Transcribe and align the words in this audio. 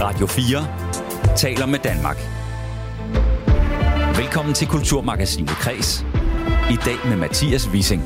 Radio 0.00 0.26
4 0.26 1.36
taler 1.36 1.66
med 1.66 1.78
Danmark. 1.78 2.16
Velkommen 4.16 4.54
til 4.54 4.68
Kulturmagasinet 4.68 5.50
Kres. 5.50 6.06
I 6.70 6.76
dag 6.84 7.08
med 7.08 7.16
Mathias 7.16 7.68
Wissing. 7.68 8.02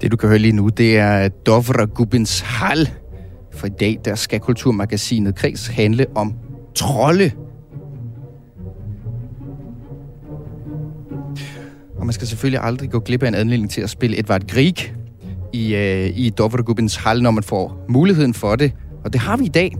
Det 0.00 0.12
du 0.12 0.16
kan 0.16 0.28
høre 0.28 0.38
lige 0.38 0.52
nu, 0.52 0.68
det 0.68 0.98
er 0.98 1.28
Dovra 1.28 1.84
Gubins 1.84 2.40
Hal. 2.40 2.90
For 3.52 3.66
i 3.66 3.70
dag, 3.80 4.00
der 4.04 4.14
skal 4.14 4.40
Kulturmagasinet 4.40 5.34
Kreds 5.34 5.66
handle 5.66 6.06
om 6.14 6.51
trolde. 6.74 7.30
Og 11.96 12.06
man 12.06 12.12
skal 12.12 12.28
selvfølgelig 12.28 12.60
aldrig 12.62 12.90
gå 12.90 13.00
glip 13.00 13.22
af 13.22 13.28
en 13.28 13.34
anledning 13.34 13.70
til 13.70 13.80
at 13.80 13.90
spille 13.90 14.18
Edvard 14.18 14.46
Grieg 14.46 14.94
i, 15.52 15.74
øh, 15.74 16.18
i 16.18 16.30
Dovra 16.30 17.00
Hal, 17.04 17.22
når 17.22 17.30
man 17.30 17.42
får 17.42 17.84
muligheden 17.88 18.34
for 18.34 18.56
det. 18.56 18.72
Og 19.04 19.12
det 19.12 19.20
har 19.20 19.36
vi 19.36 19.44
i 19.44 19.48
dag. 19.48 19.76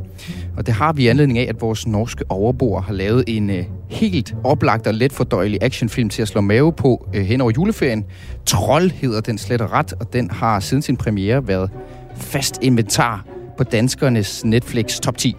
Og 0.56 0.66
det 0.66 0.74
har 0.74 0.92
vi 0.92 1.02
i 1.02 1.06
anledning 1.06 1.38
af, 1.38 1.47
at 1.48 1.60
vores 1.60 1.86
norske 1.86 2.24
overboer 2.28 2.80
har 2.80 2.92
lavet 2.92 3.24
en 3.27 3.50
øh, 3.50 3.64
helt 3.88 4.34
oplagt 4.45 4.86
og 4.86 4.95
let 4.95 5.12
fordøjelig 5.12 5.59
actionfilm 5.62 6.09
til 6.09 6.22
at 6.22 6.28
slå 6.28 6.41
mave 6.41 6.72
på 6.72 7.09
øh, 7.14 7.24
hen 7.24 7.41
over 7.41 7.52
juleferien. 7.56 8.05
Troll 8.47 8.91
hedder 8.91 9.20
den 9.20 9.38
slet 9.38 9.61
og 9.61 9.72
ret, 9.72 9.92
og 9.92 10.12
den 10.12 10.30
har 10.30 10.61
siden 10.61 10.83
sin 10.83 10.97
premiere 10.97 11.48
været 11.48 11.70
fast 12.16 12.59
inventar 12.62 13.24
på 13.59 13.64
danskernes 13.64 14.45
Netflix 14.45 15.00
top 15.00 15.19
10. 15.19 15.36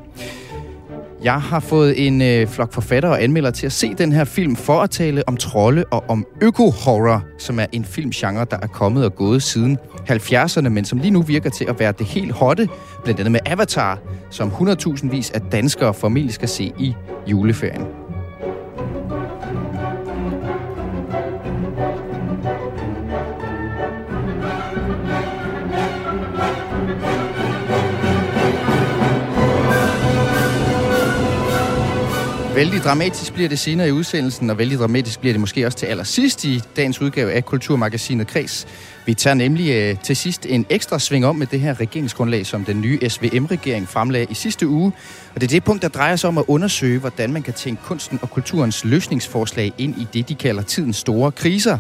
Jeg 1.24 1.42
har 1.42 1.60
fået 1.60 2.08
en 2.08 2.22
øh, 2.22 2.48
flok 2.48 2.74
forfattere 2.74 3.12
og 3.12 3.24
anmeldere 3.24 3.52
til 3.52 3.66
at 3.66 3.72
se 3.72 3.94
den 3.94 4.12
her 4.12 4.24
film 4.24 4.56
for 4.56 4.82
at 4.82 4.90
tale 4.90 5.24
om 5.28 5.38
trolde 5.38 5.84
og 5.92 6.04
om 6.08 6.26
øko-horror, 6.42 7.24
som 7.38 7.60
er 7.60 7.66
en 7.72 7.86
filmgenre, 7.86 8.46
der 8.52 8.58
er 8.62 8.68
kommet 8.68 9.06
og 9.06 9.16
gået 9.16 9.44
siden 9.44 9.78
70'erne, 10.10 10.70
men 10.70 10.86
som 10.86 11.00
lige 11.00 11.12
nu 11.12 11.22
virker 11.22 11.50
til 11.50 11.66
at 11.70 11.80
være 11.80 11.92
det 11.92 12.06
helt 12.06 12.32
hotte, 12.32 12.70
blandt 13.04 13.20
andet 13.20 13.32
med 13.32 13.40
Avatar, 13.46 14.00
som 14.30 14.50
100.000 14.50 15.10
vis 15.10 15.32
af 15.32 15.42
danskere 15.42 15.94
formentlig 15.94 16.34
skal 16.34 16.50
se 16.50 16.72
i 16.80 16.94
juleferien. 17.28 18.03
Vældig 32.56 32.82
dramatisk 32.82 33.34
bliver 33.34 33.50
det 33.50 33.60
senere 33.60 33.88
i 33.88 33.92
udsendelsen, 33.92 34.50
og 34.50 34.58
vældig 34.58 34.80
dramatisk 34.80 35.20
bliver 35.20 35.34
det 35.34 35.40
måske 35.40 35.66
også 35.66 35.78
til 35.78 35.86
allersidst 35.86 36.46
i 36.46 36.62
dagens 36.76 37.02
udgave 37.02 37.32
af 37.32 37.46
Kulturmagasinet 37.46 38.28
Kreds. 38.28 38.68
Vi 39.06 39.14
tager 39.14 39.34
nemlig 39.34 39.72
øh, 39.72 40.00
til 40.04 40.16
sidst 40.16 40.46
en 40.46 40.66
ekstra 40.70 41.00
sving 41.00 41.26
om 41.26 41.36
med 41.36 41.48
det 41.48 41.60
her 41.60 41.80
regeringsgrundlag, 41.80 42.46
som 42.46 42.66
den 42.66 42.82
nye 42.82 43.10
SVM-regering 43.10 43.88
fremlagde 43.88 44.28
i 44.30 44.34
sidste 44.34 44.68
uge. 44.68 44.92
Og 45.36 45.42
det 45.42 45.44
er 45.44 45.50
det 45.50 45.64
punkt, 45.64 45.82
der 45.82 45.88
drejer 45.88 46.16
sig 46.16 46.28
om 46.28 46.38
at 46.38 46.46
undersøge, 46.48 47.00
hvordan 47.00 47.34
man 47.34 47.42
kan 47.42 47.54
tænke 47.54 47.84
kunsten 47.84 48.20
og 48.22 48.30
kulturens 48.30 48.86
løsningsforslag 48.86 49.74
ind 49.78 50.02
i 50.02 50.08
det, 50.14 50.30
de 50.30 50.36
kalder 50.36 50.62
tidens 50.62 50.98
store 50.98 51.32
kriser. 51.32 51.78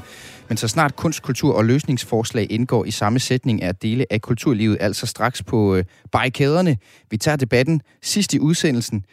Men 0.48 0.58
så 0.58 0.68
snart 0.68 0.96
kunst, 0.96 1.22
kultur 1.22 1.56
og 1.56 1.66
løsningsforslag 1.66 2.48
indgår 2.50 2.86
i 2.86 2.92
samme 2.92 3.20
sætning, 3.20 3.64
er 3.64 3.72
dele 3.72 4.06
af 4.10 4.22
kulturlivet 4.22 4.78
altså 4.80 5.06
straks 5.06 5.44
på 5.44 5.76
øh, 5.76 5.84
barrikaderne. 6.12 6.78
Vi 7.12 7.18
tager 7.18 7.38
debatten 7.38 7.82
sidst 8.02 8.34
i 8.34 8.40
udsendelsen. 8.40 9.06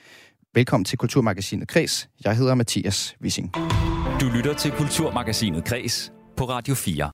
Velkommen 0.54 0.84
til 0.84 0.98
Kulturmagasinet 0.98 1.68
Kres. 1.68 2.08
Jeg 2.24 2.36
hedder 2.36 2.54
Mathias 2.54 3.16
Wissing. 3.22 3.54
Du 4.20 4.26
lytter 4.36 4.54
til 4.54 4.70
Kulturmagasinet 4.70 5.64
Kres 5.64 6.12
på 6.36 6.44
Radio 6.44 6.74
4. 6.74 7.10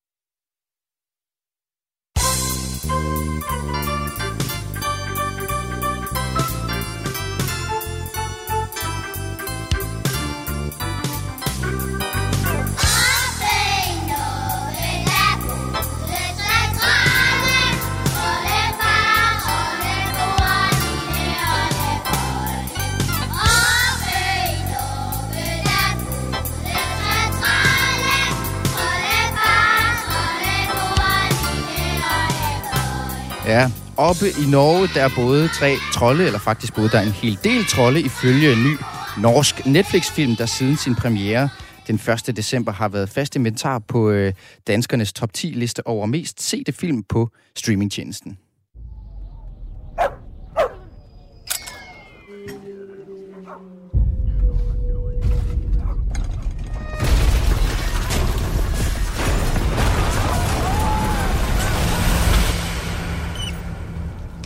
Ja, 33.47 33.71
oppe 33.97 34.27
i 34.29 34.51
Norge, 34.51 34.89
der 34.95 35.03
er 35.05 35.11
både 35.17 35.49
tre 35.49 35.77
trolde, 35.95 36.27
eller 36.27 36.39
faktisk 36.39 36.75
både 36.75 36.89
der 36.89 36.99
er 36.99 37.03
en 37.03 37.13
hel 37.13 37.39
del 37.45 37.65
trolde, 37.65 38.01
ifølge 38.01 38.53
en 38.53 38.65
ny 38.65 38.77
norsk 39.23 39.67
Netflix-film, 39.67 40.37
der 40.37 40.47
siden 40.47 40.77
sin 40.77 40.95
premiere 40.95 41.49
den 41.87 42.01
1. 42.29 42.37
december 42.37 42.73
har 42.73 42.89
været 42.89 43.09
fast 43.09 43.37
inventar 43.37 43.79
på 43.79 44.11
øh, 44.11 44.33
danskernes 44.67 45.13
top 45.13 45.33
10 45.33 45.47
liste 45.47 45.87
over 45.87 46.07
mest 46.07 46.43
sete 46.43 46.73
film 46.73 47.03
på 47.03 47.31
streamingtjenesten. 47.57 48.39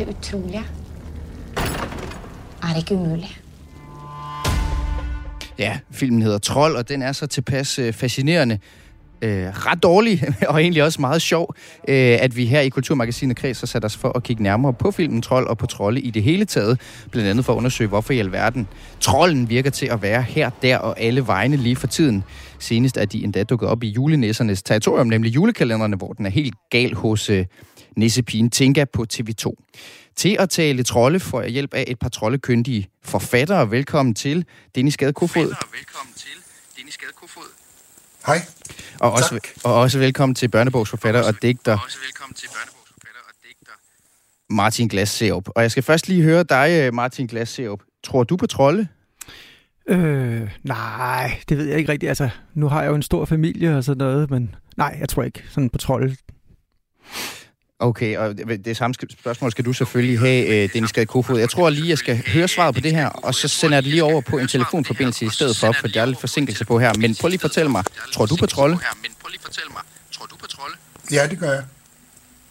Det 0.01 0.09
utrolige 0.09 0.65
er 2.63 2.77
ikke 2.77 2.95
umuligt. 2.95 3.43
Ja, 5.59 5.79
filmen 5.91 6.23
hedder 6.23 6.39
Trold, 6.39 6.77
og 6.77 6.89
den 6.89 7.03
er 7.03 7.13
så 7.13 7.27
tilpas 7.27 7.79
øh, 7.79 7.93
fascinerende, 7.93 8.59
øh, 9.23 9.47
ret 9.49 9.83
dårlig, 9.83 10.23
og 10.49 10.63
egentlig 10.63 10.83
også 10.83 11.01
meget 11.01 11.23
sjov, 11.23 11.55
øh, 11.89 12.19
at 12.21 12.37
vi 12.37 12.47
her 12.47 12.61
i 12.61 12.69
Kulturmagasinet 12.69 13.37
Kreds 13.37 13.61
har 13.61 13.67
sat 13.67 13.85
os 13.85 13.97
for 13.97 14.17
at 14.17 14.23
kigge 14.23 14.43
nærmere 14.43 14.73
på 14.73 14.91
filmen 14.91 15.23
Trold 15.23 15.47
og 15.47 15.59
på 15.59 15.67
trolde 15.67 16.01
i 16.01 16.11
det 16.11 16.23
hele 16.23 16.45
taget, 16.45 16.81
blandt 17.11 17.31
andet 17.31 17.45
for 17.45 17.53
at 17.53 17.57
undersøge, 17.57 17.89
hvorfor 17.89 18.13
i 18.13 18.19
alverden 18.19 18.69
trolden 19.01 19.49
virker 19.49 19.71
til 19.71 19.87
at 19.87 20.03
være 20.03 20.23
her, 20.23 20.51
der 20.63 20.79
og 20.79 21.01
alle 21.01 21.27
vegne 21.27 21.57
lige 21.57 21.77
for 21.77 21.87
tiden. 21.87 22.25
Senest 22.59 22.97
er 22.97 23.05
de 23.05 23.25
endda 23.25 23.45
dukket 23.45 23.69
op 23.69 23.83
i 23.83 23.89
julenæssernes 23.89 24.63
territorium, 24.63 25.07
nemlig 25.07 25.35
julekalenderne, 25.35 25.97
hvor 25.97 26.13
den 26.13 26.27
er 26.27 26.31
helt 26.31 26.55
gal 26.71 26.95
hos 26.95 27.31
øh, 27.31 27.47
nissepigen 27.97 28.51
Tinka 28.51 28.85
på 28.85 29.07
TV2. 29.13 29.55
Til 30.17 30.37
at 30.39 30.51
tale 30.51 30.83
trolde 30.83 31.21
får 31.21 31.41
jeg 31.41 31.51
hjælp 31.51 31.75
af 31.75 31.85
et 31.89 31.99
par 31.99 32.09
troldekyndige 32.09 32.89
forfattere. 33.03 33.71
Velkommen 33.71 34.15
til 34.15 34.45
Dennis 34.75 34.97
Gade 34.97 35.13
Kofod. 35.13 35.55
Velkommen 35.73 36.15
til 36.17 36.29
Dennis 36.77 36.97
Gade 36.99 37.13
Kofod. 37.21 37.43
Hej. 38.27 38.41
Og 39.01 39.13
også, 39.13 39.29
Tak. 39.31 39.49
og 39.65 39.75
også 39.75 39.99
velkommen 39.99 40.35
til 40.35 40.49
børnebogsforfatter 40.49 41.23
og 41.23 41.43
digter 41.43 41.79
også 41.85 41.99
velkommen 42.07 42.35
til 42.35 42.49
børnebogsforfatter 42.49 43.21
og 43.29 43.35
digter 43.49 43.73
Martin 44.51 44.89
Glas 44.89 45.09
Serup. 45.11 45.49
Og 45.49 45.63
jeg 45.63 45.71
skal 45.71 45.83
først 45.83 46.09
lige 46.09 46.23
høre 46.23 46.43
dig, 46.43 46.69
øh, 46.87 46.95
Martin 46.95 47.27
Glas 47.27 47.49
Serup. 47.49 47.81
Tror 48.05 48.25
du 48.25 48.37
på 48.37 48.47
trolde? 48.47 48.89
Øh, 49.89 50.51
nej, 50.63 51.41
det 51.49 51.59
ved 51.59 51.67
jeg 51.67 51.79
ikke 51.79 51.93
rigtigt. 51.93 52.09
Altså, 52.09 52.29
nu 52.55 52.69
har 52.69 52.83
jeg 52.83 52.91
jo 52.91 52.95
en 52.95 53.03
stor 53.03 53.25
familie 53.25 53.77
og 53.77 53.85
sådan 53.85 53.99
noget, 53.99 54.31
men 54.31 54.55
nej, 54.77 54.97
jeg 55.01 55.09
tror 55.09 55.23
ikke 55.23 55.43
sådan 55.51 55.71
på 55.71 55.79
trold. 55.79 56.17
Okay, 57.81 58.17
og 58.17 58.39
det 58.39 58.65
det 58.65 58.77
samme 58.77 58.95
spørgsmål 59.21 59.51
skal 59.51 59.65
du 59.65 59.73
selvfølgelig 59.73 60.19
have, 60.19 60.47
øh, 60.47 60.73
Dennis 60.73 60.93
Gade 60.93 61.07
Kofod. 61.07 61.39
Jeg 61.39 61.51
tror 61.51 61.71
lige, 61.71 61.89
jeg 61.89 61.99
skal 61.99 62.23
høre 62.27 62.49
svaret 62.49 62.75
på 62.75 62.81
det 62.81 62.93
her, 62.93 63.09
og 63.09 63.35
så 63.35 63.49
sender 63.49 63.77
jeg 63.77 63.83
det 63.83 63.91
lige 63.91 64.05
over 64.05 64.21
på 64.21 64.39
en 64.39 64.49
telefonforbindelse 64.49 65.25
i 65.25 65.29
stedet 65.29 65.57
for, 65.57 65.73
for 65.73 65.89
der 65.89 66.01
er 66.03 66.07
lidt 66.07 66.21
forsinkelse 66.21 66.65
på 66.65 66.79
her. 66.79 66.93
Men 66.99 67.15
prøv 67.21 67.29
lige 67.29 67.37
at 67.37 67.41
fortælle 67.41 67.71
mig, 67.71 67.85
tror 68.13 68.27
du 68.27 68.37
på 68.37 68.47
trolde? 68.47 68.75
Men 68.75 69.11
prøv 69.21 69.29
lige 69.29 69.39
at 69.39 69.45
fortælle 69.45 69.71
mig, 69.73 69.83
tror 70.13 70.27
du 70.27 70.37
på 70.37 70.47
trolde? 70.47 70.77
Ja, 71.13 71.27
det 71.27 71.39
gør 71.39 71.53
jeg. 71.53 71.65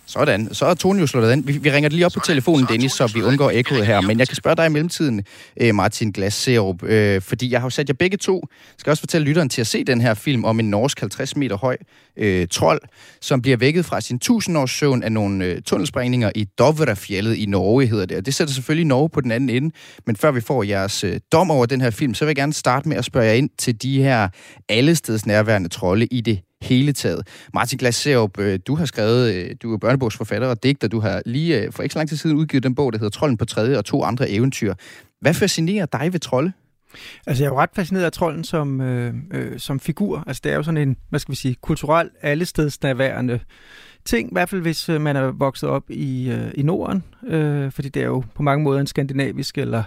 Sådan, 0.09 0.53
så 0.53 0.65
er 0.65 0.73
tonen 0.73 0.99
jo 0.99 1.07
slået 1.07 1.31
an. 1.31 1.47
Vi, 1.47 1.57
vi 1.57 1.71
ringer 1.71 1.89
det 1.89 1.95
lige 1.95 2.05
op 2.05 2.11
på 2.11 2.19
telefonen, 2.25 2.65
Dennis, 2.69 2.91
så 2.91 3.11
vi 3.13 3.21
undgår 3.21 3.51
ekkoet 3.51 3.85
her. 3.85 4.01
Men 4.01 4.19
jeg 4.19 4.27
kan 4.27 4.35
spørge 4.35 4.55
dig 4.55 4.65
i 4.65 4.69
mellemtiden, 4.69 5.23
øh, 5.61 5.75
Martin 5.75 6.11
Glas 6.11 6.33
Serup, 6.33 6.83
øh, 6.83 7.21
fordi 7.21 7.51
jeg 7.51 7.59
har 7.59 7.65
jo 7.65 7.69
sat 7.69 7.89
jer 7.89 7.93
begge 7.93 8.17
to, 8.17 8.47
skal 8.77 8.91
også 8.91 9.01
fortælle 9.01 9.27
lytteren 9.27 9.49
til 9.49 9.61
at 9.61 9.67
se 9.67 9.83
den 9.83 10.01
her 10.01 10.13
film 10.13 10.45
om 10.45 10.59
en 10.59 10.69
norsk 10.69 10.99
50 10.99 11.35
meter 11.35 11.57
høj 11.57 11.77
øh, 12.17 12.47
trold, 12.47 12.81
som 13.21 13.41
bliver 13.41 13.57
vækket 13.57 13.85
fra 13.85 14.01
sin 14.01 14.15
1000 14.15 14.57
års 14.57 14.71
søvn 14.71 15.03
af 15.03 15.11
nogle 15.11 15.45
øh, 15.45 15.61
tunnelsprængninger 15.61 16.31
i 16.35 16.43
Dovrefjellet 16.43 17.35
i 17.35 17.45
Norge, 17.45 17.87
hedder 17.87 18.05
det. 18.05 18.17
Og 18.17 18.25
det 18.25 18.33
sætter 18.33 18.53
selvfølgelig 18.53 18.87
Norge 18.87 19.09
på 19.09 19.21
den 19.21 19.31
anden 19.31 19.49
ende. 19.49 19.75
Men 20.05 20.15
før 20.15 20.31
vi 20.31 20.41
får 20.41 20.63
jeres 20.63 21.03
øh, 21.03 21.19
dom 21.31 21.51
over 21.51 21.65
den 21.65 21.81
her 21.81 21.89
film, 21.89 22.13
så 22.13 22.25
vil 22.25 22.29
jeg 22.29 22.35
gerne 22.35 22.53
starte 22.53 22.89
med 22.89 22.97
at 22.97 23.05
spørge 23.05 23.25
jer 23.25 23.33
ind 23.33 23.49
til 23.57 23.81
de 23.81 24.03
her 24.03 24.29
allesteds 24.69 25.25
nærværende 25.25 25.69
trolde 25.69 26.05
i 26.05 26.21
det 26.21 26.39
hele 26.61 26.93
taget. 26.93 27.27
Martin 27.53 27.77
Glaserup, 27.77 28.39
øh, 28.39 28.59
du 28.67 28.75
har 28.75 28.85
skrevet, 28.85 29.33
øh, 29.35 29.55
du 29.61 29.73
er 29.73 29.77
børnebogsforfatter 29.77 30.47
og 30.47 30.63
digter, 30.63 30.87
du 30.87 30.99
har 30.99 31.21
lige 31.25 31.61
øh, 31.61 31.71
for 31.71 31.83
ikke 31.83 31.93
så 31.93 31.99
lang 31.99 32.09
tid 32.09 32.17
siden 32.17 32.35
udgivet 32.35 32.63
den 32.63 32.75
bog, 32.75 32.93
der 32.93 32.99
hedder 32.99 33.09
Trolden 33.09 33.37
på 33.37 33.45
tredje 33.45 33.77
og 33.77 33.85
to 33.85 34.03
andre 34.03 34.29
eventyr. 34.29 34.73
Hvad 35.21 35.33
fascinerer 35.33 35.85
dig 35.85 36.13
ved 36.13 36.19
trolde? 36.19 36.51
Altså, 37.27 37.43
jeg 37.43 37.49
er 37.49 37.53
jo 37.53 37.59
ret 37.59 37.69
fascineret 37.75 38.05
af 38.05 38.11
trolden 38.11 38.43
som, 38.43 38.81
øh, 38.81 39.13
øh, 39.33 39.59
som 39.59 39.79
figur. 39.79 40.23
Altså, 40.27 40.41
det 40.43 40.51
er 40.51 40.55
jo 40.55 40.63
sådan 40.63 40.89
en, 40.89 40.97
hvad 41.09 41.19
skal 41.19 41.31
vi 41.31 41.35
sige, 41.35 41.55
kulturel, 41.61 42.09
allestedsnærværende 42.21 43.39
ting, 44.05 44.29
i 44.29 44.33
hvert 44.33 44.49
fald 44.49 44.61
hvis 44.61 44.87
man 44.87 45.15
er 45.15 45.31
vokset 45.31 45.69
op 45.69 45.83
i, 45.89 46.29
øh, 46.29 46.51
i 46.55 46.61
Norden, 46.61 47.03
øh, 47.27 47.71
fordi 47.71 47.89
det 47.89 48.01
er 48.01 48.07
jo 48.07 48.23
på 48.35 48.43
mange 48.43 48.63
måder 48.63 48.79
en 48.79 48.87
skandinavisk 48.87 49.57
eller 49.57 49.79
øh, 49.79 49.85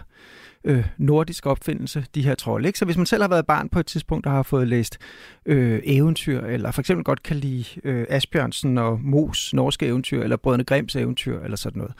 nordisk 0.98 1.46
opfindelse, 1.46 2.04
de 2.14 2.22
her 2.22 2.34
trolde. 2.34 2.66
Ikke? 2.66 2.78
Så 2.78 2.84
hvis 2.84 2.96
man 2.96 3.06
selv 3.06 3.22
har 3.22 3.28
været 3.28 3.46
barn 3.46 3.68
på 3.68 3.80
et 3.80 3.86
tidspunkt, 3.86 4.24
der 4.24 4.30
har 4.30 4.42
fået 4.42 4.68
læst 4.68 4.98
øh, 5.46 5.80
eventyr, 5.84 6.40
eller 6.40 6.70
for 6.70 6.80
eksempel 6.80 7.04
godt 7.04 7.22
kan 7.22 7.36
lide 7.36 7.64
øh, 7.84 8.06
Asbjørnsen 8.08 8.78
og 8.78 9.00
Mos 9.02 9.54
norske 9.54 9.86
eventyr, 9.86 10.22
eller 10.22 10.36
Brødrene 10.36 10.64
Grims 10.64 10.96
eventyr, 10.96 11.40
eller 11.40 11.56
sådan 11.56 11.78
noget, 11.78 11.94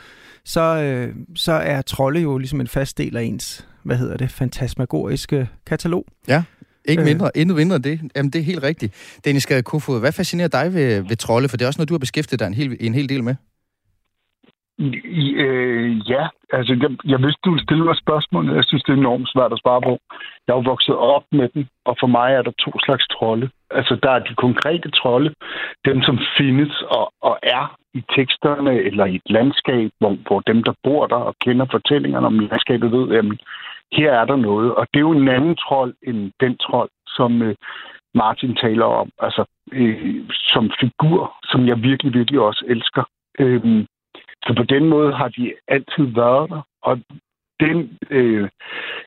så, 0.44 0.60
øh, 0.60 1.14
så 1.34 1.52
er 1.52 1.82
trolde 1.82 2.20
jo 2.20 2.38
ligesom 2.38 2.60
en 2.60 2.68
fast 2.68 2.98
del 2.98 3.16
af 3.16 3.22
ens, 3.22 3.66
hvad 3.82 3.96
hedder 3.96 4.16
det, 4.16 4.30
fantasmagoriske 4.30 5.48
katalog. 5.66 6.06
Ja. 6.28 6.42
Ikke 6.84 7.04
mindre, 7.04 7.26
øh. 7.26 7.42
endnu 7.42 7.54
mindre 7.54 7.78
det. 7.78 8.00
Jamen, 8.16 8.32
det 8.32 8.38
er 8.38 8.42
helt 8.42 8.62
rigtigt. 8.62 8.94
Dennis 9.24 9.46
Kofod, 9.64 10.00
hvad 10.00 10.12
fascinerer 10.12 10.48
dig 10.48 10.74
ved, 10.74 11.00
ved 11.00 11.16
trolde? 11.16 11.48
For 11.48 11.56
det 11.56 11.64
er 11.64 11.66
også 11.66 11.78
noget, 11.78 11.88
du 11.88 11.94
har 11.94 11.98
beskæftiget 11.98 12.40
dig 12.40 12.46
en 12.46 12.54
hel, 12.54 12.76
en 12.80 12.94
hel 12.94 13.08
del 13.08 13.24
med. 13.24 13.34
I, 15.22 15.34
øh, 15.44 16.10
ja, 16.10 16.28
altså 16.52 16.72
jeg, 16.82 16.90
jeg 17.12 17.18
vidste, 17.24 17.40
du 17.44 17.50
ville 17.50 17.66
stille 17.66 17.84
mig 17.84 17.96
spørgsmål. 17.96 18.54
Jeg 18.54 18.64
synes, 18.64 18.82
det 18.82 18.92
er 18.92 18.96
enormt 18.96 19.28
svært 19.34 19.52
at 19.52 19.62
svare 19.62 19.82
på. 19.88 19.98
Jeg 20.46 20.52
er 20.52 20.58
jo 20.60 20.70
vokset 20.72 20.96
op 20.96 21.24
med 21.32 21.48
den, 21.54 21.68
og 21.84 21.96
for 22.00 22.06
mig 22.06 22.28
er 22.32 22.42
der 22.42 22.60
to 22.64 22.70
slags 22.84 23.06
trolde. 23.08 23.50
Altså 23.70 23.94
der 24.02 24.10
er 24.10 24.18
de 24.18 24.34
konkrete 24.34 24.90
trolde, 24.90 25.30
dem 25.84 26.02
som 26.02 26.18
findes 26.38 26.82
og, 26.82 27.12
og 27.22 27.38
er 27.42 27.76
i 27.94 28.02
teksterne 28.16 28.74
eller 28.88 29.04
i 29.04 29.14
et 29.14 29.30
landskab, 29.30 29.90
hvor, 29.98 30.16
hvor 30.26 30.40
dem, 30.40 30.62
der 30.62 30.74
bor 30.84 31.06
der 31.06 31.20
og 31.28 31.34
kender 31.44 31.66
fortællingerne 31.70 32.26
om 32.26 32.38
landskabet, 32.38 32.92
ved, 32.92 33.16
at 33.18 33.24
her 33.92 34.12
er 34.12 34.24
der 34.24 34.36
noget. 34.36 34.74
Og 34.74 34.86
det 34.92 34.98
er 34.98 35.08
jo 35.08 35.10
en 35.10 35.28
anden 35.28 35.56
trold 35.56 35.94
end 36.02 36.32
den 36.40 36.56
trold, 36.56 36.90
som 37.06 37.42
øh, 37.42 37.54
Martin 38.14 38.54
taler 38.56 38.84
om. 38.84 39.10
Altså 39.18 39.44
øh, 39.72 40.24
som 40.30 40.70
figur, 40.80 41.34
som 41.44 41.68
jeg 41.68 41.82
virkelig, 41.82 42.14
virkelig 42.14 42.40
også 42.40 42.64
elsker. 42.68 43.04
Øhm, 43.38 43.86
så 44.46 44.54
på 44.56 44.62
den 44.62 44.88
måde 44.88 45.12
har 45.12 45.28
de 45.28 45.54
altid 45.68 46.04
været 46.22 46.50
der. 46.50 46.62
Og 46.82 46.94
den 47.60 47.98
øh, 48.10 48.48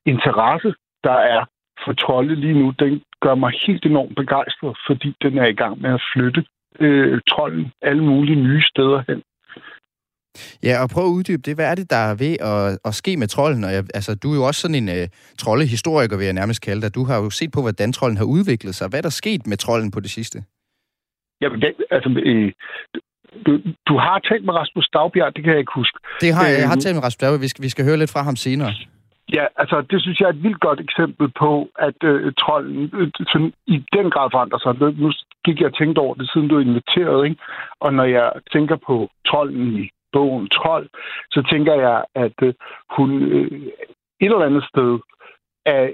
interesse, 0.05 0.73
der 1.03 1.17
er 1.35 1.45
for 1.85 1.93
trolde 1.93 2.35
lige 2.35 2.59
nu, 2.61 2.73
den 2.79 3.01
gør 3.21 3.35
mig 3.35 3.51
helt 3.67 3.85
enormt 3.85 4.15
begejstret, 4.15 4.77
fordi 4.87 5.15
den 5.21 5.37
er 5.37 5.45
i 5.45 5.59
gang 5.61 5.81
med 5.81 5.93
at 5.93 6.03
flytte 6.13 6.45
øh, 6.79 7.21
trolden 7.29 7.71
alle 7.81 8.03
mulige 8.03 8.41
nye 8.47 8.63
steder 8.71 9.03
hen. 9.07 9.21
Ja, 10.63 10.75
og 10.83 10.89
prøv 10.93 11.03
at 11.05 11.15
uddybe 11.17 11.41
det. 11.45 11.55
Hvad 11.55 11.71
er 11.71 11.75
det, 11.75 11.89
der 11.89 12.01
er 12.09 12.15
ved 12.25 12.33
at, 12.51 12.79
at 12.87 12.93
ske 13.01 13.17
med 13.17 13.27
trolden? 13.27 13.63
Og 13.63 13.71
jeg, 13.73 13.83
altså, 13.93 14.11
du 14.23 14.31
er 14.31 14.35
jo 14.35 14.43
også 14.49 14.61
sådan 14.61 14.81
en 14.83 14.89
uh, 14.97 15.05
troldehistoriker, 15.37 16.17
vil 16.17 16.25
jeg 16.25 16.39
nærmest 16.41 16.61
kalde 16.61 16.81
dig. 16.81 16.95
Du 16.95 17.03
har 17.09 17.17
jo 17.23 17.29
set 17.29 17.51
på, 17.55 17.61
hvordan 17.61 17.93
trolden 17.93 18.17
har 18.17 18.25
udviklet 18.25 18.75
sig. 18.75 18.89
Hvad 18.89 18.99
er 18.99 19.07
der 19.09 19.19
sket 19.23 19.47
med 19.47 19.57
trolden 19.57 19.91
på 19.91 19.99
det 19.99 20.11
sidste? 20.17 20.37
Jamen, 21.41 21.61
det, 21.61 21.69
altså, 21.91 22.09
øh, 22.09 22.51
du, 23.45 23.51
du 23.89 23.97
har 24.05 24.19
talt 24.29 24.45
med 24.45 24.53
Rasmus 24.53 24.85
Stavbjerg, 24.85 25.35
det 25.35 25.43
kan 25.43 25.51
jeg 25.51 25.59
ikke 25.59 25.75
huske. 25.75 25.97
Det 26.21 26.33
har 26.33 26.45
jeg. 26.47 26.59
Jeg 26.59 26.67
har 26.67 26.75
øhm, 26.75 26.85
talt 26.85 26.95
med 26.95 27.03
Rasmus 27.03 27.13
Stavbjerg. 27.13 27.41
Vi 27.41 27.47
skal, 27.47 27.63
vi 27.63 27.69
skal 27.69 27.85
høre 27.85 27.97
lidt 27.97 28.11
fra 28.11 28.21
ham 28.23 28.35
senere. 28.35 28.71
Ja, 29.33 29.45
altså 29.55 29.81
det 29.81 30.01
synes 30.01 30.19
jeg 30.19 30.25
er 30.25 30.33
et 30.33 30.43
vildt 30.43 30.59
godt 30.59 30.79
eksempel 30.79 31.27
på, 31.39 31.69
at 31.79 31.99
øh, 32.03 32.33
trolden 32.33 32.91
øh, 32.93 33.11
sådan, 33.31 33.53
i 33.67 33.77
den 33.93 34.11
grad 34.11 34.29
forandrer 34.31 34.59
sig. 34.59 34.93
Nu 35.03 35.11
gik 35.45 35.59
jeg 35.59 35.67
og 35.67 35.77
tænkte 35.77 35.99
over 35.99 36.15
det, 36.15 36.29
siden 36.33 36.47
du 36.47 36.59
inviterede, 36.59 37.27
ikke? 37.29 37.41
Og 37.79 37.93
når 37.93 38.03
jeg 38.03 38.31
tænker 38.53 38.75
på 38.87 39.09
trolden 39.27 39.77
i 39.77 39.89
bogen 40.13 40.49
Trold, 40.49 40.87
så 41.31 41.43
tænker 41.51 41.73
jeg, 41.73 42.05
at 42.15 42.37
øh, 42.41 42.53
hun 42.97 43.09
øh, 43.23 43.51
et 44.21 44.31
eller 44.31 44.49
andet 44.49 44.65
sted 44.71 44.99
er, 45.65 45.89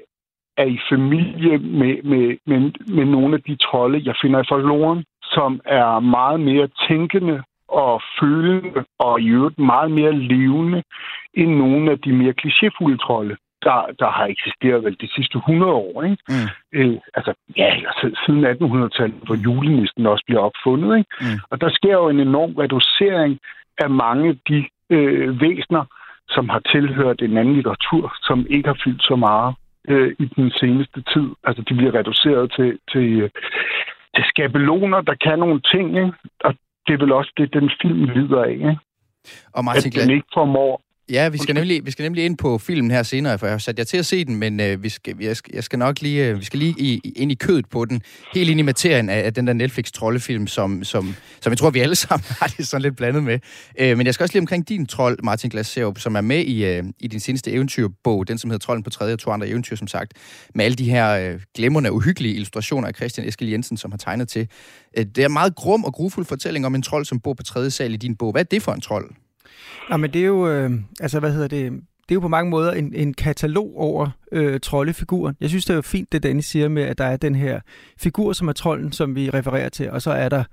er 0.57 0.65
i 0.65 0.79
familie 0.91 1.57
med, 1.57 2.03
med, 2.03 2.25
med, 2.49 2.61
med 2.97 3.05
nogle 3.05 3.35
af 3.35 3.41
de 3.41 3.55
trolde, 3.55 4.01
jeg 4.05 4.15
finder 4.21 4.39
i 4.39 4.49
folkloren 4.49 5.05
som 5.31 5.61
er 5.65 5.99
meget 5.99 6.39
mere 6.39 6.67
tænkende 6.87 7.43
og 7.67 8.01
følende, 8.19 8.85
og 8.99 9.21
i 9.21 9.27
øvrigt 9.27 9.59
meget 9.59 9.91
mere 9.91 10.13
levende 10.13 10.83
end 11.33 11.51
nogle 11.55 11.91
af 11.91 11.99
de 11.99 12.13
mere 12.13 12.33
klichéfulde 12.41 12.97
trolde, 12.97 13.35
der, 13.63 13.79
der 13.99 14.09
har 14.11 14.25
eksisteret 14.25 14.83
vel 14.83 14.97
de 15.01 15.09
sidste 15.15 15.37
100 15.37 15.71
år. 15.71 16.03
Ikke? 16.03 16.17
Mm. 16.29 16.47
Øh, 16.73 16.97
altså, 17.13 17.33
ja, 17.57 17.69
altså, 17.89 18.21
siden 18.25 18.45
1800-tallet, 18.45 19.19
hvor 19.25 19.35
julenisten 19.35 20.05
også 20.05 20.23
bliver 20.27 20.41
opfundet. 20.41 20.97
Ikke? 20.97 21.09
Mm. 21.21 21.39
Og 21.49 21.61
der 21.61 21.69
sker 21.69 21.93
jo 21.93 22.09
en 22.09 22.19
enorm 22.19 22.53
reducering 22.55 23.39
af 23.77 23.89
mange 23.89 24.29
af 24.29 24.37
de 24.47 24.65
øh, 24.89 25.41
væsener, 25.41 25.85
som 26.29 26.49
har 26.49 26.59
tilhørt 26.59 27.21
en 27.21 27.37
anden 27.37 27.55
litteratur, 27.55 28.13
som 28.21 28.45
ikke 28.49 28.67
har 28.67 28.79
fyldt 28.83 29.03
så 29.03 29.15
meget 29.15 29.55
øh, 29.87 30.15
i 30.19 30.25
den 30.25 30.51
seneste 30.51 31.01
tid. 31.13 31.27
Altså, 31.43 31.61
de 31.69 31.73
bliver 31.73 31.95
reduceret 31.95 32.53
til, 32.55 32.79
til 32.91 33.31
øh, 34.11 34.15
til 34.15 34.29
skabeloner, 34.29 35.01
der 35.01 35.15
kan 35.15 35.39
nogle 35.39 35.61
ting, 35.73 35.87
ikke? 35.89 36.13
og 36.43 36.53
det 36.87 36.93
er 36.93 36.97
vel 36.97 37.11
også 37.11 37.31
det, 37.37 37.53
den 37.53 37.71
film 37.81 38.03
lider 38.03 38.43
af. 38.43 38.51
Ikke? 38.51 38.77
Og 39.53 39.63
Martin 39.65 39.87
at 39.87 40.01
den 40.01 40.11
ikke 40.15 40.27
formår 40.33 40.81
Ja, 41.11 41.29
vi 41.29 41.37
skal, 41.37 41.55
nemlig, 41.55 41.85
vi 41.85 41.91
skal 41.91 42.03
nemlig 42.03 42.25
ind 42.25 42.37
på 42.37 42.57
filmen 42.57 42.91
her 42.91 43.03
senere, 43.03 43.39
for 43.39 43.45
jeg 43.45 43.53
har 43.53 43.57
sat 43.57 43.77
jer 43.77 43.85
til 43.85 43.97
at 43.97 44.05
se 44.05 44.25
den, 44.25 44.35
men 44.35 44.59
øh, 44.59 44.83
vi 44.83 44.89
skal, 44.89 45.15
jeg, 45.19 45.37
skal, 45.37 45.51
jeg 45.55 45.63
skal 45.63 45.79
nok 45.79 46.01
lige, 46.01 46.27
øh, 46.27 46.39
vi 46.39 46.45
skal 46.45 46.59
lige 46.59 46.75
i, 46.77 47.13
ind 47.15 47.31
i 47.31 47.35
kødet 47.35 47.69
på 47.69 47.85
den, 47.85 48.01
helt 48.33 48.49
ind 48.49 48.59
i 48.59 48.63
materien 48.63 49.09
af, 49.09 49.25
af 49.25 49.33
den 49.33 49.47
der 49.47 49.53
Netflix-trollefilm, 49.53 50.47
som, 50.47 50.83
som, 50.83 51.15
som 51.41 51.49
jeg 51.51 51.57
tror, 51.57 51.69
vi 51.69 51.79
alle 51.79 51.95
sammen 52.05 52.25
har 52.29 52.47
det 52.57 52.67
sådan 52.67 52.81
lidt 52.81 52.95
blandet 52.97 53.23
med. 53.23 53.39
Øh, 53.79 53.97
men 53.97 54.05
jeg 54.05 54.13
skal 54.13 54.23
også 54.23 54.33
lige 54.33 54.41
omkring 54.41 54.69
din 54.69 54.85
trold, 54.85 55.19
Martin 55.23 55.49
Glaserup, 55.49 55.99
som 55.99 56.15
er 56.15 56.21
med 56.21 56.39
i, 56.39 56.65
øh, 56.65 56.83
i 56.99 57.07
din 57.07 57.19
seneste 57.19 57.51
eventyrbog, 57.51 58.27
den 58.27 58.37
som 58.37 58.49
hedder 58.49 58.65
Trolden 58.65 58.83
på 58.83 58.89
tredje 58.89 59.13
og 59.13 59.19
to 59.19 59.31
andre 59.31 59.47
eventyr, 59.47 59.75
som 59.75 59.87
sagt, 59.87 60.13
med 60.55 60.65
alle 60.65 60.75
de 60.75 60.89
her 60.89 61.11
øh, 61.11 61.39
glemrende, 61.55 61.91
uhyggelige 61.91 62.33
illustrationer 62.33 62.87
af 62.87 62.95
Christian 62.95 63.27
Eskil 63.27 63.49
Jensen, 63.49 63.77
som 63.77 63.91
har 63.91 63.97
tegnet 63.97 64.29
til. 64.29 64.47
Øh, 64.97 65.05
det 65.05 65.17
er 65.17 65.25
en 65.25 65.33
meget 65.33 65.55
grum 65.55 65.83
og 65.83 65.93
grufuld 65.93 66.25
fortælling 66.25 66.65
om 66.65 66.75
en 66.75 66.81
trold, 66.81 67.05
som 67.05 67.19
bor 67.19 67.33
på 67.33 67.43
tredje 67.43 67.69
sal 67.71 67.93
i 67.93 67.97
din 67.97 68.15
bog. 68.15 68.31
Hvad 68.31 68.41
er 68.41 68.45
det 68.51 68.61
for 68.61 68.71
en 68.71 68.81
trold? 68.81 69.11
Nej, 69.89 69.97
men 69.97 70.13
det 70.13 70.21
er 70.21 70.25
jo, 70.25 70.47
øh, 70.47 70.71
altså 70.99 71.19
hvad 71.19 71.31
hedder 71.31 71.47
det, 71.47 71.71
det 72.11 72.11
er 72.11 72.15
jo 72.15 72.19
på 72.19 72.27
mange 72.27 72.49
måder 72.49 72.71
en, 72.71 72.93
en 72.95 73.13
katalog 73.13 73.73
over 73.77 74.09
øh, 74.31 74.59
troldefiguren. 74.59 75.35
Jeg 75.41 75.49
synes, 75.49 75.65
det 75.65 75.75
er 75.75 75.81
fint, 75.81 76.11
det 76.11 76.23
Danny 76.23 76.39
siger 76.39 76.69
med, 76.69 76.83
at 76.83 76.97
der 76.97 77.05
er 77.05 77.17
den 77.17 77.35
her 77.35 77.59
figur, 77.97 78.33
som 78.33 78.47
er 78.47 78.53
trolden, 78.53 78.91
som 78.91 79.15
vi 79.15 79.29
refererer 79.29 79.69
til, 79.69 79.91
og 79.91 80.01
så 80.01 80.11
er 80.11 80.29
der 80.29 80.43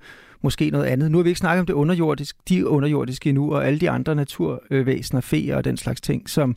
måske 0.41 0.69
noget 0.69 0.85
andet. 0.85 1.11
Nu 1.11 1.17
har 1.17 1.23
vi 1.23 1.29
ikke 1.29 1.39
snakket 1.39 1.59
om 1.59 1.65
det 1.65 1.73
underjordiske, 1.73 2.39
de 2.49 2.67
underjordiske 2.67 3.29
endnu, 3.29 3.53
og 3.53 3.67
alle 3.67 3.79
de 3.79 3.89
andre 3.89 4.15
naturvæsener, 4.15 5.21
feer 5.21 5.55
og 5.55 5.63
den 5.63 5.77
slags 5.77 6.01
ting, 6.01 6.29
som 6.29 6.55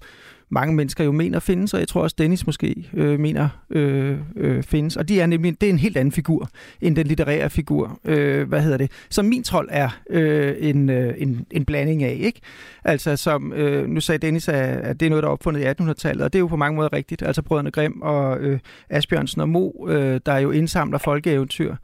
mange 0.53 0.75
mennesker 0.75 1.05
jo 1.05 1.13
mener 1.13 1.41
findes, 1.41 1.75
og 1.75 1.81
jeg 1.81 1.89
tror 1.89 2.03
også 2.03 2.17
Dennis 2.19 2.47
måske 2.47 2.89
øh, 2.95 3.21
mener 3.21 3.49
øh, 3.71 4.19
øh, 4.37 4.63
findes. 4.63 4.97
Og 4.97 5.09
de 5.09 5.21
er 5.21 5.27
nemlig, 5.27 5.61
det 5.61 5.67
er 5.67 5.71
en 5.71 5.79
helt 5.79 5.97
anden 5.97 6.13
figur 6.13 6.49
end 6.81 6.97
den 6.97 7.07
litterære 7.07 7.51
figur. 7.51 8.01
Øh, 8.05 8.49
hvad 8.49 8.63
hedder 8.63 8.77
det? 8.77 8.91
Som 9.11 9.25
min 9.25 9.43
trold 9.43 9.69
er 9.71 9.89
øh, 10.11 10.55
en, 10.59 10.91
øh, 10.91 11.15
en, 11.19 11.47
en 11.51 11.65
blanding 11.65 12.03
af, 12.03 12.17
ikke? 12.21 12.41
Altså 12.85 13.17
som, 13.17 13.53
øh, 13.53 13.89
nu 13.89 14.01
sagde 14.01 14.19
Dennis, 14.19 14.49
at, 14.49 14.55
at 14.57 15.01
det 15.01 15.07
er 15.07 15.11
noget, 15.11 15.23
der 15.23 15.29
er 15.29 15.33
opfundet 15.33 15.61
i 15.61 15.83
1800-tallet, 15.83 16.25
og 16.25 16.33
det 16.33 16.39
er 16.39 16.41
jo 16.41 16.47
på 16.47 16.57
mange 16.57 16.77
måder 16.77 16.93
rigtigt. 16.93 17.23
Altså 17.23 17.43
Brødrene 17.43 17.71
Grimm 17.71 18.03
og 18.03 18.41
øh, 18.41 18.59
Asbjørnsen 18.91 19.41
og 19.41 19.49
Mo, 19.49 19.71
øh, 19.89 20.21
der 20.27 20.39
jo 20.39 20.51
indsamler 20.51 20.99
folkeeventyr. 20.99 21.75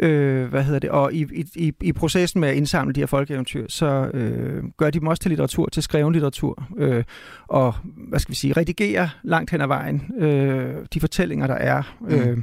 Øh, 0.00 0.46
hvad 0.46 0.62
hedder 0.62 0.78
det? 0.78 0.90
Og 0.90 1.14
i, 1.14 1.26
i, 1.54 1.72
i 1.80 1.92
processen 1.92 2.40
med 2.40 2.48
at 2.48 2.56
indsamle 2.56 2.94
de 2.94 3.00
her 3.00 3.06
folkeeventyr, 3.06 3.66
så 3.68 4.10
øh, 4.14 4.64
gør 4.76 4.90
de 4.90 5.00
dem 5.00 5.08
også 5.08 5.22
til 5.22 5.28
litteratur, 5.28 5.68
til 5.68 5.82
skreven 5.82 6.12
litteratur, 6.12 6.68
øh, 6.78 7.04
og 7.48 7.74
hvad 8.08 8.18
skal 8.18 8.32
vi 8.32 8.36
sige, 8.36 8.52
redigerer 8.52 9.08
langt 9.22 9.50
hen 9.50 9.60
ad 9.60 9.66
vejen 9.66 10.02
øh, 10.18 10.74
de 10.94 11.00
fortællinger, 11.00 11.46
der 11.46 11.54
er. 11.54 11.96
Mm. 12.00 12.14
Øh, 12.14 12.38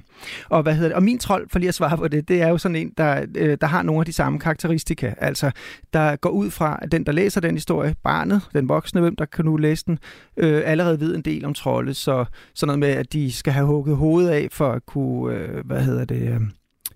og 0.50 0.64
hvad 0.64 0.74
hedder 0.74 0.88
det? 0.88 0.96
Og 0.96 1.04
min 1.04 1.20
trold, 1.20 1.50
for 1.50 1.60
lige 1.60 1.68
at 1.68 1.74
svare 1.74 1.98
på 1.98 2.08
det, 2.08 2.28
det 2.28 2.42
er 2.42 2.48
jo 2.48 2.58
sådan 2.58 2.76
en, 2.76 2.92
der, 2.98 3.26
øh, 3.36 3.58
der 3.62 3.68
har 3.68 3.84
nogle 3.84 4.02
af 4.02 4.06
de 4.06 4.14
samme 4.14 4.40
karakteristika. 4.40 5.14
Altså, 5.18 5.52
der 5.94 6.16
går 6.16 6.30
ud 6.30 6.50
fra, 6.50 6.80
at 6.82 6.92
den, 6.92 7.06
der 7.06 7.12
læser 7.12 7.42
den 7.42 7.56
historie, 7.56 7.96
barnet, 8.04 8.42
den 8.54 8.70
voksne, 8.70 9.02
hvem 9.02 9.16
der 9.16 9.26
kan 9.26 9.46
nu 9.46 9.58
læse 9.58 9.86
den, 9.86 10.00
øh, 10.38 10.62
allerede 10.66 11.00
ved 11.00 11.16
en 11.16 11.22
del 11.22 11.46
om 11.46 11.54
trolde, 11.54 11.94
så 11.94 12.26
sådan 12.56 12.68
noget 12.68 12.80
med, 12.80 12.90
at 12.90 13.14
de 13.14 13.32
skal 13.32 13.54
have 13.54 13.66
hugget 13.68 13.96
hovedet 13.96 14.30
af 14.30 14.48
for 14.52 14.72
at 14.72 14.86
kunne, 14.86 15.36
øh, 15.36 15.66
hvad 15.66 15.84
hedder 15.84 16.06
det... 16.06 16.22
Øh, 16.22 16.42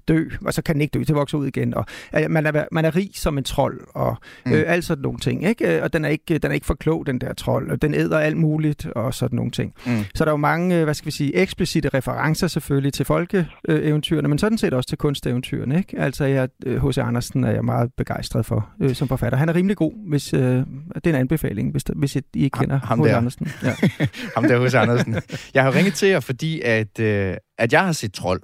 dø, 0.08 0.26
og 0.46 0.54
så 0.54 0.62
kan 0.62 0.76
den 0.76 0.82
ikke 0.82 1.00
dø, 1.00 1.04
til 1.04 1.16
vokser 1.16 1.38
ud 1.38 1.48
igen. 1.48 1.74
Og, 1.74 1.86
øh, 2.16 2.32
man, 2.32 2.46
er, 2.46 2.66
man 2.72 2.86
er 2.86 2.96
rig 2.96 3.10
som 3.14 3.38
en 3.38 3.44
trold, 3.44 3.82
og 3.94 4.18
mm. 4.46 4.52
øh, 4.52 4.64
alt 4.68 4.86
sådan 4.86 5.02
nogle 5.02 5.20
ting. 5.20 5.48
Ikke? 5.48 5.84
Og 5.84 5.94
den 5.94 6.06
er, 6.06 6.10
ikke, 6.10 6.38
den 6.38 6.52
er 6.52 6.56
ikke 6.56 6.66
for 6.66 6.74
klog, 6.74 7.06
den 7.06 7.22
der 7.22 7.34
trold. 7.34 7.72
Og 7.72 7.82
den 7.82 7.94
æder 7.94 8.20
alt 8.20 8.38
muligt, 8.38 8.86
og 8.86 9.14
sådan 9.14 9.36
nogle 9.36 9.52
ting. 9.52 9.74
Mm. 9.86 10.04
Så 10.16 10.26
der 10.26 10.32
er 10.32 10.34
jo 10.34 10.38
mange, 10.38 10.78
øh, 10.78 10.84
hvad 10.84 10.94
skal 10.94 11.06
vi 11.06 11.12
sige, 11.12 11.36
eksplicite 11.36 11.90
referencer 11.90 12.48
selvfølgelig 12.48 12.94
til 12.94 13.06
folkeeventyrene, 13.06 14.28
men 14.28 14.38
sådan 14.38 14.58
set 14.58 14.74
også 14.74 14.90
til 14.90 14.98
kunsteventyrene. 14.98 15.78
Ikke? 15.78 16.00
Altså, 16.00 16.26
jeg, 16.26 16.50
H.C. 16.68 16.98
Øh, 16.98 17.08
Andersen 17.08 17.44
er 17.44 17.52
jeg 17.52 17.66
meget 17.66 17.94
begejstret 17.98 18.46
for 18.46 18.70
øh, 18.82 18.96
som 18.96 19.08
forfatter. 19.08 19.38
Han 19.38 19.50
er 19.50 19.56
rimelig 19.56 19.78
god, 19.78 20.10
hvis 20.10 20.34
øh, 20.34 20.42
det 20.42 20.66
er 20.96 21.10
en 21.10 21.16
anbefaling, 21.16 21.72
hvis, 21.72 21.84
hvis 21.96 22.16
I 22.16 22.22
ikke 22.36 22.60
kender 22.60 22.80
H.C. 22.80 23.14
Andersen. 23.14 23.48
Ja. 23.64 23.74
ham 24.36 24.44
der 24.44 24.66
H.C. 24.66 24.76
Andersen. 24.76 25.16
Jeg 25.54 25.64
har 25.64 25.76
ringet 25.76 25.94
til 25.94 26.10
jer, 26.10 26.20
fordi 26.20 26.62
at, 26.62 27.00
øh, 27.00 27.36
at 27.58 27.74
jeg 27.74 27.86
har 27.86 27.92
set 27.92 28.14
trold. 28.14 28.42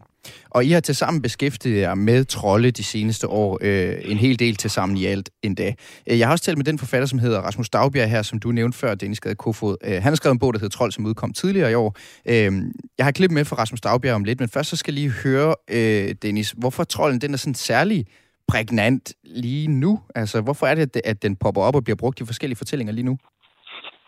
Og 0.49 0.65
I 0.65 0.69
har 0.71 0.79
til 0.79 0.95
sammen 0.95 1.21
beskæftiget 1.21 1.81
jer 1.81 1.95
med 1.95 2.25
trolde 2.25 2.71
de 2.71 2.83
seneste 2.83 3.27
år, 3.27 3.59
øh, 3.61 3.95
en 4.05 4.17
hel 4.17 4.39
del 4.39 4.55
til 4.55 4.69
sammen 4.69 4.97
i 4.97 5.05
alt 5.05 5.29
endda. 5.43 5.73
Øh, 6.09 6.19
jeg 6.19 6.27
har 6.27 6.31
også 6.31 6.45
talt 6.45 6.57
med 6.57 6.65
den 6.65 6.79
forfatter, 6.79 7.05
som 7.05 7.19
hedder 7.19 7.41
Rasmus 7.41 7.69
Dagbjerg 7.69 8.09
her, 8.09 8.21
som 8.21 8.39
du 8.39 8.51
nævnte 8.51 8.77
før, 8.77 8.95
Dennis 8.95 9.19
Gade 9.19 9.35
Kofod. 9.35 9.77
Øh, 9.83 9.93
han 9.93 10.03
har 10.03 10.15
skrevet 10.15 10.33
en 10.33 10.39
bog, 10.39 10.53
der 10.53 10.59
hedder 10.59 10.77
Trold, 10.77 10.91
som 10.91 11.05
udkom 11.05 11.33
tidligere 11.33 11.71
i 11.71 11.73
år. 11.73 11.95
Øh, 12.29 12.51
jeg 12.97 13.05
har 13.05 13.11
klippet 13.11 13.35
med 13.35 13.45
fra 13.45 13.55
Rasmus 13.55 13.81
Dagbjerg 13.81 14.15
om 14.15 14.23
lidt, 14.23 14.39
men 14.39 14.49
først 14.49 14.69
så 14.69 14.75
skal 14.75 14.93
jeg 14.93 15.01
lige 15.01 15.13
høre, 15.23 15.55
øh, 15.69 16.15
Dennis, 16.21 16.51
hvorfor 16.57 16.83
trolden 16.83 17.21
den 17.21 17.33
er 17.33 17.37
sådan 17.37 17.53
særlig 17.53 18.05
prægnant 18.47 19.13
lige 19.23 19.67
nu? 19.67 19.99
Altså, 20.15 20.41
hvorfor 20.41 20.65
er 20.67 20.75
det, 20.75 21.01
at 21.05 21.23
den 21.23 21.35
popper 21.35 21.61
op 21.61 21.75
og 21.75 21.83
bliver 21.83 21.95
brugt 21.95 22.21
i 22.21 22.25
forskellige 22.25 22.57
fortællinger 22.57 22.93
lige 22.93 23.05
nu? 23.05 23.17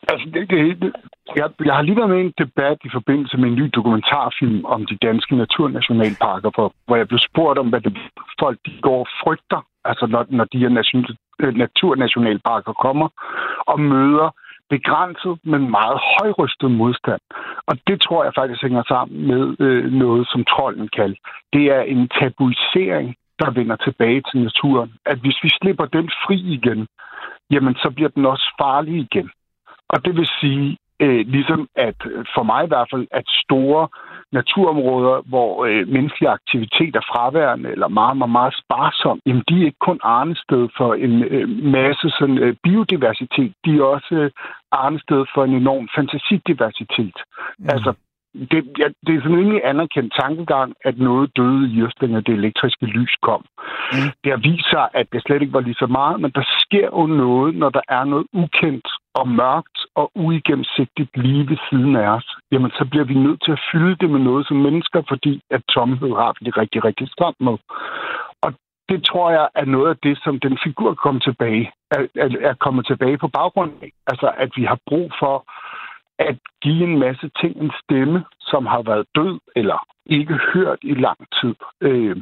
Altså, 0.08 0.26
det, 0.34 0.50
det, 0.50 0.94
jeg, 1.36 1.50
jeg 1.66 1.76
har 1.76 1.82
lige 1.82 1.96
været 1.96 2.10
med 2.10 2.18
i 2.18 2.26
en 2.26 2.34
debat 2.38 2.78
i 2.84 2.90
forbindelse 2.94 3.38
med 3.38 3.48
en 3.50 3.56
ny 3.56 3.70
dokumentarfilm 3.76 4.66
om 4.66 4.86
de 4.86 4.98
danske 5.08 5.36
naturnationalparker, 5.36 6.50
hvor, 6.56 6.74
hvor 6.86 6.96
jeg 6.96 7.08
blev 7.08 7.20
spurgt 7.20 7.60
om, 7.60 7.70
hvad 7.70 7.82
det, 7.82 7.98
folk 8.40 8.60
de 8.66 8.72
går 8.82 9.00
og 9.00 9.08
frygter, 9.24 9.66
altså 9.86 10.06
når, 10.06 10.26
når 10.30 10.46
de 10.46 10.60
her 10.60 10.70
nation, 10.70 11.06
øh, 11.40 11.56
naturnationalparker 11.56 12.74
kommer 12.74 13.08
og 13.68 13.80
møder 13.80 14.30
begrænset, 14.70 15.36
men 15.44 15.72
meget 15.72 16.00
højrystet 16.14 16.72
modstand. 16.72 17.22
Og 17.70 17.76
det 17.88 18.02
tror 18.02 18.24
jeg 18.24 18.34
faktisk 18.36 18.62
hænger 18.62 18.84
sammen 18.88 19.28
med 19.28 19.44
øh, 19.60 19.92
noget, 19.92 20.28
som 20.32 20.46
trolden 20.46 20.88
kalder. 20.88 21.20
Det 21.54 21.66
er 21.78 21.82
en 21.82 22.10
tabuisering, 22.20 23.16
der 23.40 23.50
vender 23.52 23.76
tilbage 23.76 24.22
til 24.30 24.44
naturen. 24.44 24.94
At 25.06 25.18
hvis 25.18 25.38
vi 25.44 25.50
slipper 25.50 25.86
den 25.86 26.10
fri 26.24 26.38
igen, 26.58 26.88
jamen 27.52 27.76
så 27.76 27.90
bliver 27.96 28.10
den 28.10 28.26
også 28.26 28.48
farlig 28.62 28.96
igen. 29.08 29.30
Og 29.90 30.06
det 30.06 30.16
vil 30.16 30.30
sige, 30.42 30.78
øh, 31.00 31.28
ligesom 31.28 31.68
at 31.76 31.96
for 32.36 32.44
mig 32.44 32.64
i 32.64 32.68
hvert 32.68 32.88
fald, 32.92 33.08
at 33.12 33.26
store 33.44 33.88
naturområder, 34.32 35.22
hvor 35.32 35.66
øh, 35.66 35.88
menneskelig 35.88 36.30
aktivitet 36.30 36.96
er 36.96 37.06
fraværende 37.12 37.70
eller 37.72 37.88
meget, 37.88 38.18
meget, 38.18 38.32
meget 38.32 38.54
sparsom, 38.62 39.20
jamen 39.26 39.44
de 39.50 39.62
er 39.62 39.66
ikke 39.66 39.86
kun 39.90 40.00
arnested 40.04 40.64
for 40.78 40.94
en 40.94 41.24
øh, 41.24 41.50
masse 41.50 42.10
sådan, 42.10 42.38
øh, 42.38 42.56
biodiversitet, 42.64 43.54
de 43.66 43.72
er 43.78 43.84
også 43.84 44.16
øh, 44.16 44.32
arnested 44.72 45.26
for 45.34 45.44
en 45.44 45.54
enorm 45.54 45.90
fantasidiversitet. 45.96 47.18
Mm. 47.60 47.66
Altså 47.74 47.94
det, 48.34 48.62
ja, 48.80 48.88
det 49.06 49.16
er 49.16 49.22
sådan 49.22 49.38
en 49.38 49.62
anerkendt 49.64 50.14
tankegang, 50.22 50.74
at 50.86 50.98
noget 50.98 51.38
døde 51.38 51.70
i 51.70 51.86
da 52.02 52.06
det 52.08 52.30
elektriske 52.30 52.86
lys 52.86 53.16
kom. 53.22 53.46
Mm. 53.92 54.10
Det 54.24 54.32
har 54.32 54.42
vist 54.50 54.70
sig, 54.70 54.90
at 54.94 55.08
det 55.12 55.22
slet 55.22 55.42
ikke 55.42 55.54
var 55.54 55.60
lige 55.68 55.82
så 55.84 55.88
meget, 55.88 56.22
men 56.22 56.32
der 56.32 56.46
sker 56.60 56.90
jo 57.00 57.06
noget, 57.06 57.56
når 57.56 57.70
der 57.70 57.82
er 57.90 58.04
noget 58.04 58.28
ukendt 58.34 58.88
og 59.16 59.28
mørkt 59.28 59.78
og 59.96 60.12
uigennemsigtigt 60.16 61.18
lige 61.18 61.50
ved 61.50 61.58
siden 61.70 61.96
af 61.96 62.08
os. 62.08 62.28
Jamen, 62.52 62.72
så 62.72 62.86
bliver 62.92 63.06
vi 63.06 63.14
nødt 63.14 63.44
til 63.44 63.52
at 63.52 63.64
fylde 63.72 63.96
det 63.96 64.10
med 64.10 64.20
noget 64.20 64.48
som 64.48 64.58
mennesker, 64.58 65.02
fordi 65.10 65.42
at 65.52 65.62
tomhed 65.74 66.12
har 66.22 66.34
vi 66.40 66.46
det 66.46 66.58
rigtig, 66.58 66.86
rigtig 66.86 67.08
stramt 67.08 67.42
med. 67.42 67.58
Og 68.42 68.54
det 68.90 69.04
tror 69.06 69.32
jeg 69.32 69.48
er 69.56 69.66
noget 69.66 69.90
af 69.90 69.98
det, 70.04 70.20
som 70.24 70.40
den 70.40 70.58
figur 70.64 70.94
kom 70.94 71.20
tilbage, 71.20 71.72
er, 71.92 72.02
er, 72.16 72.30
er 72.50 72.54
kommet 72.54 72.86
tilbage 72.86 73.18
på 73.18 73.28
baggrund 73.28 73.72
af. 73.82 73.92
Altså, 74.08 74.32
at 74.38 74.50
vi 74.56 74.64
har 74.64 74.80
brug 74.90 75.12
for 75.20 75.36
at 76.20 76.38
give 76.62 76.84
en 76.84 77.00
masse 77.00 77.30
ting 77.42 77.58
en 77.58 77.72
stemme, 77.84 78.24
som 78.40 78.66
har 78.66 78.82
været 78.82 79.06
død 79.16 79.40
eller 79.56 79.88
ikke 80.06 80.40
hørt 80.54 80.80
i 80.82 80.94
lang 80.94 81.20
tid. 81.42 81.56
Øh, 81.82 82.18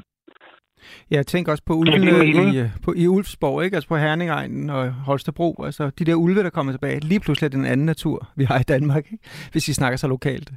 jeg 1.12 1.28
tænker 1.28 1.52
også 1.52 1.64
på 1.66 1.74
ulvene 1.74 2.26
i, 2.26 2.58
øh, 2.60 2.70
på, 2.86 2.94
i 2.98 3.08
Ulfsborg, 3.08 3.64
ikke? 3.64 3.76
altså 3.76 3.88
på 3.88 3.98
Herningegnen 3.98 4.70
og 4.70 4.92
Holstebro. 4.92 5.64
Altså 5.64 5.90
de 5.90 6.06
der 6.06 6.16
ulve, 6.16 6.44
der 6.44 6.50
kommer 6.50 6.74
tilbage. 6.74 7.00
Lige 7.00 7.20
pludselig 7.20 7.46
er 7.46 7.50
det 7.50 7.58
en 7.58 7.66
anden 7.66 7.86
natur, 7.86 8.28
vi 8.36 8.44
har 8.44 8.60
i 8.60 8.64
Danmark, 8.64 9.06
ikke? 9.12 9.24
hvis 9.52 9.68
vi 9.68 9.74
snakker 9.74 9.98
så 9.98 10.08
lokalt. 10.08 10.52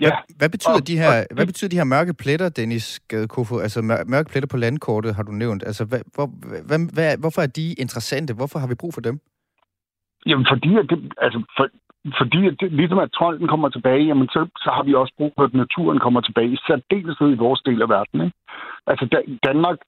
Ja. 0.00 0.06
Hvad, 0.06 0.12
hvad, 0.36 0.48
betyder 0.48 0.80
og, 0.80 0.86
de 0.86 0.98
her, 0.98 1.24
hvad 1.34 1.46
betyder 1.46 1.68
de 1.68 1.76
her 1.76 1.84
mørke 1.84 2.14
pletter, 2.14 2.48
Dennis 2.48 3.00
Gadekofo? 3.08 3.58
Altså 3.58 3.82
mørke 4.06 4.30
pletter 4.30 4.48
på 4.48 4.56
landkortet, 4.56 5.14
har 5.14 5.22
du 5.22 5.32
nævnt. 5.32 5.62
Altså, 5.66 5.84
hvad, 5.84 6.00
hvor, 6.14 6.26
hvad, 6.68 6.94
hvad, 6.94 7.16
hvorfor 7.18 7.42
er 7.42 7.46
de 7.46 7.72
interessante? 7.72 8.34
Hvorfor 8.34 8.58
har 8.58 8.66
vi 8.66 8.74
brug 8.74 8.94
for 8.94 9.00
dem? 9.00 9.20
Jamen, 10.26 10.46
fordi 10.52 10.76
at 10.76 10.86
det, 10.90 11.12
altså, 11.18 11.38
for, 11.56 11.68
fordi 12.18 12.46
at 12.46 12.54
det, 12.60 12.72
ligesom 12.72 12.98
at 12.98 13.12
trolden 13.12 13.48
kommer 13.48 13.68
tilbage, 13.68 14.04
jamen 14.04 14.28
så, 14.28 14.46
så 14.58 14.70
har 14.70 14.82
vi 14.82 14.94
også 14.94 15.12
brug 15.18 15.32
for, 15.36 15.44
at 15.44 15.54
naturen 15.54 15.98
kommer 15.98 16.20
tilbage, 16.20 16.52
i 16.52 16.58
særdeleshed 16.66 17.30
i 17.32 17.42
vores 17.44 17.60
del 17.60 17.82
af 17.82 17.88
verden. 17.88 18.20
Ikke? 18.20 18.36
Altså 18.86 19.06
da, 19.06 19.18
Danmark, 19.48 19.78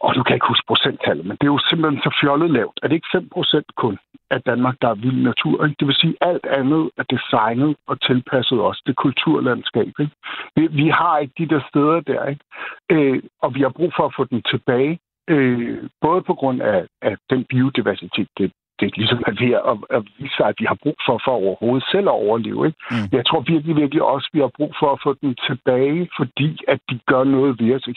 og 0.00 0.14
du 0.14 0.22
kan 0.22 0.34
ikke 0.34 0.48
huske 0.48 0.66
procenttallet, 0.66 1.26
men 1.26 1.36
det 1.36 1.46
er 1.46 1.54
jo 1.56 1.58
simpelthen 1.68 2.02
så 2.02 2.18
fjollet 2.20 2.50
lavt. 2.50 2.80
Er 2.82 2.88
det 2.88 2.94
ikke 2.94 3.16
5% 3.36 3.62
kun 3.76 3.98
af 4.30 4.42
Danmark, 4.42 4.76
der 4.82 4.88
er 4.88 4.94
vild 4.94 5.22
natur? 5.22 5.64
Ikke? 5.64 5.76
Det 5.78 5.86
vil 5.86 5.94
sige, 5.94 6.16
at 6.20 6.28
alt 6.28 6.46
andet 6.46 6.90
er 6.98 7.04
designet 7.14 7.76
og 7.86 8.00
tilpasset 8.00 8.60
også 8.60 8.82
det 8.86 8.96
kulturlandskab. 8.96 9.92
Ikke? 10.00 10.14
Vi, 10.56 10.66
vi 10.66 10.88
har 10.88 11.18
ikke 11.18 11.34
de 11.38 11.48
der 11.54 11.60
steder 11.68 12.00
der, 12.00 12.24
ikke? 12.26 12.44
Øh, 12.90 13.22
og 13.42 13.54
vi 13.54 13.60
har 13.60 13.72
brug 13.78 13.92
for 13.96 14.04
at 14.06 14.14
få 14.16 14.24
den 14.24 14.42
tilbage. 14.42 14.98
Øh, 15.30 15.82
både 16.00 16.22
på 16.22 16.34
grund 16.34 16.62
af, 16.62 16.86
af 17.02 17.16
den 17.30 17.44
biodiversitet, 17.44 18.28
det, 18.38 18.52
det 18.80 18.96
ligesom 18.96 19.22
er 19.26 19.34
ved 19.44 19.52
at, 19.70 19.76
at 19.96 20.02
vise 20.18 20.36
sig, 20.36 20.46
at 20.46 20.58
vi 20.58 20.64
har 20.68 20.78
brug 20.82 20.96
for, 21.06 21.20
for 21.24 21.32
overhovedet 21.42 21.88
selv 21.92 22.06
at 22.08 22.20
overleve. 22.26 22.66
Ikke? 22.66 22.78
Mm. 22.90 23.08
Jeg 23.12 23.26
tror 23.26 23.40
virkelig, 23.40 23.76
virkelig 23.76 24.02
også, 24.02 24.26
at 24.30 24.34
vi 24.36 24.40
har 24.40 24.52
brug 24.58 24.72
for 24.80 24.88
at 24.92 25.00
få 25.04 25.10
dem 25.22 25.34
tilbage, 25.48 26.08
fordi 26.18 26.50
at 26.68 26.80
de 26.90 26.98
gør 27.06 27.24
noget 27.24 27.52
ved 27.60 27.74
os 27.76 27.88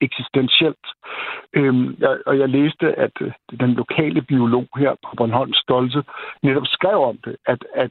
eksistentielt. 0.00 0.86
Øhm, 1.56 1.96
jeg, 1.98 2.16
og 2.26 2.38
jeg 2.38 2.48
læste, 2.48 2.86
at 3.04 3.14
øh, 3.20 3.32
den 3.60 3.72
lokale 3.74 4.22
biolog 4.22 4.68
her 4.76 4.92
på 5.04 5.10
Bornholms 5.16 5.56
Stolte 5.56 6.04
netop 6.42 6.66
skrev 6.66 6.98
om 7.10 7.18
det, 7.24 7.36
at, 7.46 7.64
at 7.74 7.90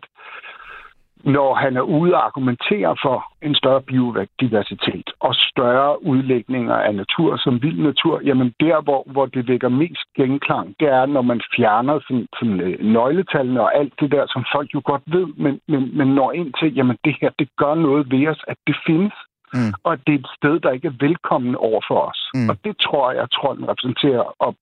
når 1.24 1.54
han 1.56 1.78
er 1.78 1.82
ude 1.82 2.14
og 2.14 2.26
argumentere 2.26 2.96
for 3.04 3.26
en 3.42 3.56
større 3.56 3.82
biodiversitet 3.82 5.10
og 5.20 5.36
større 5.36 6.06
udlægninger 6.06 6.76
af 6.76 6.96
natur 6.96 7.38
som 7.38 7.62
vild 7.62 7.80
natur, 7.80 8.22
jamen 8.26 8.54
der, 8.60 8.82
hvor, 8.82 9.04
hvor 9.12 9.26
det 9.26 9.48
vækker 9.48 9.70
mest 9.70 10.08
genklang, 10.16 10.76
det 10.80 10.88
er, 10.88 11.06
når 11.06 11.22
man 11.22 11.42
fjerner 11.56 12.00
sådan, 12.08 12.28
sådan, 12.40 12.60
øh, 12.62 12.80
nøgletallene 12.80 13.62
og 13.62 13.78
alt 13.78 13.94
det 14.00 14.12
der, 14.12 14.26
som 14.28 14.46
folk 14.56 14.74
jo 14.74 14.82
godt 14.86 15.04
ved, 15.06 15.28
men, 15.38 15.60
men, 15.68 15.98
men 15.98 16.08
når 16.08 16.32
ind 16.32 16.54
til, 16.60 16.76
jamen 16.76 16.98
det 17.06 17.16
her, 17.22 17.30
det 17.40 17.50
gør 17.58 17.76
noget 17.76 18.12
ved 18.12 18.28
os, 18.28 18.42
at 18.48 18.58
det 18.68 18.76
findes, 18.86 19.14
mm. 19.54 19.74
og 19.84 19.94
at 19.94 20.00
det 20.08 20.14
er 20.16 20.20
et 20.20 20.34
sted, 20.38 20.60
der 20.60 20.72
ikke 20.72 20.88
er 20.88 21.06
velkommen 21.08 21.56
over 21.56 21.82
for 21.88 22.00
os. 22.10 22.22
Mm. 22.34 22.50
Og 22.50 22.56
det 22.66 22.78
tror 22.78 23.12
jeg, 23.12 23.22
at 23.22 23.58
den 23.58 23.70
repræsenterer. 23.70 24.26
Og 24.40 24.56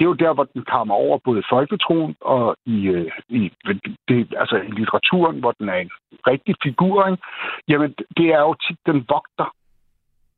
det 0.00 0.06
er 0.06 0.12
jo 0.14 0.24
der, 0.24 0.32
hvor 0.34 0.44
den 0.44 0.64
kommer 0.64 0.94
over 0.94 1.18
både 1.24 1.38
i 1.40 1.50
folketroen 1.50 2.14
og 2.20 2.56
i, 2.66 2.86
øh, 2.86 3.10
i, 3.28 3.52
det, 4.08 4.34
altså 4.36 4.56
i 4.56 4.70
litteraturen, 4.70 5.40
hvor 5.40 5.52
den 5.52 5.68
er 5.68 5.74
en 5.74 5.90
rigtig 6.26 6.54
figur. 6.62 7.06
Ikke? 7.06 7.22
Jamen, 7.68 7.94
det 8.16 8.26
er 8.36 8.40
jo 8.40 8.54
tit 8.54 8.78
den 8.86 8.98
vogter. 9.08 9.48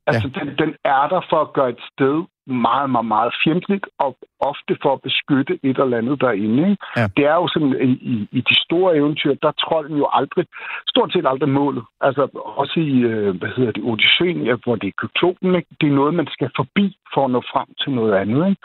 Altså, 0.06 0.30
ja. 0.34 0.40
den, 0.40 0.58
den 0.58 0.74
er 0.84 1.08
der 1.08 1.20
for 1.30 1.40
at 1.40 1.52
gøre 1.52 1.70
et 1.70 1.82
sted 1.92 2.24
meget, 2.46 2.90
meget, 2.90 3.06
meget 3.06 3.32
fjendtligt, 3.44 3.86
og 3.98 4.16
ofte 4.40 4.76
for 4.82 4.92
at 4.92 5.02
beskytte 5.02 5.54
et 5.62 5.78
eller 5.78 5.98
andet 5.98 6.20
derinde. 6.20 6.70
Ikke? 6.70 6.86
Ja. 6.96 7.06
Det 7.16 7.24
er 7.32 7.34
jo 7.34 7.48
sådan, 7.48 7.72
i, 8.12 8.28
i 8.38 8.40
de 8.40 8.56
store 8.64 8.96
eventyr, 8.96 9.34
der 9.34 9.52
tror 9.52 9.82
den 9.82 9.96
jo 9.96 10.08
aldrig, 10.12 10.44
stort 10.88 11.12
set 11.12 11.26
aldrig 11.26 11.48
målet. 11.48 11.84
Altså 12.00 12.22
også 12.60 12.80
i, 12.80 12.98
øh, 13.10 13.36
hvad 13.38 13.50
hedder 13.56 13.72
det, 13.72 13.82
Odysseen, 13.90 14.38
hvor 14.64 14.76
det 14.76 14.88
er 14.88 14.98
Kyklopen, 15.00 15.54
ikke? 15.54 15.70
det 15.80 15.86
er 15.88 15.98
noget, 16.00 16.14
man 16.14 16.28
skal 16.34 16.50
forbi 16.56 16.96
for 17.14 17.24
at 17.24 17.30
nå 17.30 17.40
frem 17.52 17.68
til 17.82 17.90
noget 17.92 18.12
andet. 18.22 18.48
Ikke? 18.50 18.62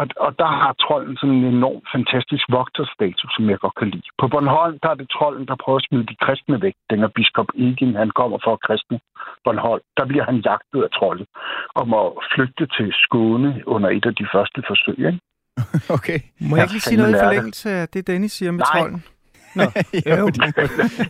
Og, 0.00 0.06
og 0.26 0.38
der 0.38 0.50
har 0.62 0.72
trolden 0.84 1.16
sådan 1.16 1.34
en 1.34 1.44
enorm 1.44 1.82
fantastisk 1.94 2.44
vogterstatus, 2.56 3.30
som 3.36 3.50
jeg 3.50 3.58
godt 3.58 3.74
kan 3.80 3.90
lide. 3.90 4.08
På 4.20 4.28
Bornholm, 4.28 4.78
der 4.82 4.90
er 4.90 4.94
det 4.94 5.08
trolden, 5.16 5.46
der 5.46 5.56
prøver 5.64 5.78
at 5.78 5.86
smide 5.88 6.06
de 6.10 6.16
kristne 6.24 6.62
væk. 6.62 6.74
Den 6.90 7.02
er 7.02 7.08
biskop 7.18 7.50
Egin, 7.54 7.94
han 7.94 8.10
kommer 8.10 8.38
for 8.44 8.52
at 8.52 8.64
kristne 8.66 8.98
Bornholm. 9.44 9.82
Der 9.96 10.04
bliver 10.10 10.24
han 10.24 10.36
jagtet 10.48 10.80
af 10.86 10.90
trolden 10.98 11.26
og 11.78 11.88
må 11.88 12.22
flygte 12.34 12.64
til 12.76 12.88
Skåne 13.04 13.50
under 13.66 13.88
et 13.96 14.04
af 14.10 14.14
de 14.20 14.26
første 14.34 14.60
forsøg. 14.68 14.98
Ikke? 14.98 15.20
Okay. 15.96 16.18
Må 16.40 16.56
jeg 16.56 16.64
ikke 16.64 16.74
lige 16.74 16.88
sige 16.90 16.96
noget 16.96 17.14
i 17.14 17.18
forlængelse 17.24 17.70
af 17.70 17.88
det, 17.88 18.06
Dennis 18.06 18.32
siger 18.32 18.52
med 18.52 18.64
Nej. 18.64 18.80
trolden? 18.80 19.04
Nå, 19.58 19.62
jo, 20.06 20.26
det, 20.36 20.42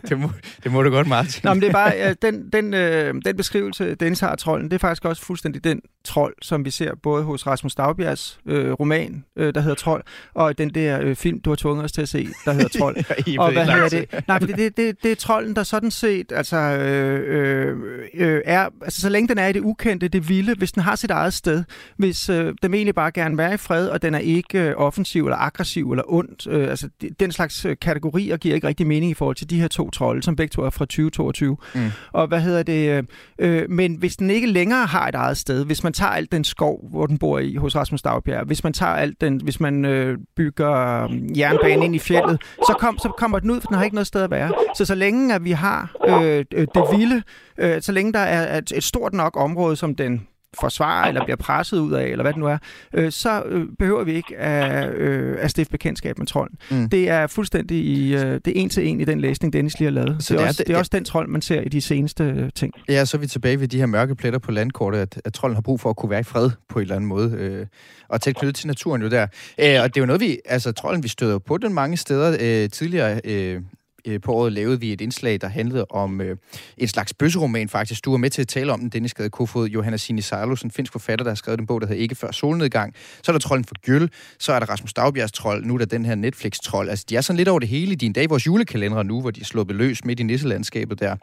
det, 0.09 0.19
må, 0.19 0.29
det 0.63 0.71
må 0.71 0.83
du 0.83 0.89
godt, 0.89 1.07
Martin. 1.07 1.41
Nå, 1.43 1.53
men 1.53 1.61
det 1.61 1.69
er 1.69 1.73
bare, 1.73 2.13
den, 2.13 2.49
den, 2.49 2.73
øh, 2.73 3.13
den 3.25 3.37
beskrivelse, 3.37 3.95
Dennis 3.95 4.19
har 4.19 4.29
af 4.29 4.37
trolden, 4.37 4.71
det 4.71 4.75
er 4.75 4.79
faktisk 4.87 5.05
også 5.05 5.25
fuldstændig 5.25 5.63
den 5.63 5.81
trold, 6.03 6.33
som 6.41 6.65
vi 6.65 6.69
ser 6.69 6.95
både 7.03 7.23
hos 7.23 7.47
Rasmus 7.47 7.75
Dagbjergs 7.75 8.39
øh, 8.45 8.71
roman, 8.71 9.23
øh, 9.35 9.53
der 9.53 9.61
hedder 9.61 9.75
Trold, 9.75 10.03
og 10.33 10.57
den 10.57 10.69
der 10.69 11.01
øh, 11.01 11.15
film, 11.15 11.41
du 11.41 11.49
har 11.49 11.55
tvunget 11.55 11.85
os 11.85 11.91
til 11.91 12.01
at 12.01 12.09
se, 12.09 12.27
der 12.45 12.53
hedder 12.53 12.79
Trold. 12.79 12.95
og 13.39 13.51
hvad 13.51 13.65
hedder 13.65 13.89
det? 13.89 14.27
Nej, 14.27 14.39
det, 14.39 14.57
det, 14.57 14.77
det, 14.77 15.03
det 15.03 15.11
er 15.11 15.15
trolden, 15.15 15.55
der 15.55 15.63
sådan 15.63 15.91
set 15.91 16.31
altså, 16.31 16.57
øh, 16.57 17.77
øh, 18.13 18.41
er, 18.45 18.69
altså 18.81 19.01
så 19.01 19.09
længe 19.09 19.27
den 19.27 19.37
er 19.37 19.47
i 19.47 19.53
det 19.53 19.61
ukendte, 19.61 20.07
det 20.07 20.29
vilde, 20.29 20.55
hvis 20.57 20.71
den 20.71 20.83
har 20.83 20.95
sit 20.95 21.11
eget 21.11 21.33
sted, 21.33 21.63
hvis 21.97 22.29
øh, 22.29 22.53
den 22.61 22.73
egentlig 22.73 22.95
bare 22.95 23.11
gerne 23.11 23.37
være 23.37 23.53
i 23.53 23.57
fred, 23.57 23.87
og 23.87 24.01
den 24.01 24.13
er 24.13 24.19
ikke 24.19 24.59
øh, 24.59 24.73
offensiv 24.77 25.25
eller 25.25 25.37
aggressiv 25.37 25.91
eller 25.91 26.03
ondt, 26.07 26.47
øh, 26.47 26.69
altså 26.69 26.89
den 27.19 27.31
slags 27.31 27.65
øh, 27.65 27.75
kategori 27.81 28.29
og 28.29 28.39
giver 28.39 28.55
ikke 28.55 28.67
rigtig 28.67 28.87
mening 28.87 29.11
i 29.11 29.13
forhold 29.13 29.35
til 29.35 29.49
de 29.49 29.61
her 29.61 29.67
to 29.67 29.89
trolde, 29.89 30.23
som 30.23 30.35
begge 30.35 30.51
to 30.51 30.61
er 30.61 30.69
fra 30.69 30.85
2022. 30.85 31.57
Mm. 31.75 31.91
Og 32.11 32.27
hvad 32.27 32.41
hedder 32.41 32.63
det? 32.63 33.05
Øh, 33.39 33.69
men 33.69 33.95
hvis 33.95 34.15
den 34.15 34.29
ikke 34.29 34.47
længere 34.47 34.85
har 34.85 35.07
et 35.07 35.15
eget 35.15 35.37
sted, 35.37 35.65
hvis 35.65 35.83
man 35.83 35.90
tager 35.93 36.11
alt 36.11 36.31
den 36.31 36.43
skov, 36.43 36.89
hvor 36.89 37.05
den 37.05 37.17
bor 37.17 37.39
i 37.39 37.55
hos 37.55 37.75
Rasmus 37.75 38.01
Dagbjerg, 38.01 38.45
hvis 38.45 38.63
man 38.63 38.73
tager 38.73 38.93
alt 38.93 39.21
den, 39.21 39.41
hvis 39.43 39.59
man 39.59 39.85
øh, 39.85 40.17
bygger 40.35 41.07
mm, 41.07 41.13
jernbanen 41.13 41.37
jernbane 41.37 41.85
ind 41.85 41.95
i 41.95 41.99
fjellet, 41.99 42.41
så, 42.41 42.75
kom, 42.79 42.97
så 42.97 43.11
kommer 43.17 43.39
den 43.39 43.51
ud, 43.51 43.61
for 43.61 43.67
den 43.67 43.77
har 43.77 43.83
ikke 43.83 43.95
noget 43.95 44.07
sted 44.07 44.21
at 44.21 44.31
være. 44.31 44.51
Så 44.75 44.85
så 44.85 44.95
længe 44.95 45.35
at 45.35 45.43
vi 45.43 45.51
har 45.51 45.95
øh, 46.07 46.45
øh 46.53 46.67
det 46.75 46.83
vilde, 46.91 47.23
øh, 47.57 47.81
så 47.81 47.91
længe 47.91 48.13
der 48.13 48.19
er 48.19 48.57
et, 48.57 48.71
et 48.75 48.83
stort 48.83 49.13
nok 49.13 49.37
område, 49.37 49.75
som 49.75 49.95
den 49.95 50.27
forsvarer 50.59 51.07
eller 51.07 51.23
bliver 51.23 51.37
presset 51.37 51.79
ud 51.79 51.91
af, 51.91 52.05
eller 52.05 52.23
hvad 52.23 52.33
det 52.33 52.39
nu 52.39 52.47
er, 52.47 52.57
øh, 52.93 53.11
så 53.11 53.43
øh, 53.45 53.65
behøver 53.79 54.03
vi 54.03 54.13
ikke 54.13 54.37
at, 54.37 54.93
øh, 54.93 55.37
at 55.39 55.51
stifte 55.51 55.71
bekendtskab 55.71 56.17
med 56.17 56.27
trolden. 56.27 56.57
Mm. 56.71 56.89
Det 56.89 57.09
er 57.09 57.27
fuldstændig 57.27 57.77
i, 57.77 58.15
øh, 58.15 58.21
det 58.21 58.47
er 58.47 58.51
en 58.55 58.69
til 58.69 58.87
en 58.87 59.01
i 59.01 59.05
den 59.05 59.21
læsning, 59.21 59.53
Dennis 59.53 59.79
lige 59.79 59.85
har 59.85 59.91
lavet. 59.91 60.23
Så 60.23 60.33
det, 60.33 60.41
er, 60.41 60.43
det, 60.43 60.43
er 60.43 60.47
også, 60.47 60.63
det 60.67 60.73
er 60.73 60.77
også 60.77 60.89
den 60.93 61.05
trold, 61.05 61.27
man 61.27 61.41
ser 61.41 61.61
i 61.61 61.69
de 61.69 61.81
seneste 61.81 62.23
øh, 62.23 62.49
ting. 62.55 62.73
Ja, 62.89 63.05
så 63.05 63.17
er 63.17 63.19
vi 63.19 63.27
tilbage 63.27 63.59
ved 63.59 63.67
de 63.67 63.77
her 63.77 63.85
mørke 63.85 64.15
pletter 64.15 64.39
på 64.39 64.51
landkortet, 64.51 64.99
at, 64.99 65.21
at 65.25 65.33
trolden 65.33 65.55
har 65.55 65.61
brug 65.61 65.79
for 65.79 65.89
at 65.89 65.95
kunne 65.95 66.09
være 66.09 66.19
i 66.19 66.23
fred 66.23 66.49
på 66.69 66.79
en 66.79 66.81
eller 66.81 66.95
anden 66.95 67.07
måde, 67.07 67.31
øh, 67.37 67.65
og 68.09 68.21
tæt 68.21 68.35
knyttet 68.35 68.55
til 68.55 68.67
naturen 68.67 69.01
jo 69.01 69.09
der. 69.09 69.27
Øh, 69.59 69.81
og 69.83 69.95
det 69.95 69.97
er 69.97 70.01
jo 70.01 70.05
noget, 70.05 70.21
vi, 70.21 70.39
altså 70.45 70.71
trolden, 70.71 71.03
vi 71.03 71.07
støder 71.07 71.39
på 71.39 71.57
den 71.57 71.73
mange 71.73 71.97
steder 71.97 72.37
øh, 72.39 72.69
tidligere. 72.69 73.21
Øh, 73.23 73.61
Øh, 74.07 74.21
på 74.21 74.33
året 74.33 74.53
lavede 74.53 74.79
vi 74.79 74.93
et 74.93 75.01
indslag, 75.01 75.41
der 75.41 75.47
handlede 75.47 75.85
om 75.89 76.21
øh, 76.21 76.37
en 76.77 76.87
slags 76.87 77.13
bøsseroman 77.13 77.69
faktisk. 77.69 78.05
Du 78.05 78.11
var 78.11 78.17
med 78.17 78.29
til 78.29 78.41
at 78.41 78.47
tale 78.47 78.73
om 78.73 78.79
den, 78.79 78.89
Dennis 78.89 79.13
Gade 79.13 79.29
Kofod, 79.29 79.67
Johanna 79.67 79.97
Sini 79.97 80.21
en 80.63 80.71
finsk 80.71 80.91
forfatter, 80.91 81.23
der 81.23 81.31
har 81.31 81.35
skrevet 81.35 81.59
en 81.59 81.67
bog, 81.67 81.81
der 81.81 81.87
hedder 81.87 82.01
Ikke 82.01 82.15
før 82.15 82.31
solnedgang. 82.31 82.93
Så 83.23 83.31
er 83.31 83.33
der 83.33 83.39
Trolden 83.39 83.65
for 83.65 83.75
Gyld, 83.85 84.09
så 84.39 84.53
er 84.53 84.59
der 84.59 84.69
Rasmus 84.69 84.93
Dagbjergs 84.93 85.31
trold, 85.31 85.65
nu 85.65 85.73
er 85.73 85.77
der 85.77 85.85
den 85.85 86.05
her 86.05 86.15
Netflix-trold. 86.15 86.89
Altså, 86.89 87.05
de 87.09 87.15
er 87.15 87.21
sådan 87.21 87.37
lidt 87.37 87.49
over 87.49 87.59
det 87.59 87.69
hele 87.69 87.91
i 87.91 87.95
din 87.95 88.13
dag, 88.13 88.29
vores 88.29 88.47
julekalender 88.47 89.03
nu, 89.03 89.21
hvor 89.21 89.31
de 89.31 89.41
er 89.41 89.45
sluppet 89.45 89.75
løs 89.75 90.05
midt 90.05 90.19
i 90.19 90.23
nisselandskabet 90.23 90.99
der. 90.99 91.15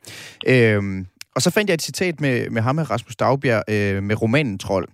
Øh, 0.47 1.05
og 1.37 1.43
så 1.43 1.51
fandt 1.55 1.69
jeg 1.69 1.75
et 1.75 1.83
citat 1.83 2.21
med, 2.21 2.51
med 2.51 2.63
ham 2.63 2.75
med 2.75 2.91
Rasmus 2.91 3.17
Dagbjerg 3.17 3.63
øh, 3.75 4.03
med 4.03 4.23
romanen 4.23 4.59
Trold, 4.59 4.89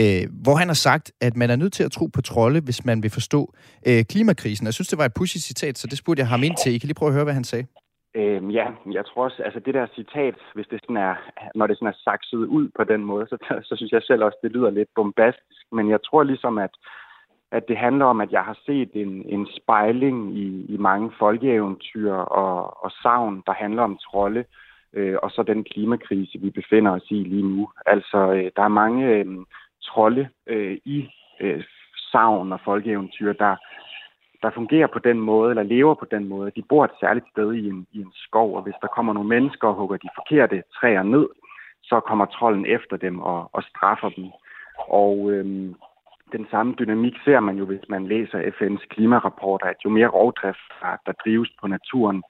øh, 0.00 0.22
hvor 0.44 0.56
han 0.60 0.68
har 0.68 0.80
sagt, 0.88 1.12
at 1.20 1.36
man 1.36 1.50
er 1.50 1.56
nødt 1.56 1.72
til 1.72 1.84
at 1.84 1.92
tro 1.92 2.06
på 2.06 2.22
trolde, 2.22 2.60
hvis 2.60 2.84
man 2.84 3.02
vil 3.02 3.10
forstå 3.10 3.40
øh, 3.88 4.04
klimakrisen. 4.10 4.66
Jeg 4.66 4.74
synes, 4.74 4.88
det 4.88 4.98
var 4.98 5.04
et 5.04 5.14
pussy 5.18 5.36
citat, 5.36 5.78
så 5.78 5.86
det 5.86 5.98
spurgte 5.98 6.20
jeg 6.20 6.28
ham 6.28 6.42
ind 6.42 6.56
til. 6.62 6.74
I 6.74 6.78
kan 6.78 6.86
lige 6.86 7.00
prøve 7.00 7.08
at 7.10 7.14
høre, 7.14 7.24
hvad 7.24 7.34
han 7.34 7.44
sagde. 7.44 7.66
Øhm, 8.14 8.50
ja, 8.50 8.66
jeg 8.92 9.04
tror 9.06 9.24
også, 9.24 9.42
altså 9.42 9.60
det 9.60 9.74
der 9.74 9.86
citat, 9.94 10.34
hvis 10.54 10.66
det 10.70 10.80
sådan 10.82 10.96
er, 10.96 11.14
når 11.54 11.66
det 11.66 11.76
sådan 11.76 11.94
er 11.94 11.98
sakset 12.04 12.36
ud 12.56 12.68
på 12.76 12.84
den 12.84 13.04
måde, 13.04 13.26
så, 13.26 13.36
så 13.68 13.74
synes 13.76 13.92
jeg 13.92 14.02
selv 14.02 14.24
også, 14.24 14.38
det 14.42 14.52
lyder 14.52 14.70
lidt 14.70 14.88
bombastisk. 14.94 15.66
Men 15.72 15.90
jeg 15.90 16.00
tror 16.06 16.22
ligesom, 16.22 16.58
at, 16.58 16.70
at 17.52 17.62
det 17.68 17.76
handler 17.76 18.04
om, 18.04 18.20
at 18.20 18.32
jeg 18.32 18.42
har 18.42 18.58
set 18.66 18.90
en, 18.94 19.12
en 19.34 19.48
spejling 19.58 20.38
i, 20.38 20.66
i 20.74 20.76
mange 20.76 21.12
folkeeventyr 21.18 22.12
og, 22.12 22.84
og 22.84 22.90
savn, 23.02 23.42
der 23.46 23.52
handler 23.52 23.82
om 23.82 23.98
trolde 24.06 24.40
øh, 24.40 24.65
øh, 24.92 25.16
og 25.22 25.30
så 25.30 25.42
den 25.42 25.64
klimakrise, 25.64 26.38
vi 26.40 26.50
befinder 26.50 26.90
os 26.92 27.10
i 27.10 27.14
lige 27.14 27.48
nu. 27.48 27.68
Altså, 27.86 28.32
øh, 28.32 28.50
der 28.56 28.62
er 28.62 28.78
mange 28.82 29.06
øh, 29.06 29.26
trolde 29.82 30.28
øh, 30.46 30.78
i 30.84 31.08
øh, 31.40 31.64
savn 32.12 32.52
og 32.52 32.60
folkeeventyr, 32.64 33.32
der, 33.32 33.56
der 34.42 34.50
fungerer 34.50 34.86
på 34.86 34.98
den 34.98 35.20
måde, 35.20 35.50
eller 35.50 35.62
lever 35.62 35.94
på 35.94 36.06
den 36.10 36.28
måde. 36.28 36.50
De 36.56 36.62
bor 36.68 36.84
et 36.84 37.00
særligt 37.00 37.26
sted 37.32 37.52
i 37.52 37.68
en, 37.68 37.86
i 37.92 37.98
en 38.00 38.12
skov, 38.14 38.56
og 38.56 38.62
hvis 38.62 38.80
der 38.82 38.88
kommer 38.88 39.12
nogle 39.12 39.28
mennesker 39.28 39.68
og 39.68 39.74
hugger 39.74 39.96
de 39.96 40.08
forkerte 40.14 40.62
træer 40.80 41.02
ned, 41.02 41.26
så 41.82 42.00
kommer 42.00 42.26
trolden 42.26 42.66
efter 42.66 42.96
dem 42.96 43.18
og, 43.20 43.50
og 43.52 43.62
straffer 43.62 44.08
dem. 44.08 44.26
Og 44.88 45.30
øh, 45.32 45.74
den 46.32 46.46
samme 46.50 46.74
dynamik 46.78 47.14
ser 47.24 47.40
man 47.40 47.56
jo, 47.56 47.64
hvis 47.64 47.88
man 47.88 48.06
læser 48.06 48.38
FN's 48.38 48.86
klimarapporter, 48.94 49.66
at 49.66 49.84
jo 49.84 49.90
mere 49.90 50.08
rovdrift, 50.08 50.68
der 51.06 51.12
drives 51.24 51.50
på 51.60 51.66
naturen, 51.66 52.22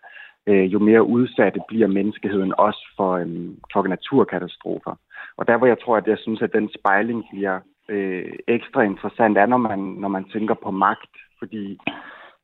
øh, 0.47 0.73
jo 0.73 0.79
mere 0.79 1.03
udsatte 1.03 1.61
bliver 1.69 1.87
menneskeheden 1.87 2.55
også 2.59 2.87
for, 2.97 3.13
øh, 3.13 3.27
for 3.73 3.87
naturkatastrofer. 3.87 4.95
Og 5.37 5.49
der 5.49 5.57
hvor 5.57 5.67
jeg 5.67 5.79
tror, 5.79 5.97
at 5.97 6.07
jeg 6.07 6.19
synes, 6.19 6.43
at 6.43 6.53
den 6.53 6.71
spejling 6.79 7.25
bliver 7.31 7.61
øh, 7.89 8.33
ekstra 8.49 8.83
interessant, 8.83 9.39
er, 9.39 9.47
når 9.47 9.57
man, 9.57 9.79
når 9.79 10.09
man 10.09 10.25
tænker 10.25 10.55
på 10.55 10.71
magt. 10.71 11.15
Fordi 11.39 11.79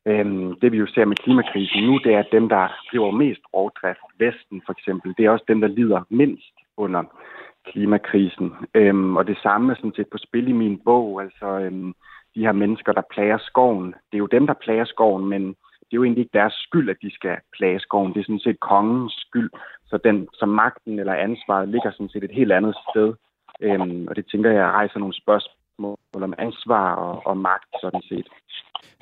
øh, 0.06 0.26
det 0.62 0.72
vi 0.72 0.76
jo 0.76 0.86
ser 0.86 1.04
med 1.04 1.16
klimakrisen 1.16 1.82
nu, 1.84 1.98
det 2.04 2.14
er, 2.14 2.18
at 2.18 2.32
dem, 2.32 2.48
der 2.48 2.68
driver 2.90 3.10
mest 3.10 3.40
rovdrift, 3.54 4.06
Vesten 4.18 4.62
for 4.66 4.72
eksempel, 4.72 5.14
det 5.18 5.24
er 5.24 5.30
også 5.30 5.44
dem, 5.48 5.60
der 5.60 5.68
lider 5.68 6.02
mindst 6.10 6.54
under 6.76 7.02
klimakrisen. 7.66 8.52
Øhm, 8.74 9.16
og 9.16 9.26
det 9.26 9.38
samme 9.42 9.72
er 9.72 9.76
sådan 9.76 9.92
set 9.96 10.10
på 10.12 10.18
spil 10.18 10.48
i 10.48 10.52
min 10.52 10.80
bog. 10.84 11.22
Altså 11.22 11.46
øhm, 11.46 11.94
de 12.34 12.40
her 12.40 12.52
mennesker, 12.52 12.92
der 12.92 13.02
plager 13.14 13.38
skoven. 13.38 13.86
Det 13.86 14.14
er 14.14 14.18
jo 14.18 14.26
dem, 14.26 14.46
der 14.46 14.54
plager 14.54 14.84
skoven, 14.84 15.28
men 15.28 15.54
det 15.92 15.96
er 15.96 16.02
jo 16.02 16.04
egentlig 16.04 16.24
ikke 16.24 16.38
deres 16.42 16.56
skyld, 16.66 16.90
at 16.90 16.96
de 17.02 17.10
skal 17.14 17.36
plage 17.56 17.80
skoven. 17.80 18.12
Det 18.12 18.20
er 18.20 18.24
sådan 18.24 18.46
set 18.48 18.60
kongens 18.60 19.14
skyld. 19.26 19.50
Så, 19.90 19.98
den, 20.04 20.28
så 20.40 20.46
magten 20.46 20.98
eller 20.98 21.14
ansvaret 21.14 21.68
ligger 21.68 21.90
sådan 21.92 22.08
set 22.08 22.24
et 22.24 22.38
helt 22.38 22.52
andet 22.52 22.74
sted. 22.90 23.08
Øhm, 23.60 24.06
og 24.08 24.16
det 24.16 24.24
tænker 24.30 24.50
jeg 24.50 24.64
rejser 24.64 24.98
nogle 24.98 25.14
spørgsmål 25.22 26.22
om 26.28 26.34
ansvar 26.38 26.94
og, 26.94 27.26
og 27.26 27.36
magt 27.36 27.70
sådan 27.80 28.02
set. 28.10 28.26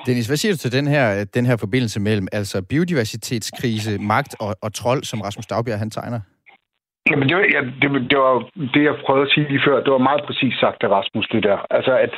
Dennis, 0.06 0.26
hvad 0.26 0.36
siger 0.36 0.52
du 0.52 0.58
til 0.58 0.72
den 0.72 0.86
her, 0.86 1.24
den 1.24 1.46
her 1.46 1.56
forbindelse 1.56 2.00
mellem 2.00 2.26
altså 2.32 2.62
biodiversitetskrise, 2.62 3.98
magt 3.98 4.36
og, 4.40 4.56
og 4.62 4.72
trold, 4.72 5.02
som 5.04 5.20
Rasmus 5.20 5.46
Dagbjerg 5.46 5.78
han 5.78 5.90
tegner? 5.90 6.20
Jamen, 7.10 7.28
det 7.28 7.36
var, 7.36 7.46
ja, 7.56 7.60
det, 7.82 8.10
det 8.10 8.18
var 8.18 8.34
det, 8.74 8.82
jeg 8.84 8.94
prøvede 9.04 9.26
at 9.26 9.32
sige 9.34 9.48
lige 9.48 9.62
før. 9.66 9.82
Det 9.84 9.92
var 9.92 10.08
meget 10.08 10.22
præcis 10.26 10.54
sagt 10.54 10.82
af 10.82 10.88
Rasmus, 10.88 11.28
det 11.32 11.42
der. 11.42 11.58
Altså, 11.70 11.92
at 12.06 12.14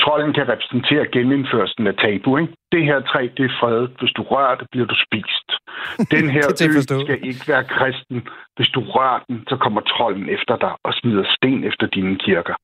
trolden 0.00 0.32
kan 0.32 0.48
repræsentere 0.48 1.06
genindførelsen 1.06 1.86
af 1.86 1.94
tabu, 1.94 2.36
ikke? 2.36 2.52
Det 2.72 2.84
her 2.84 3.00
træ, 3.00 3.28
det 3.36 3.44
er 3.44 3.56
fredet. 3.60 3.90
Hvis 4.00 4.12
du 4.12 4.22
rører 4.22 4.54
det, 4.54 4.66
bliver 4.72 4.86
du 4.86 4.96
spist. 5.06 5.48
Den 6.14 6.30
her 6.36 6.44
ø 6.68 6.80
skal 7.04 7.18
ikke 7.28 7.44
være 7.48 7.64
kristen. 7.64 8.28
Hvis 8.56 8.68
du 8.68 8.80
rører 8.80 9.20
den, 9.28 9.44
så 9.48 9.56
kommer 9.56 9.80
trolden 9.80 10.28
efter 10.28 10.56
dig 10.56 10.72
og 10.84 10.94
smider 10.94 11.24
sten 11.36 11.64
efter 11.64 11.86
dine 11.86 12.16
kirker. 12.16 12.54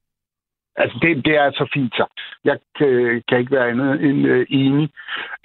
Altså, 0.76 0.98
det, 1.02 1.24
det 1.24 1.34
er 1.36 1.50
så 1.50 1.68
fint 1.74 1.94
sagt. 1.96 2.18
Jeg 2.44 2.58
kan, 2.78 3.22
kan 3.28 3.38
ikke 3.38 3.52
være 3.52 3.68
andet 3.68 4.04
end 4.04 4.20
uh, 4.30 4.44
enig. 4.48 4.88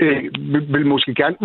Uh, 0.03 0.23
vil, 0.53 0.73
vil 0.73 0.85
måske 0.85 1.15
gerne 1.15 1.35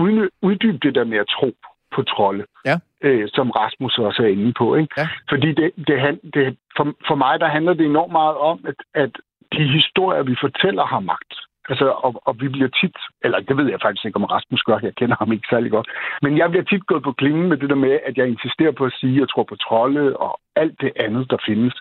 uddybe 0.42 0.78
det 0.82 0.94
der 0.94 1.04
med 1.04 1.18
at 1.18 1.26
tro 1.28 1.54
på 1.94 2.02
trolde, 2.02 2.44
ja. 2.64 2.76
Øh, 3.06 3.28
som 3.34 3.50
Rasmus 3.50 3.98
også 3.98 4.22
er 4.22 4.26
inde 4.26 4.52
på. 4.52 4.74
Ikke? 4.74 4.94
Ja. 4.96 5.08
Fordi 5.30 5.48
det, 5.60 5.70
det, 5.88 6.20
det, 6.34 6.56
for, 6.76 6.84
for 7.08 7.14
mig 7.14 7.40
der 7.40 7.48
handler 7.48 7.74
det 7.74 7.86
enormt 7.86 8.12
meget 8.12 8.36
om, 8.36 8.64
at, 8.70 8.78
at 8.94 9.12
de 9.52 9.62
historier, 9.78 10.22
vi 10.22 10.36
fortæller, 10.40 10.84
har 10.84 11.00
magt. 11.00 11.34
Altså, 11.70 11.86
og, 12.06 12.22
og 12.28 12.34
vi 12.40 12.48
bliver 12.48 12.68
tit, 12.80 12.96
eller 13.24 13.40
det 13.40 13.56
ved 13.56 13.66
jeg 13.70 13.80
faktisk 13.82 14.04
ikke, 14.04 14.16
om 14.16 14.24
Rasmus 14.24 14.62
gør, 14.62 14.78
jeg 14.82 14.94
kender 14.94 15.16
ham 15.18 15.32
ikke 15.32 15.48
særlig 15.50 15.70
godt, 15.70 15.88
men 16.22 16.38
jeg 16.38 16.50
bliver 16.50 16.64
tit 16.64 16.86
gået 16.86 17.02
på 17.02 17.12
klingen 17.12 17.48
med 17.48 17.56
det 17.56 17.68
der 17.70 17.84
med, 17.86 17.98
at 18.08 18.16
jeg 18.18 18.26
insisterer 18.28 18.72
på 18.72 18.84
at 18.84 18.96
sige, 19.00 19.14
at 19.14 19.20
jeg 19.20 19.28
tror 19.28 19.42
på 19.42 19.56
trolde 19.56 20.16
og 20.16 20.40
alt 20.56 20.80
det 20.80 20.92
andet, 20.96 21.30
der 21.30 21.36
findes. 21.46 21.74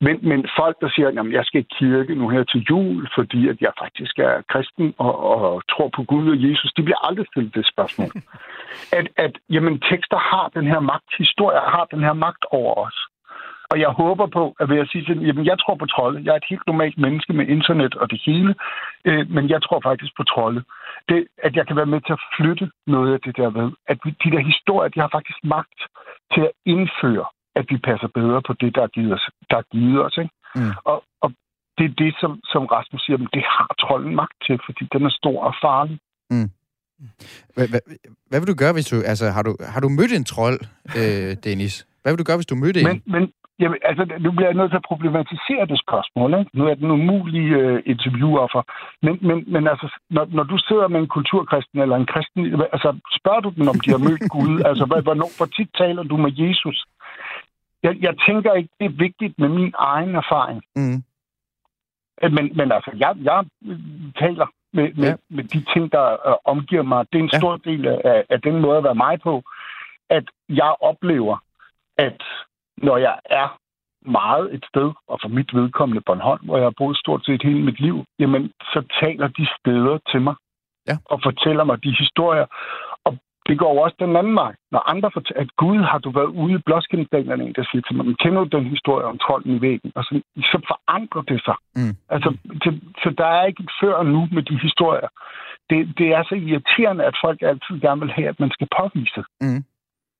Men, 0.00 0.16
men 0.28 0.48
folk, 0.58 0.76
der 0.80 0.88
siger, 0.94 1.08
at 1.08 1.32
jeg 1.32 1.44
skal 1.44 1.60
i 1.60 1.74
kirke 1.78 2.14
nu 2.14 2.28
her 2.28 2.44
til 2.44 2.60
jul, 2.70 3.08
fordi 3.16 3.48
at 3.48 3.58
jeg 3.60 3.72
faktisk 3.82 4.18
er 4.18 4.42
kristen 4.52 4.94
og, 4.98 5.14
og 5.30 5.62
tror 5.72 5.88
på 5.96 6.02
Gud 6.02 6.30
og 6.30 6.42
Jesus, 6.46 6.72
de 6.76 6.82
bliver 6.82 7.06
aldrig 7.08 7.26
stillet 7.26 7.54
det 7.54 7.66
spørgsmål. 7.66 8.12
At, 8.98 9.06
at 9.16 9.34
jamen, 9.50 9.80
tekster 9.80 10.18
har 10.18 10.50
den 10.54 10.66
her 10.66 10.80
magt, 10.80 11.10
historier 11.18 11.60
har 11.60 11.84
den 11.90 12.00
her 12.00 12.12
magt 12.12 12.44
over 12.50 12.74
os. 12.86 13.09
Og 13.70 13.76
jeg 13.84 13.90
håber 14.02 14.26
på, 14.26 14.44
at 14.60 14.68
ved 14.70 14.78
at 14.84 14.88
sige 14.92 15.04
sådan, 15.06 15.26
jamen 15.28 15.46
jeg 15.46 15.58
tror 15.58 15.74
på 15.74 15.86
trolde. 15.86 16.22
Jeg 16.24 16.32
er 16.32 16.40
et 16.42 16.50
helt 16.52 16.66
normalt 16.66 16.98
menneske 16.98 17.32
med 17.32 17.46
internet 17.56 17.94
og 17.94 18.10
det 18.10 18.20
hele, 18.26 18.54
øh, 19.04 19.30
men 19.34 19.44
jeg 19.54 19.60
tror 19.62 19.80
faktisk 19.88 20.12
på 20.16 20.24
trolde. 20.32 20.62
Det, 21.08 21.26
at 21.46 21.52
jeg 21.56 21.66
kan 21.66 21.76
være 21.76 21.92
med 21.94 22.00
til 22.00 22.12
at 22.18 22.24
flytte 22.36 22.70
noget 22.86 23.12
af 23.14 23.20
det 23.26 23.36
der 23.36 23.50
ved. 23.60 23.70
At 23.92 23.98
vi, 24.04 24.10
de 24.24 24.30
der 24.34 24.42
historier, 24.52 24.88
de 24.88 25.00
har 25.00 25.10
faktisk 25.16 25.38
magt 25.44 25.80
til 26.34 26.42
at 26.48 26.52
indføre, 26.66 27.26
at 27.58 27.64
vi 27.70 27.76
passer 27.88 28.08
bedre 28.18 28.42
på 28.48 28.52
det, 28.60 28.74
der 28.76 28.82
er 28.82 28.92
givet 28.96 29.12
os. 29.12 29.26
Der 29.50 29.56
er 29.56 29.66
givet 29.72 30.04
os 30.06 30.16
ikke? 30.22 30.34
Mm. 30.54 30.72
Og, 30.84 31.04
og 31.24 31.28
det 31.78 31.84
er 31.90 31.94
det, 32.04 32.12
som, 32.20 32.40
som 32.52 32.62
Rasmus 32.66 33.02
siger, 33.04 33.18
men 33.18 33.28
det 33.36 33.42
har 33.56 33.74
trolden 33.82 34.14
magt 34.14 34.36
til, 34.46 34.60
fordi 34.66 34.88
den 34.92 35.02
er 35.08 35.10
stor 35.20 35.38
og 35.48 35.54
farlig. 35.62 35.98
Mm. 36.30 36.50
Hvad 38.28 38.40
vil 38.40 38.48
du 38.52 38.54
gøre, 38.54 38.72
hvis 38.72 38.86
du... 38.92 38.96
Altså, 39.12 39.26
har 39.36 39.42
du, 39.42 39.56
har 39.72 39.80
du 39.80 39.88
mødt 39.88 40.12
en 40.12 40.24
trold, 40.24 40.58
øh, 41.00 41.36
Dennis? 41.44 41.86
Hvad 42.02 42.12
vil 42.12 42.18
du 42.18 42.24
gøre, 42.24 42.36
hvis 42.36 42.52
du 42.52 42.54
mødte 42.54 42.84
men, 42.84 42.96
en? 42.96 43.02
Men, 43.06 43.32
Jamen, 43.60 43.78
altså, 43.82 44.04
nu 44.24 44.30
bliver 44.32 44.48
jeg 44.48 44.58
nødt 44.58 44.70
til 44.70 44.82
at 44.82 44.88
problematisere 44.92 45.66
det 45.66 45.78
spørgsmål. 45.86 46.38
Ikke? 46.38 46.50
Nu 46.58 46.66
er 46.66 46.74
den 46.74 46.90
umulige 46.90 47.54
øh, 47.56 47.82
interviewoffer. 47.86 48.62
Men, 49.02 49.18
men, 49.28 49.44
men 49.52 49.68
altså, 49.68 49.86
når, 50.10 50.26
når 50.30 50.42
du 50.42 50.58
sidder 50.58 50.88
med 50.88 51.00
en 51.00 51.08
kulturkristen 51.16 51.80
eller 51.80 51.96
en 51.96 52.06
kristen, 52.06 52.62
altså, 52.76 52.98
spørger 53.18 53.40
du 53.40 53.50
dem, 53.56 53.68
om 53.68 53.80
de 53.80 53.90
har 53.90 54.02
mødt 54.08 54.24
Gud? 54.34 54.54
Altså, 54.70 54.84
hvornår, 54.84 55.30
hvor 55.38 55.46
tit 55.46 55.70
taler 55.78 56.02
du 56.02 56.16
med 56.16 56.32
Jesus? 56.36 56.84
Jeg, 57.82 57.96
jeg 58.00 58.14
tænker 58.26 58.52
ikke, 58.54 58.70
det 58.80 58.86
er 58.86 59.02
vigtigt 59.06 59.38
med 59.38 59.48
min 59.48 59.74
egen 59.78 60.14
erfaring. 60.14 60.62
Mm. 60.76 61.02
Men, 62.36 62.44
men 62.56 62.72
altså, 62.72 62.90
jeg, 62.96 63.12
jeg 63.22 63.44
taler 64.18 64.46
med, 64.72 64.94
med, 64.94 65.08
ja. 65.08 65.14
med 65.30 65.44
de 65.44 65.64
ting, 65.72 65.92
der 65.92 66.06
øh, 66.28 66.34
omgiver 66.44 66.82
mig. 66.82 67.06
Det 67.12 67.18
er 67.18 67.22
en 67.22 67.30
ja. 67.32 67.38
stor 67.38 67.56
del 67.56 67.86
af, 67.86 68.24
af 68.30 68.40
den 68.40 68.60
måde 68.60 68.78
at 68.78 68.84
være 68.84 68.94
mig 68.94 69.20
på, 69.20 69.42
at 70.10 70.24
jeg 70.48 70.74
oplever, 70.80 71.36
at 71.98 72.22
når 72.82 72.96
jeg 72.96 73.18
er 73.24 73.48
meget 74.06 74.54
et 74.54 74.64
sted, 74.70 74.92
og 75.08 75.18
for 75.22 75.28
mit 75.28 75.54
vedkommende 75.54 76.02
Bornholm, 76.06 76.44
hvor 76.44 76.56
jeg 76.56 76.64
har 76.64 76.74
boet 76.78 76.96
stort 76.96 77.24
set 77.26 77.42
hele 77.42 77.62
mit 77.62 77.80
liv, 77.80 78.04
jamen, 78.18 78.50
så 78.62 78.80
taler 79.02 79.28
de 79.28 79.46
steder 79.58 79.98
til 80.10 80.20
mig. 80.22 80.34
Ja. 80.88 80.96
Og 81.04 81.20
fortæller 81.22 81.64
mig 81.64 81.84
de 81.84 81.94
historier. 81.98 82.46
Og 83.04 83.18
Det 83.48 83.58
går 83.58 83.74
jo 83.74 83.80
også 83.80 83.96
den 84.00 84.16
anden 84.16 84.34
vej. 84.34 84.52
Når 84.72 84.82
andre 84.92 85.10
fortæller, 85.12 85.42
at 85.42 85.56
Gud 85.56 85.78
har 85.90 85.98
du 85.98 86.10
været 86.10 86.32
ude 86.42 86.54
i 86.54 86.62
blåskindstængerne, 86.66 87.44
en 87.44 87.54
der 87.54 87.64
siger 87.70 87.82
til 87.82 87.96
mig, 87.96 88.06
men 88.06 88.16
kender 88.22 88.44
du 88.44 88.56
den 88.56 88.66
historie 88.66 89.04
om 89.06 89.18
trolden 89.18 89.56
i 89.56 89.60
væggen? 89.60 89.92
Og 89.94 90.04
så, 90.04 90.20
så 90.36 90.58
forandrer 90.70 91.22
det 91.22 91.40
sig. 91.44 91.56
Mm. 91.76 91.94
Altså, 92.14 92.30
det, 92.62 92.72
så 93.02 93.08
der 93.18 93.26
er 93.26 93.44
ikke 93.46 93.62
et 93.62 93.70
før 93.82 94.02
nu 94.02 94.28
med 94.32 94.42
de 94.42 94.58
historier. 94.58 95.08
Det, 95.70 95.78
det 95.98 96.08
er 96.16 96.22
så 96.22 96.34
irriterende, 96.34 97.04
at 97.04 97.16
folk 97.24 97.42
altid 97.42 97.80
gerne 97.80 98.00
vil 98.00 98.12
have, 98.12 98.28
at 98.28 98.40
man 98.40 98.50
skal 98.50 98.68
påvise. 98.78 99.22
Mm. 99.40 99.62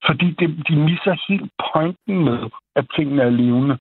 Fordi 0.07 0.27
det, 0.39 0.49
de 0.69 0.77
misser 0.77 1.15
helt 1.29 1.51
pointen 1.73 2.25
med, 2.25 2.51
at 2.77 2.87
tingene 2.97 3.23
er 3.23 3.31
levende 3.31 3.79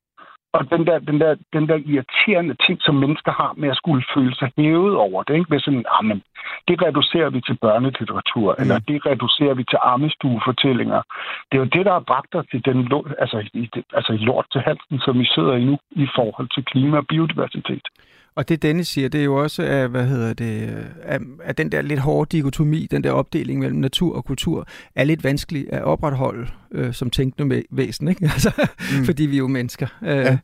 og 0.53 0.71
den 0.71 0.87
der, 0.87 0.99
den, 0.99 1.19
der, 1.19 1.35
den 1.53 1.67
der 1.69 1.79
irriterende 1.85 2.55
ting, 2.65 2.77
som 2.81 2.95
mennesker 2.95 3.31
har 3.31 3.53
med 3.57 3.69
at 3.69 3.77
skulle 3.77 4.03
føle 4.15 4.35
sig 4.35 4.51
hævet 4.57 4.95
over 4.95 5.23
det. 5.23 5.33
Ikke? 5.33 5.51
Ved 5.51 5.59
sådan, 5.59 5.85
men 6.03 6.21
det 6.67 6.81
reducerer 6.81 7.29
vi 7.29 7.41
til 7.41 7.57
børnelitteratur, 7.61 8.55
mm. 8.57 8.61
eller 8.61 8.79
det 8.79 9.05
reducerer 9.05 9.53
vi 9.53 9.63
til 9.63 9.79
armestuefortællinger. 9.81 11.01
Det 11.47 11.55
er 11.57 11.63
jo 11.63 11.69
det, 11.75 11.85
der 11.85 11.91
har 11.91 12.05
bragt 12.11 12.35
os 12.35 12.45
til 12.51 12.65
den, 12.65 12.77
altså, 13.19 13.37
i, 13.53 13.69
altså 13.93 14.13
lort 14.13 14.45
til 14.51 14.61
halsen, 14.61 14.99
som 14.99 15.19
vi 15.19 15.25
sidder 15.25 15.53
i 15.53 15.63
nu, 15.63 15.77
i 15.91 16.07
forhold 16.15 16.49
til 16.55 16.65
klima 16.65 16.97
og 16.97 17.07
biodiversitet. 17.07 17.85
Og 18.39 18.49
det 18.49 18.61
Dennis 18.61 18.87
siger, 18.87 19.09
det 19.09 19.19
er 19.19 19.23
jo 19.23 19.35
også, 19.35 19.63
at, 19.63 19.89
hvad 19.89 20.07
hedder 20.07 20.33
det, 20.33 20.85
at, 21.01 21.21
at 21.43 21.57
den 21.57 21.71
der 21.71 21.81
lidt 21.81 21.99
hårde 21.99 22.37
dikotomi, 22.37 22.87
den 22.91 23.03
der 23.03 23.11
opdeling 23.11 23.59
mellem 23.59 23.79
natur 23.79 24.15
og 24.15 24.25
kultur, 24.25 24.67
er 24.95 25.03
lidt 25.03 25.23
vanskelig 25.23 25.73
at 25.73 25.83
opretholde 25.83 26.47
øh, 26.71 26.93
som 26.93 27.09
tænkende 27.09 27.63
væsen, 27.71 28.07
ikke? 28.07 28.25
Altså, 28.33 28.51
mm. 28.97 29.05
fordi 29.05 29.25
vi 29.25 29.35
er 29.35 29.37
jo 29.37 29.47
mennesker. 29.47 29.87
Øh, 30.03 30.09
ja. 30.09 30.37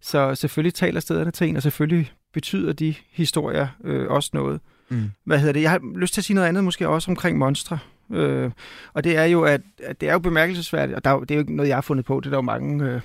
Så 0.00 0.34
selvfølgelig 0.34 0.74
taler 0.74 1.00
stederne 1.00 1.30
til 1.30 1.48
en, 1.48 1.56
og 1.56 1.62
selvfølgelig 1.62 2.12
betyder 2.32 2.72
de 2.72 2.94
historier 3.12 3.68
øh, 3.84 4.08
også 4.08 4.30
noget. 4.32 4.60
Mm. 4.88 5.10
Hvad 5.24 5.38
hedder 5.38 5.52
det? 5.52 5.62
Jeg 5.62 5.70
har 5.70 5.80
lyst 5.96 6.14
til 6.14 6.20
at 6.20 6.24
sige 6.24 6.34
noget 6.34 6.48
andet 6.48 6.64
måske 6.64 6.88
også 6.88 7.10
omkring 7.10 7.38
monstre. 7.38 7.78
Øh, 8.12 8.50
og 8.94 9.04
det 9.04 9.16
er 9.16 9.24
jo, 9.24 9.42
at, 9.42 9.60
at 9.82 10.00
det 10.00 10.08
er 10.08 10.12
jo 10.12 10.18
bemærkelsesværdigt, 10.18 10.96
og 10.96 11.04
der, 11.04 11.20
det 11.20 11.30
er 11.30 11.34
jo 11.34 11.40
ikke 11.40 11.56
noget, 11.56 11.68
jeg 11.68 11.76
har 11.76 11.82
fundet 11.82 12.06
på, 12.06 12.20
det 12.20 12.26
er 12.26 12.30
der 12.30 12.38
jo 12.38 12.42
mange 12.42 12.84
øh, 12.84 13.00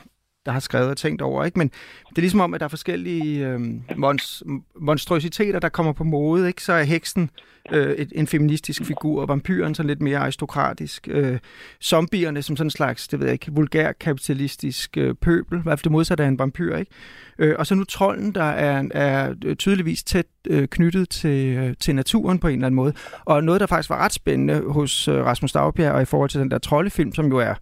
der 0.47 0.53
har 0.53 0.59
skrevet 0.59 0.89
og 0.89 0.97
tænkt 0.97 1.21
over. 1.21 1.45
Ikke? 1.45 1.59
Men 1.59 1.67
det 2.09 2.17
er 2.17 2.21
ligesom 2.21 2.39
om, 2.39 2.53
at 2.53 2.59
der 2.59 2.65
er 2.65 2.69
forskellige 2.69 3.47
øh, 3.47 3.59
monst- 3.97 4.41
monstrositeter, 4.79 5.59
der 5.59 5.69
kommer 5.69 5.93
på 5.93 6.03
mode. 6.03 6.47
Ikke? 6.47 6.63
Så 6.63 6.73
er 6.73 6.83
heksen 6.83 7.29
øh, 7.71 7.91
et, 7.91 8.11
en 8.15 8.27
feministisk 8.27 8.85
figur, 8.85 9.21
og 9.21 9.27
vampyren 9.27 9.75
så 9.75 9.83
lidt 9.83 10.01
mere 10.01 10.17
aristokratisk. 10.17 11.07
Øh, 11.11 11.39
zombierne 11.83 12.41
som 12.41 12.57
sådan 12.57 12.67
en 12.67 12.71
slags, 12.71 13.07
det 13.07 13.19
ved 13.19 13.27
jeg 13.27 13.33
ikke, 13.33 13.51
vulgær 13.51 13.91
kapitalistisk 13.91 14.97
øh, 14.97 15.15
pøbel, 15.15 15.59
i 15.59 15.61
hvert 15.61 15.79
fald 15.79 15.83
det 15.83 15.91
modsatte 15.91 16.23
af 16.23 16.27
en 16.27 16.39
vampyr. 16.39 16.75
Ikke? 16.75 16.91
Øh, 17.39 17.55
og 17.59 17.67
så 17.67 17.75
nu 17.75 17.83
trolden, 17.83 18.35
der 18.35 18.43
er, 18.43 18.83
er 18.91 19.33
øh, 19.45 19.55
tydeligvis 19.55 20.03
tæt 20.03 20.25
øh, 20.47 20.67
knyttet 20.67 21.09
til, 21.09 21.57
øh, 21.57 21.73
til 21.79 21.95
naturen 21.95 22.39
på 22.39 22.47
en 22.47 22.53
eller 22.53 22.65
anden 22.65 22.75
måde. 22.75 22.93
Og 23.25 23.43
noget, 23.43 23.61
der 23.61 23.67
faktisk 23.67 23.89
var 23.89 23.97
ret 23.97 24.13
spændende 24.13 24.61
hos 24.71 25.07
øh, 25.07 25.25
Rasmus 25.25 25.51
Dagbjerg, 25.51 25.93
og 25.93 26.01
i 26.01 26.05
forhold 26.05 26.29
til 26.29 26.39
den 26.39 26.51
der 26.51 26.57
troldefilm, 26.57 27.13
som 27.13 27.27
jo 27.27 27.37
er 27.37 27.53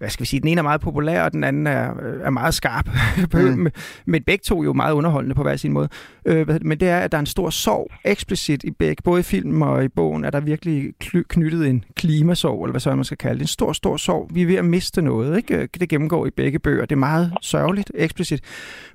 hvad 0.00 0.10
skal 0.10 0.24
vi 0.24 0.26
sige, 0.26 0.40
den 0.40 0.48
ene 0.48 0.58
er 0.58 0.62
meget 0.62 0.80
populær, 0.80 1.22
og 1.22 1.32
den 1.32 1.44
anden 1.44 1.66
er, 1.66 1.90
øh, 2.02 2.20
er 2.22 2.30
meget 2.30 2.54
skarp. 2.54 2.88
mm. 3.34 3.68
men 4.06 4.22
begge 4.22 4.42
to 4.42 4.60
er 4.60 4.64
jo 4.64 4.72
meget 4.72 4.92
underholdende 4.92 5.34
på 5.34 5.42
hver 5.42 5.56
sin 5.56 5.72
måde. 5.72 5.88
Øh, 6.24 6.48
men 6.62 6.80
det 6.80 6.88
er, 6.88 6.98
at 6.98 7.12
der 7.12 7.18
er 7.18 7.20
en 7.20 7.26
stor 7.26 7.50
sorg 7.50 7.90
eksplicit 8.04 8.64
i 8.64 8.70
begge, 8.70 9.02
både 9.02 9.20
i 9.20 9.22
filmen 9.22 9.62
og 9.62 9.84
i 9.84 9.88
bogen, 9.88 10.24
er 10.24 10.30
der 10.30 10.40
virkelig 10.40 10.92
knyttet 11.28 11.66
en 11.66 11.84
klimasorg, 11.96 12.64
eller 12.64 12.72
hvad 12.72 12.80
så 12.80 12.94
man 12.94 13.04
skal 13.04 13.18
kalde 13.18 13.34
det. 13.34 13.40
En 13.40 13.46
stor, 13.46 13.72
stor 13.72 13.96
sorg. 13.96 14.30
Vi 14.34 14.42
er 14.42 14.46
ved 14.46 14.56
at 14.56 14.64
miste 14.64 15.02
noget, 15.02 15.36
ikke? 15.36 15.66
Det 15.66 15.88
gennemgår 15.88 16.26
i 16.26 16.30
begge 16.30 16.58
bøger. 16.58 16.86
Det 16.86 16.92
er 16.92 16.96
meget 16.96 17.32
sørgeligt, 17.42 17.92
eksplicit. 17.94 18.40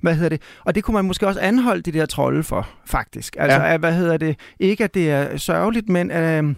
Hvad 0.00 0.14
hedder 0.14 0.28
det? 0.28 0.40
Og 0.64 0.74
det 0.74 0.84
kunne 0.84 0.94
man 0.94 1.04
måske 1.04 1.26
også 1.26 1.40
anholde 1.40 1.82
de 1.82 1.92
der 1.92 2.06
trolde 2.06 2.42
for, 2.42 2.68
faktisk. 2.84 3.36
Altså, 3.38 3.60
ja. 3.60 3.74
at, 3.74 3.80
hvad 3.80 3.94
hedder 3.94 4.16
det? 4.16 4.38
Ikke, 4.60 4.84
at 4.84 4.94
det 4.94 5.10
er 5.10 5.36
sørgeligt, 5.36 5.88
men... 5.88 6.10
Øh, 6.10 6.54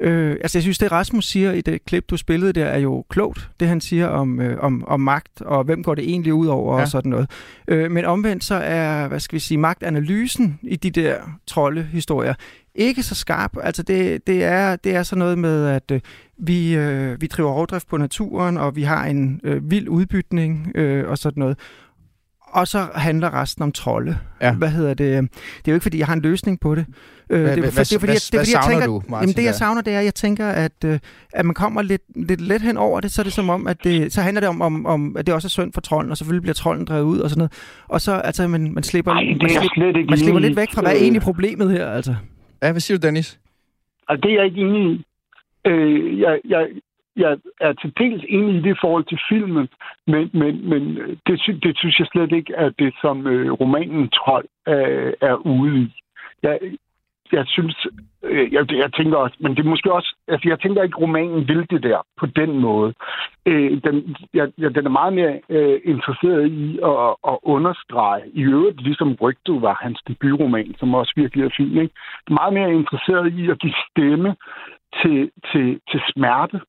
Øh, 0.00 0.30
altså, 0.30 0.58
jeg 0.58 0.62
synes, 0.62 0.78
det 0.78 0.92
Rasmus 0.92 1.26
siger 1.26 1.52
i 1.52 1.60
det 1.60 1.84
klip, 1.84 2.04
du 2.10 2.16
spillede 2.16 2.52
der, 2.52 2.64
er 2.64 2.78
jo 2.78 3.04
klogt. 3.08 3.50
Det, 3.60 3.68
han 3.68 3.80
siger 3.80 4.06
om, 4.06 4.40
øh, 4.40 4.58
om, 4.60 4.84
om 4.86 5.00
magt, 5.00 5.42
og 5.42 5.64
hvem 5.64 5.82
går 5.82 5.94
det 5.94 6.04
egentlig 6.04 6.34
ud 6.34 6.46
over, 6.46 6.76
ja. 6.76 6.82
og 6.82 6.88
sådan 6.88 7.10
noget. 7.10 7.30
Øh, 7.68 7.90
men 7.90 8.04
omvendt 8.04 8.44
så 8.44 8.54
er, 8.54 9.08
hvad 9.08 9.20
skal 9.20 9.34
vi 9.34 9.40
sige, 9.40 9.58
magtanalysen 9.58 10.58
i 10.62 10.76
de 10.76 10.90
der 10.90 11.16
troldehistorier 11.46 12.34
ikke 12.74 13.02
så 13.02 13.14
skarp. 13.14 13.56
Altså, 13.62 13.82
det, 13.82 14.26
det, 14.26 14.44
er, 14.44 14.76
det 14.76 14.94
er 14.94 15.02
sådan 15.02 15.18
noget 15.18 15.38
med, 15.38 15.66
at 15.66 15.90
øh, 15.90 16.00
vi, 16.38 16.76
øh, 16.76 17.20
vi 17.20 17.26
driver 17.26 17.52
rovdrift 17.52 17.88
på 17.88 17.96
naturen, 17.96 18.56
og 18.56 18.76
vi 18.76 18.82
har 18.82 19.06
en 19.06 19.40
øh, 19.44 19.70
vild 19.70 19.88
udbytning 19.88 20.72
øh, 20.74 21.08
og 21.08 21.18
sådan 21.18 21.40
noget 21.40 21.58
og 22.50 22.68
så 22.68 22.86
handler 22.94 23.40
resten 23.40 23.62
om 23.62 23.72
trolde. 23.72 24.18
Ja. 24.40 24.54
Hvad 24.54 24.68
hedder 24.68 24.94
det? 24.94 24.98
Det 24.98 25.68
er 25.68 25.72
jo 25.72 25.74
ikke, 25.74 25.82
fordi 25.82 25.98
jeg 25.98 26.06
har 26.06 26.14
en 26.14 26.22
løsning 26.22 26.60
på 26.60 26.74
det. 26.74 26.86
Øh, 27.30 27.40
hvad, 27.42 27.56
det, 27.56 27.64
er, 27.64 27.70
hvad, 27.70 27.70
det 27.70 27.92
er, 27.92 27.98
fordi, 27.98 28.12
jeg, 28.12 28.20
det 28.32 28.34
er, 28.34 28.38
fordi, 28.38 28.52
jeg 28.52 28.64
tænker, 28.68 28.86
du, 28.86 29.02
Martin, 29.08 29.28
jamen, 29.28 29.36
det, 29.36 29.44
jeg 29.44 29.54
savner, 29.54 29.82
det 29.82 29.92
er, 29.94 29.98
at 29.98 30.04
jeg 30.04 30.14
tænker, 30.14 30.48
at, 30.48 30.84
øh, 30.84 30.98
at 31.32 31.44
man 31.44 31.54
kommer 31.54 31.82
lidt, 31.82 32.02
lidt 32.16 32.40
let 32.40 32.62
hen 32.62 32.76
over 32.76 33.00
det, 33.00 33.10
så 33.12 33.22
er 33.22 33.24
det 33.24 33.32
som 33.32 33.50
om, 33.50 33.66
at 33.66 33.84
det, 33.84 34.12
så 34.12 34.20
handler 34.20 34.40
det 34.40 34.48
om, 34.48 34.62
om, 34.62 34.86
om, 34.86 35.16
at 35.16 35.26
det 35.26 35.34
også 35.34 35.46
er 35.46 35.50
synd 35.50 35.72
for 35.72 35.80
trolden, 35.80 36.10
og 36.10 36.16
selvfølgelig 36.16 36.42
bliver 36.42 36.54
trolden 36.54 36.84
drevet 36.84 37.04
ud 37.04 37.18
og 37.18 37.30
sådan 37.30 37.38
noget. 37.40 37.52
Og 37.88 38.00
så, 38.00 38.12
altså, 38.12 38.48
man, 38.48 38.74
man 38.74 38.82
slipper, 38.82 39.12
Ej, 39.12 39.24
man, 39.24 39.48
slipper, 39.48 40.10
man 40.10 40.18
slipper 40.18 40.40
lidt 40.40 40.56
væk 40.56 40.72
fra, 40.74 40.82
hvad 40.82 40.92
er 40.92 40.96
egentlig 40.96 41.22
problemet 41.22 41.70
her, 41.70 41.90
altså. 41.90 42.14
Ja, 42.62 42.70
hvad 42.72 42.80
siger 42.80 42.98
du, 42.98 43.06
Dennis? 43.06 43.38
Altså, 44.08 44.20
det 44.26 44.32
er 44.32 44.36
jeg 44.36 44.44
ikke 44.44 44.60
enig 44.60 44.92
i. 44.92 45.04
Øh, 45.66 46.20
jeg, 46.20 46.38
jeg, 46.48 46.66
jeg 47.16 47.38
er 47.60 47.72
til 47.72 47.92
dels 47.98 48.24
enig 48.28 48.54
i 48.54 48.62
det 48.62 48.76
i 48.76 48.80
forhold 48.80 49.04
til 49.04 49.20
filmen, 49.28 49.68
men, 50.06 50.30
men, 50.32 50.68
men 50.68 50.98
øh, 50.98 51.16
det, 51.26 51.62
det 51.62 51.78
synes 51.78 51.98
jeg 51.98 52.06
slet 52.06 52.32
ikke 52.32 52.54
er 52.54 52.70
det, 52.78 52.94
som 53.00 53.26
øh, 53.26 53.52
romanen 53.52 54.08
Trold 54.08 54.46
øh, 54.68 55.12
er 55.20 55.34
ude 55.34 55.82
i. 55.82 56.02
Jeg, 56.42 56.58
jeg 57.32 57.44
synes, 57.46 57.86
øh, 58.22 58.52
jeg, 58.52 58.72
jeg 58.72 58.92
tænker 58.92 59.16
også, 59.16 59.36
men 59.40 59.56
det 59.56 59.64
er 59.64 59.68
måske 59.68 59.92
også, 59.92 60.16
altså 60.28 60.48
jeg 60.48 60.60
tænker 60.60 60.82
ikke, 60.82 61.00
romanen 61.00 61.48
vil 61.48 61.66
det 61.70 61.82
der 61.82 62.00
på 62.20 62.26
den 62.26 62.58
måde. 62.58 62.94
Øh, 63.46 63.82
den, 63.84 64.16
jeg, 64.34 64.52
jeg, 64.58 64.74
den 64.74 64.86
er 64.86 64.90
meget 65.00 65.12
mere 65.12 65.40
øh, 65.48 65.80
interesseret 65.84 66.46
i 66.46 66.78
at, 66.84 67.14
at 67.28 67.38
understrege, 67.42 68.22
i 68.32 68.42
øvrigt 68.42 68.80
ligesom 68.82 69.16
Rygtet 69.22 69.62
var 69.62 69.78
hans 69.82 70.00
debutroman, 70.08 70.74
som 70.78 70.94
også 70.94 71.12
virkelig 71.16 71.44
er 71.44 71.50
fin, 71.56 71.78
ikke? 71.78 71.94
meget 72.30 72.52
mere 72.52 72.74
interesseret 72.74 73.32
i 73.32 73.50
at 73.50 73.58
give 73.58 73.74
stemme 73.90 74.36
til, 75.02 75.30
til, 75.52 75.80
til 75.90 76.00
smerte, 76.12 76.60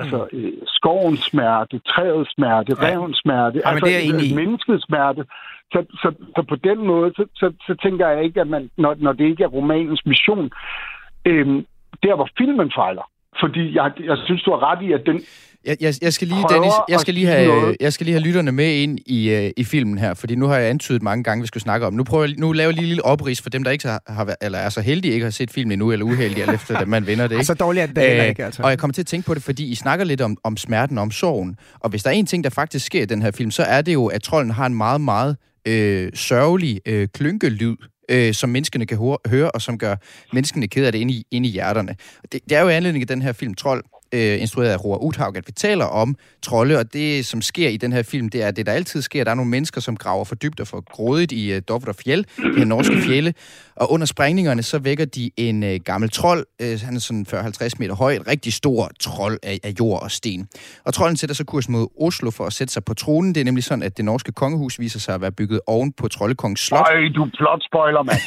Altså 0.00 0.28
øh, 0.32 0.52
skovens 0.66 1.20
smerte, 1.20 1.78
træets 1.78 2.30
smerte, 2.34 2.76
ja. 2.80 2.86
revens 2.86 3.18
smerte, 3.18 3.58
ja, 3.58 3.70
altså 3.70 3.86
det 3.86 4.30
er 4.30 4.34
menneskets 4.34 4.84
smerte. 4.84 5.24
Så, 5.72 5.84
så, 6.02 6.08
så 6.36 6.42
på 6.48 6.56
den 6.56 6.86
måde, 6.86 7.12
så, 7.16 7.24
så, 7.34 7.52
så 7.66 7.74
tænker 7.82 8.08
jeg 8.08 8.24
ikke, 8.24 8.40
at 8.40 8.48
man, 8.48 8.70
når, 8.76 8.96
når 8.98 9.12
det 9.12 9.24
ikke 9.24 9.44
er 9.44 9.56
romanens 9.58 10.06
mission, 10.06 10.50
øh, 11.24 11.46
der 12.02 12.14
hvor 12.14 12.28
filmen 12.38 12.72
fejler, 12.76 13.10
fordi 13.40 13.76
jeg, 13.76 13.92
jeg 14.00 14.16
synes, 14.24 14.42
du 14.42 14.50
har 14.50 14.70
ret 14.70 14.82
i, 14.82 14.92
at 14.92 15.06
den 15.06 15.20
jeg, 15.66 15.76
jeg, 15.80 15.94
jeg 16.02 16.12
skal 16.12 16.28
lige, 16.28 16.44
Dennis, 16.50 16.72
jeg 16.88 17.00
skal 17.00 17.14
lige, 17.14 17.26
have, 17.26 17.76
jeg 17.80 17.92
skal 17.92 18.04
lige 18.04 18.14
have 18.14 18.22
lytterne 18.22 18.52
med 18.52 18.74
ind 18.74 18.98
i, 19.06 19.34
uh, 19.34 19.50
i 19.56 19.64
filmen 19.64 19.98
her, 19.98 20.14
fordi 20.14 20.34
nu 20.34 20.46
har 20.46 20.56
jeg 20.56 20.70
antydet 20.70 21.02
mange 21.02 21.24
gange, 21.24 21.42
vi 21.42 21.46
skal 21.46 21.60
snakke 21.60 21.86
om. 21.86 21.94
Nu 21.94 22.04
prøver 22.04 22.24
jeg, 22.24 22.34
nu 22.38 22.52
laver 22.52 22.68
jeg 22.68 22.74
lige 22.74 22.82
en 22.82 22.88
lille 22.88 23.04
oprids 23.04 23.42
for 23.42 23.50
dem, 23.50 23.64
der 23.64 23.70
ikke 23.70 23.88
har, 23.88 24.02
har 24.06 24.36
eller 24.40 24.58
er 24.58 24.68
så 24.68 24.80
heldige 24.80 25.14
ikke 25.14 25.24
har 25.24 25.30
set 25.30 25.50
filmen 25.50 25.72
endnu, 25.72 25.92
eller 25.92 26.06
uheldige, 26.06 26.40
eller 26.40 26.54
efter 26.54 26.78
at 26.78 26.88
man 26.88 27.06
vinder 27.06 27.26
det. 27.26 27.34
Ikke? 27.34 27.44
så 27.44 27.54
dårligt 27.54 27.82
er 27.82 27.86
det 27.86 28.20
uh, 28.20 28.28
ikke, 28.28 28.44
altså. 28.44 28.62
Og 28.62 28.70
jeg 28.70 28.78
kommer 28.78 28.92
til 28.92 29.02
at 29.02 29.06
tænke 29.06 29.26
på 29.26 29.34
det, 29.34 29.42
fordi 29.42 29.70
I 29.70 29.74
snakker 29.74 30.04
lidt 30.04 30.20
om, 30.20 30.36
om 30.44 30.56
smerten 30.56 30.98
og 30.98 31.02
om 31.02 31.10
sorgen. 31.10 31.56
Og 31.80 31.90
hvis 31.90 32.02
der 32.02 32.10
er 32.10 32.14
en 32.14 32.26
ting, 32.26 32.44
der 32.44 32.50
faktisk 32.50 32.86
sker 32.86 33.02
i 33.02 33.06
den 33.06 33.22
her 33.22 33.30
film, 33.30 33.50
så 33.50 33.62
er 33.62 33.82
det 33.82 33.94
jo, 33.94 34.06
at 34.06 34.22
trolden 34.22 34.50
har 34.50 34.66
en 34.66 34.74
meget, 34.74 35.00
meget 35.00 35.36
øh, 35.68 36.10
sørgelig 36.14 36.80
øh, 36.86 37.08
klynkelyd, 37.14 37.76
øh, 38.10 38.34
som 38.34 38.50
menneskene 38.50 38.86
kan 38.86 39.18
høre, 39.26 39.50
og 39.50 39.62
som 39.62 39.78
gør 39.78 39.96
menneskene 40.32 40.68
ked 40.68 40.86
af 40.86 40.92
det 40.92 40.98
inde 40.98 41.14
i, 41.14 41.26
inde 41.30 41.48
i 41.48 41.52
hjerterne. 41.52 41.96
Det, 42.32 42.40
det 42.48 42.56
er 42.56 42.60
jo 42.60 42.68
anledning 42.68 43.02
af 43.02 43.08
den 43.08 43.22
her 43.22 43.32
film, 43.32 43.54
Trold, 43.54 43.84
øh, 44.12 44.40
instrueret 44.40 44.70
af 44.70 44.84
Roar 44.84 44.98
Uthaug, 44.98 45.36
at 45.36 45.46
vi 45.46 45.52
taler 45.52 45.84
om 45.84 46.16
trolde, 46.42 46.78
og 46.78 46.92
det, 46.92 47.26
som 47.26 47.42
sker 47.42 47.68
i 47.68 47.76
den 47.76 47.92
her 47.92 48.02
film, 48.02 48.28
det 48.28 48.42
er 48.42 48.50
det, 48.50 48.66
der 48.66 48.72
altid 48.72 49.02
sker. 49.02 49.24
Der 49.24 49.30
er 49.30 49.34
nogle 49.34 49.50
mennesker, 49.50 49.80
som 49.80 49.96
graver 49.96 50.24
for 50.24 50.34
dybt 50.34 50.60
og 50.60 50.66
for 50.66 50.84
grådigt 50.92 51.32
i 51.32 51.52
øh, 51.52 51.62
Dovre 51.68 51.94
Fjell, 51.94 52.26
i 52.58 52.64
norske 52.64 52.96
fjelle, 52.96 53.34
og 53.76 53.92
under 53.92 54.06
sprængningerne, 54.06 54.62
så 54.62 54.78
vækker 54.78 55.04
de 55.04 55.30
en 55.36 55.62
øh, 55.62 55.80
gammel 55.84 56.10
trold, 56.10 56.46
øh, 56.62 56.78
han 56.84 56.96
er 56.96 57.00
sådan 57.00 57.26
40-50 57.28 57.70
meter 57.78 57.94
høj, 57.94 58.12
et 58.12 58.26
rigtig 58.26 58.52
stor 58.52 58.90
trold 59.00 59.38
af, 59.42 59.58
af 59.64 59.72
jord 59.80 60.02
og 60.02 60.10
sten. 60.10 60.48
Og 60.84 60.94
trolden 60.94 61.16
sætter 61.16 61.34
så 61.34 61.44
kurs 61.44 61.68
mod 61.68 61.86
Oslo 62.00 62.30
for 62.30 62.46
at 62.46 62.52
sætte 62.52 62.72
sig 62.72 62.84
på 62.84 62.94
tronen. 62.94 63.34
Det 63.34 63.40
er 63.40 63.44
nemlig 63.44 63.64
sådan, 63.64 63.82
at 63.82 63.96
det 63.96 64.04
norske 64.04 64.32
kongehus 64.32 64.80
viser 64.80 64.98
sig 64.98 65.14
at 65.14 65.20
være 65.20 65.32
bygget 65.32 65.60
oven 65.66 65.92
på 65.92 66.08
Troldekongens 66.08 66.60
slot. 66.60 66.80
Ej, 66.80 66.94
du 67.14 67.30
plot 67.38 67.62
spoiler, 67.70 68.02
mand. 68.02 68.20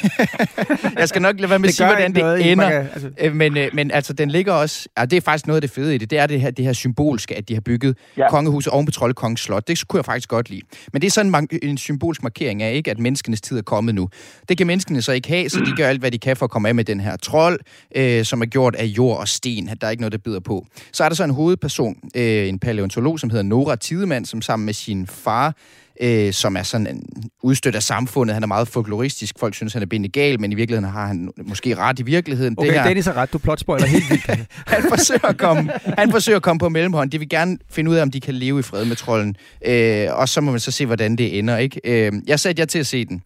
jeg 1.00 1.08
skal 1.08 1.22
nok 1.22 1.40
lade 1.40 1.50
være 1.50 1.58
med 1.58 1.68
at 1.68 1.74
sige, 1.74 1.86
hvordan 1.86 2.14
det 2.14 2.22
noget, 2.22 2.52
ender. 2.52 2.70
Kan, 2.70 2.88
altså. 2.92 3.10
Øh, 3.20 3.34
men, 3.34 3.56
øh, 3.56 3.68
men 3.72 3.90
altså, 3.90 4.12
den 4.12 4.30
ligger 4.30 4.52
også... 4.52 4.88
Ja, 4.98 5.04
det 5.04 5.16
er 5.16 5.20
faktisk 5.20 5.46
noget 5.46 5.56
af 5.56 5.60
det 5.60 5.70
fede 5.80 5.94
i 5.94 5.98
det. 5.98 6.10
Det 6.10 6.18
er 6.18 6.26
det 6.26 6.40
her, 6.40 6.50
det 6.50 6.64
her 6.64 6.72
symbolske, 6.72 7.36
at 7.36 7.48
de 7.48 7.54
har 7.54 7.60
bygget 7.60 7.96
ja. 8.16 8.30
kongehuset 8.30 8.72
oven 8.72 8.86
på 8.86 8.92
Troldekongens 8.92 9.40
slot. 9.40 9.68
Det 9.68 9.88
kunne 9.88 9.98
jeg 9.98 10.04
faktisk 10.04 10.28
godt 10.28 10.50
lide. 10.50 10.62
Men 10.92 11.02
det 11.02 11.06
er 11.06 11.10
sådan 11.10 11.48
en, 11.50 11.58
en 11.62 11.78
symbolsk 11.78 12.22
markering 12.22 12.62
af, 12.62 12.74
ikke, 12.74 12.90
at 12.90 12.98
menneskenes 12.98 13.40
tid 13.40 13.58
er 13.58 13.62
kommet 13.62 13.94
nu. 13.94 14.08
Det 14.48 14.58
kan 14.58 14.66
menneskene 14.66 15.02
så 15.02 15.12
ikke 15.12 15.28
have, 15.28 15.48
så 15.48 15.60
de 15.60 15.72
gør 15.76 15.88
alt, 15.88 16.00
hvad 16.00 16.10
de 16.10 16.18
kan 16.18 16.36
for 16.36 16.44
at 16.44 16.50
komme 16.50 16.68
af 16.68 16.74
med 16.74 16.84
den 16.84 17.00
her 17.00 17.16
trold, 17.16 17.60
øh, 17.96 18.24
som 18.24 18.42
er 18.42 18.46
gjort 18.46 18.74
af 18.74 18.84
jord 18.84 19.18
og 19.18 19.28
sten. 19.28 19.70
Der 19.80 19.86
er 19.86 19.90
ikke 19.90 20.00
noget, 20.00 20.12
der 20.12 20.18
bider 20.18 20.40
på. 20.40 20.66
Så 20.92 21.04
er 21.04 21.08
der 21.08 21.16
så 21.16 21.24
en 21.24 21.30
hovedperson, 21.30 21.96
øh, 22.14 22.48
en 22.48 22.58
paleontolog, 22.58 23.20
som 23.20 23.30
hedder 23.30 23.42
Nora 23.42 23.76
Tidemann, 23.76 24.24
som 24.24 24.42
sammen 24.42 24.66
med 24.66 24.74
sin 24.74 25.06
far 25.06 25.54
øh, 26.02 26.32
som 26.32 26.56
er 26.56 26.62
sådan 26.62 26.86
en 26.86 27.02
udstødt 27.42 27.74
af 27.74 27.82
samfundet. 27.82 28.34
Han 28.34 28.42
er 28.42 28.46
meget 28.46 28.68
folkloristisk. 28.68 29.38
Folk 29.38 29.54
synes, 29.54 29.72
han 29.72 29.82
er 29.82 29.86
bindet 29.86 30.12
gal, 30.12 30.40
men 30.40 30.52
i 30.52 30.54
virkeligheden 30.54 30.92
har 30.92 31.06
han 31.06 31.30
måske 31.44 31.74
ret 31.74 31.98
i 31.98 32.02
virkeligheden. 32.02 32.54
Okay, 32.58 32.68
det 32.68 32.80
her, 32.80 32.86
Dennis 32.86 33.06
har 33.06 33.16
ret. 33.16 33.32
Du 33.32 33.38
plotspoiler 33.38 33.86
helt 33.86 34.10
vildt. 34.10 34.26
han, 34.74 34.82
forsøger 34.88 35.26
at 35.28 35.38
komme, 35.38 35.70
han 35.98 36.10
forsøger 36.10 36.36
at 36.36 36.42
komme 36.42 36.58
på 36.58 36.68
mellemhånd. 36.68 37.10
De 37.10 37.18
vil 37.18 37.28
gerne 37.28 37.58
finde 37.70 37.90
ud 37.90 37.96
af, 37.96 38.02
om 38.02 38.10
de 38.10 38.20
kan 38.20 38.34
leve 38.34 38.58
i 38.58 38.62
fred 38.62 38.84
med 38.84 38.96
trolden. 38.96 39.36
Øh, 39.66 40.20
og 40.20 40.28
så 40.28 40.40
må 40.40 40.50
man 40.50 40.60
så 40.60 40.70
se, 40.70 40.86
hvordan 40.86 41.16
det 41.16 41.38
ender. 41.38 41.56
Ikke? 41.56 42.06
Øh, 42.06 42.12
jeg 42.26 42.40
satte 42.40 42.60
jer 42.60 42.66
til 42.66 42.78
at 42.78 42.86
se 42.86 43.04
den. 43.04 43.22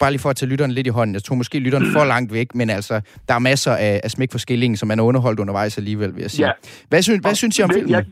Bare 0.00 0.10
lige 0.10 0.20
for 0.20 0.30
at 0.30 0.36
tage 0.36 0.48
lytteren 0.48 0.70
lidt 0.70 0.86
i 0.86 0.90
hånden. 0.90 1.14
Jeg 1.14 1.22
tror 1.22 1.36
måske 1.36 1.58
lytteren 1.58 1.92
for 1.92 2.04
langt 2.04 2.32
væk, 2.32 2.54
men 2.54 2.70
altså, 2.70 3.00
der 3.28 3.34
er 3.34 3.38
masser 3.38 3.72
af, 3.72 4.00
af 4.04 4.10
smæk 4.10 4.32
for 4.32 4.38
skillingen, 4.38 4.76
som 4.76 4.88
man 4.88 4.98
er 4.98 5.02
underholdt 5.02 5.40
undervejs 5.40 5.78
alligevel, 5.78 6.14
vil 6.14 6.20
jeg 6.20 6.30
sige. 6.30 6.46
Ja. 6.46 6.52
Hvad, 6.88 7.02
synes, 7.02 7.20
hvad 7.20 7.34
synes 7.34 7.58
I 7.58 7.62
om 7.62 7.70
filmen? 7.74 7.90
Jeg, 7.90 8.04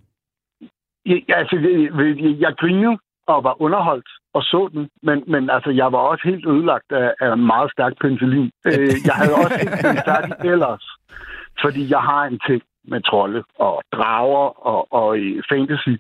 jeg, 1.07 1.16
altså, 1.29 1.57
jeg, 1.57 2.40
jeg 2.40 2.53
grinede 2.61 2.99
og 3.28 3.44
var 3.44 3.62
underholdt 3.62 4.08
og 4.34 4.42
så 4.42 4.68
den, 4.72 4.88
men, 5.02 5.24
men 5.26 5.50
altså, 5.50 5.70
jeg 5.70 5.92
var 5.92 5.98
også 5.98 6.24
helt 6.24 6.46
ødelagt 6.46 6.92
af, 6.92 7.14
af 7.20 7.38
meget 7.38 7.72
stærk 7.72 7.92
penicillin. 8.00 8.50
Øh, 8.66 8.94
jeg 9.08 9.14
havde 9.20 9.34
også 9.44 9.58
ikke 9.60 9.88
den 9.88 9.98
færdig 10.10 10.34
ellers, 10.52 10.84
fordi 11.62 11.90
jeg 11.90 12.02
har 12.10 12.22
en 12.24 12.40
ting 12.46 12.62
med 12.84 13.00
trolde 13.00 13.42
og 13.58 13.82
drager 13.92 14.66
og, 14.72 14.92
og 14.92 15.16
fantasy. 15.50 15.94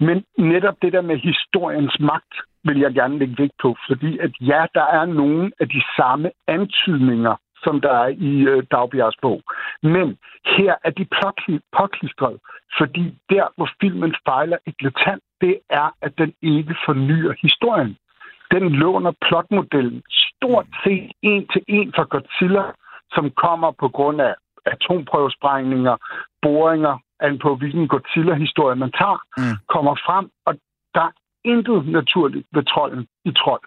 Men 0.00 0.24
netop 0.38 0.76
det 0.82 0.92
der 0.92 1.00
med 1.00 1.16
historiens 1.16 1.96
magt 2.00 2.34
vil 2.64 2.78
jeg 2.78 2.94
gerne 2.94 3.18
lægge 3.18 3.34
vægt 3.38 3.58
på, 3.62 3.76
fordi 3.88 4.18
at 4.18 4.30
ja, 4.40 4.62
der 4.74 4.86
er 4.98 5.04
nogle 5.04 5.52
af 5.60 5.68
de 5.68 5.82
samme 5.96 6.30
antydninger 6.48 7.36
som 7.64 7.80
der 7.80 7.92
er 8.04 8.08
i 8.08 8.32
øh, 8.52 8.62
Dagbjergs 8.70 9.16
bog. 9.22 9.42
Men 9.82 10.18
her 10.56 10.74
er 10.84 10.90
de 10.90 11.06
påklistret, 11.78 12.38
fordi 12.78 13.04
der, 13.30 13.46
hvor 13.56 13.70
filmen 13.80 14.14
fejler 14.28 14.58
eklatant, 14.66 15.22
det 15.40 15.58
er, 15.70 15.88
at 16.02 16.12
den 16.18 16.32
ikke 16.42 16.76
fornyer 16.86 17.32
historien. 17.42 17.96
Den 18.50 18.68
låner 18.68 19.12
plotmodellen 19.26 20.02
stort 20.08 20.66
set 20.84 21.12
en 21.22 21.46
til 21.52 21.62
en 21.68 21.92
fra 21.96 22.02
Godzilla, 22.02 22.64
som 23.14 23.30
kommer 23.30 23.70
på 23.70 23.88
grund 23.88 24.20
af 24.20 24.34
atomprøvesprængninger, 24.66 25.96
boringer, 26.42 26.98
an 27.20 27.38
på 27.38 27.54
hvilken 27.56 27.88
Godzilla-historie 27.88 28.76
man 28.76 28.92
tager, 28.92 29.20
mm. 29.36 29.56
kommer 29.68 29.94
frem, 30.06 30.30
og 30.46 30.54
der 30.94 31.00
er 31.00 31.14
intet 31.44 31.88
naturligt 31.88 32.46
ved 32.52 32.64
trolden 32.64 33.06
i 33.24 33.32
trold 33.32 33.62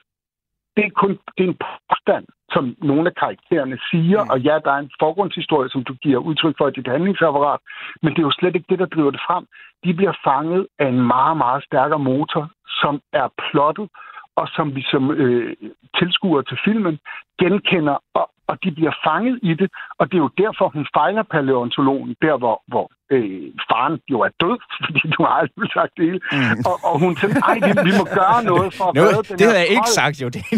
det 0.76 0.86
er 0.86 0.90
kun 1.02 1.12
det 1.38 1.44
er 1.44 1.50
en 1.54 1.62
påstand, 1.68 2.26
som 2.54 2.76
nogle 2.90 3.06
af 3.10 3.16
karaktererne 3.16 3.78
siger, 3.92 4.24
mm. 4.24 4.30
og 4.30 4.40
ja, 4.40 4.56
der 4.66 4.72
er 4.72 4.82
en 4.86 4.92
forgrundshistorie, 5.00 5.70
som 5.70 5.84
du 5.84 5.94
giver 5.94 6.20
udtryk 6.30 6.56
for 6.58 6.68
i 6.68 6.72
dit 6.72 6.88
handlingsapparat, 6.88 7.60
men 8.02 8.10
det 8.14 8.20
er 8.20 8.30
jo 8.30 8.38
slet 8.40 8.56
ikke 8.56 8.70
det, 8.70 8.80
der 8.80 8.86
driver 8.86 9.12
det 9.12 9.22
frem. 9.28 9.46
De 9.84 9.94
bliver 9.94 10.16
fanget 10.24 10.68
af 10.80 10.88
en 10.88 11.02
meget, 11.16 11.38
meget 11.38 11.64
stærkere 11.64 12.00
motor, 12.00 12.52
som 12.82 13.02
er 13.14 13.28
plottet, 13.44 13.90
og 14.36 14.48
som 14.56 14.76
vi 14.76 14.82
som 14.92 15.12
øh, 15.12 15.56
tilskuere 16.00 16.44
til 16.44 16.58
filmen 16.66 17.00
genkender, 17.40 17.98
og, 18.14 18.30
og 18.48 18.64
de 18.64 18.72
bliver 18.72 18.96
fanget 19.08 19.40
i 19.44 19.54
det, 19.54 19.70
og 20.00 20.12
det 20.12 20.18
er 20.18 20.26
jo 20.28 20.38
derfor, 20.44 20.66
hun 20.70 20.88
fejler 20.98 21.24
paleontologen, 21.24 22.16
der 22.22 22.38
hvor, 22.38 22.64
hvor 22.68 22.92
øh, 23.15 23.43
faren 23.69 23.95
jo 24.13 24.17
er 24.28 24.32
død, 24.43 24.58
fordi 24.86 25.02
du 25.15 25.19
har 25.26 25.34
aldrig 25.41 25.69
sagt 25.78 25.91
det 25.97 26.04
hele, 26.10 26.21
mm. 26.32 26.69
og, 26.69 26.76
og 26.89 26.95
hun 27.04 27.12
siger, 27.17 27.34
ej, 27.50 27.58
vi, 27.67 27.71
vi 27.89 27.93
må 28.00 28.06
gøre 28.19 28.39
noget 28.52 28.69
for 28.78 28.86
at 28.89 28.93
redde 28.97 29.24
den 29.30 29.38
Det 29.39 29.45
havde 29.47 29.60
jeg 29.63 29.69
ikke 29.78 29.91
sagt, 30.00 30.15
jo, 30.24 30.28
det 30.36 30.41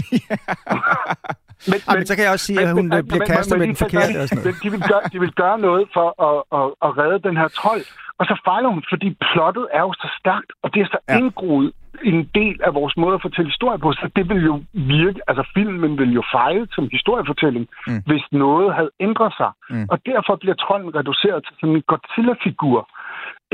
men, 1.71 1.79
men, 1.87 1.95
men, 1.97 2.05
så 2.09 2.13
kan 2.15 2.23
jeg 2.25 2.31
også 2.35 2.45
sige, 2.49 2.59
men, 2.59 2.67
at 2.67 2.73
hun 2.79 2.87
men, 2.87 3.07
bliver 3.07 3.25
kastet 3.35 3.57
med 3.59 3.67
den 3.67 3.79
forkerte 3.83 4.17
og 4.23 4.27
sådan 4.27 4.43
noget. 4.43 4.63
De 4.63 4.69
vil, 4.73 4.81
gøre, 4.91 5.03
de 5.13 5.19
vil 5.23 5.33
gøre 5.43 5.57
noget 5.67 5.83
for 5.95 6.07
at, 6.27 6.37
at, 6.59 6.67
at 6.85 6.89
redde 7.01 7.19
den 7.27 7.35
her 7.41 7.47
trold, 7.59 7.83
og 8.19 8.25
så 8.29 8.35
fejler 8.47 8.69
hun, 8.75 8.83
fordi 8.91 9.07
plottet 9.27 9.65
er 9.77 9.83
jo 9.87 9.93
så 10.03 10.07
stærkt, 10.19 10.51
og 10.63 10.67
det 10.73 10.79
er 10.81 10.89
så 10.95 10.99
ja. 11.09 11.17
indgroet 11.17 11.71
en 12.11 12.29
del 12.39 12.55
af 12.67 12.71
vores 12.73 12.97
måde 12.97 13.15
at 13.15 13.21
fortælle 13.21 13.49
historie 13.53 13.79
på. 13.79 13.89
Så 13.93 14.09
det 14.15 14.29
vil 14.29 14.41
jo 14.51 14.55
virke, 14.73 15.19
altså 15.27 15.43
filmen 15.53 15.91
vil 16.01 16.11
jo 16.19 16.23
fejle 16.37 16.67
som 16.75 16.89
historiefortælling, 16.91 17.65
mm. 17.87 18.01
hvis 18.05 18.23
noget 18.31 18.75
havde 18.77 18.91
ændret 18.99 19.33
sig. 19.41 19.51
Mm. 19.69 19.85
Og 19.91 19.97
derfor 20.05 20.33
bliver 20.35 20.57
trolden 20.63 20.95
reduceret 20.99 21.39
til 21.45 21.53
sådan 21.59 21.75
en 21.75 21.83
Godzilla-figur. 22.43 22.89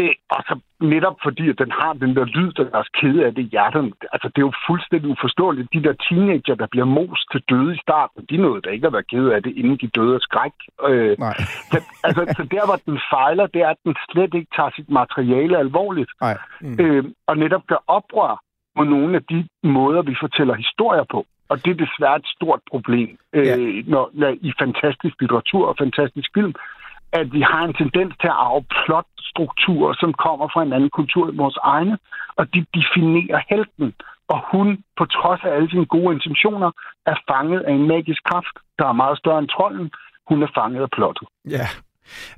Øh, 0.01 0.15
og 0.29 0.43
så 0.47 0.59
netop 0.79 1.17
fordi, 1.23 1.49
at 1.49 1.59
den 1.59 1.71
har 1.71 1.93
den 1.93 2.15
der 2.15 2.25
lyd, 2.25 2.51
der 2.51 2.63
er 2.63 2.77
også 2.77 2.91
kede 3.01 3.25
af 3.25 3.35
det 3.35 3.41
i 3.41 3.49
hjertet. 3.51 3.93
Altså, 4.13 4.27
det 4.27 4.37
er 4.41 4.47
jo 4.49 4.53
fuldstændig 4.67 5.09
uforståeligt. 5.09 5.73
De 5.73 5.83
der 5.83 5.93
teenager, 6.09 6.55
der 6.55 6.67
bliver 6.71 6.85
mos 6.85 7.25
til 7.31 7.41
døde 7.49 7.75
i 7.75 7.79
starten, 7.85 8.25
de 8.29 8.37
nåede 8.37 8.61
der 8.61 8.71
ikke 8.71 8.87
at 8.87 8.93
være 8.93 9.09
kede 9.11 9.35
af 9.35 9.43
det, 9.43 9.53
inden 9.57 9.77
de 9.77 9.87
døde 9.87 10.15
af 10.15 10.21
skræk. 10.21 10.55
Øh, 10.89 11.15
Nej. 11.19 11.37
Så, 11.71 11.77
altså, 12.03 12.21
så 12.37 12.43
der, 12.51 12.65
hvor 12.65 12.79
den 12.85 12.99
fejler, 13.13 13.47
det 13.47 13.61
er, 13.61 13.69
at 13.69 13.81
den 13.85 13.95
slet 14.11 14.33
ikke 14.33 14.51
tager 14.55 14.71
sit 14.75 14.89
materiale 14.89 15.57
alvorligt. 15.57 16.11
Nej. 16.21 16.37
Mm. 16.61 16.79
Øh, 16.79 17.03
og 17.27 17.37
netop 17.37 17.63
gør 17.67 17.81
oprør 17.87 18.41
mod 18.77 18.85
nogle 18.85 19.15
af 19.15 19.23
de 19.23 19.47
måder, 19.63 20.01
vi 20.01 20.15
fortæller 20.19 20.53
historier 20.53 21.05
på. 21.11 21.25
Og 21.49 21.65
det 21.65 21.71
er 21.71 21.85
desværre 21.85 22.15
et 22.15 22.27
stort 22.35 22.61
problem 22.71 23.09
øh, 23.33 23.45
ja. 23.45 23.55
når, 23.93 24.09
når, 24.13 24.35
i 24.41 24.51
fantastisk 24.59 25.15
litteratur 25.21 25.67
og 25.67 25.75
fantastisk 25.79 26.29
film, 26.33 26.53
at 27.11 27.33
vi 27.33 27.41
har 27.41 27.63
en 27.65 27.73
tendens 27.73 28.13
til 28.21 28.29
at 28.33 28.39
arve 28.47 28.63
plotstrukturer, 28.81 29.93
som 30.01 30.13
kommer 30.13 30.47
fra 30.53 30.63
en 30.63 30.73
anden 30.73 30.89
kultur 30.89 31.29
end 31.29 31.37
vores 31.37 31.57
egne, 31.63 31.97
og 32.35 32.53
de 32.53 32.65
definerer 32.77 33.39
helten. 33.49 33.93
Og 34.33 34.39
hun, 34.51 34.67
på 34.97 35.05
trods 35.05 35.41
af 35.43 35.51
alle 35.55 35.69
sine 35.69 35.85
gode 35.85 36.13
intentioner, 36.15 36.71
er 37.05 37.15
fanget 37.31 37.61
af 37.61 37.73
en 37.73 37.87
magisk 37.87 38.21
kraft, 38.29 38.55
der 38.79 38.85
er 38.87 39.01
meget 39.03 39.17
større 39.17 39.39
end 39.39 39.49
trolden. 39.49 39.91
Hun 40.29 40.43
er 40.43 40.51
fanget 40.57 40.81
af 40.81 40.89
plottet. 40.97 41.27
Ja, 41.45 41.67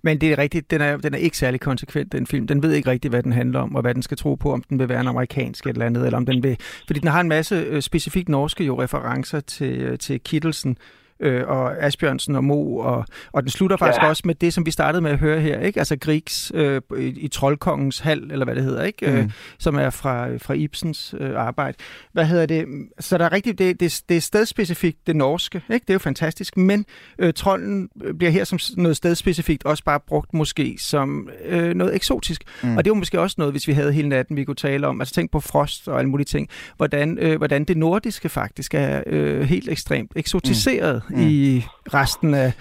men 0.04 0.22
det 0.22 0.32
er 0.32 0.38
rigtigt, 0.38 0.72
den 0.72 0.82
er, 0.82 0.98
den 0.98 1.14
er 1.14 1.18
ikke 1.18 1.38
særlig 1.38 1.62
konsekvent, 1.62 2.12
den 2.12 2.28
film. 2.28 2.48
Den 2.48 2.64
ved 2.64 2.72
ikke 2.74 2.92
rigtigt, 2.92 3.12
hvad 3.12 3.24
den 3.24 3.34
handler 3.34 3.60
om, 3.60 3.76
og 3.76 3.82
hvad 3.82 3.94
den 3.94 4.04
skal 4.04 4.18
tro 4.18 4.36
på, 4.36 4.54
om 4.54 4.64
den 4.70 4.80
vil 4.80 4.90
være 4.90 5.02
en 5.02 5.08
amerikansk 5.08 5.66
eller 5.66 5.86
andet, 5.86 6.06
eller 6.06 6.18
om 6.18 6.26
den 6.26 6.44
vil... 6.44 6.58
Fordi 6.88 7.00
den 7.00 7.10
har 7.10 7.22
en 7.22 7.30
masse 7.30 7.56
øh, 7.56 7.82
specifikt 7.82 8.30
norske 8.30 8.64
jo 8.64 8.82
referencer 8.82 9.40
til, 9.40 9.82
øh, 9.82 9.98
til 9.98 10.22
Kittelsen, 10.24 10.78
øh, 11.22 11.48
og 11.48 11.84
Asbjørnsen 11.84 12.36
og 12.36 12.44
Mo, 12.44 12.78
og, 12.78 13.06
og 13.32 13.44
den 13.44 13.50
slutter 13.50 13.78
faktisk 13.78 14.02
ja. 14.02 14.08
også 14.08 14.24
med 14.26 14.36
det, 14.36 14.54
som 14.54 14.66
vi 14.66 14.72
startede 14.72 15.02
med 15.02 15.12
at 15.12 15.18
høre 15.18 15.40
her, 15.40 15.60
ikke? 15.60 15.80
Altså 15.80 15.98
Griegs 15.98 16.52
øh, 16.56 16.82
i, 16.98 17.04
i 17.04 17.28
Troldkongens 17.28 18.00
Hal, 18.00 18.32
eller 18.32 18.46
hvad 18.46 18.56
det 18.56 18.64
hedder, 18.64 18.84
ikke? 18.84 19.06
Øh, 19.06 19.14
mm. 19.14 19.20
Øh, 19.20 19.32
som 19.60 19.76
er 19.76 19.90
fra, 19.90 20.38
fra 20.38 20.54
Ibsens 20.54 21.16
øh, 21.20 21.32
arbejde. 21.36 21.78
Hvad 22.14 22.26
hedder 22.26 22.46
det? 22.46 22.66
Så 23.00 23.18
der 23.18 23.26
er 23.26 23.32
rigtigt, 23.32 23.60
det, 23.60 23.80
det, 23.80 24.02
det 24.10 24.18
er 24.18 24.22
stedspecifikt 24.22 25.08
det 25.08 25.16
norske, 25.16 25.62
ikke? 25.74 25.84
Det 25.84 25.90
er 25.90 25.94
jo 25.94 26.00
fantastisk, 26.00 26.58
men 26.58 26.86
øh, 27.20 27.34
trolden 27.34 27.90
bliver 28.18 28.32
her 28.32 28.44
som 28.44 28.60
noget 28.78 28.98
stedspecifikt 28.98 29.66
også 29.66 29.84
bare 29.84 30.00
brugt 30.00 30.34
måske 30.34 30.76
som 30.80 31.30
øh, 31.46 31.74
noget 31.74 31.96
eksotisk. 31.96 32.44
Mm. 32.64 32.78
Og 32.78 32.86
det 32.86 32.92
er 32.92 32.96
jo 32.96 33.00
måske 33.00 33.20
også 33.20 33.36
noget, 33.38 33.54
hvis 33.54 33.68
vi 33.68 33.74
havde 33.74 33.94
hele 33.94 34.10
natten, 34.10 34.38
vi 34.38 34.44
kunne 34.44 34.56
tale 34.56 34.88
om. 34.88 35.02
Altså 35.02 35.14
tænk 35.14 35.32
på 35.32 35.40
frost 35.40 35.88
og 35.88 36.00
alle 36.00 36.10
mulige 36.10 36.26
ting. 36.26 36.50
Hvordan, 36.78 37.18
øh, 37.18 37.38
hvordan 37.38 37.64
det 37.64 37.78
nordiske 37.78 38.30
faktisk 38.30 38.74
er 38.74 39.04
øh, 39.08 39.42
helt 39.42 39.70
ekstremt 39.70 40.12
eksotiseret 40.16 41.02
mm. 41.10 41.11
I 41.20 41.66
resten 41.94 42.34
af 42.34 42.54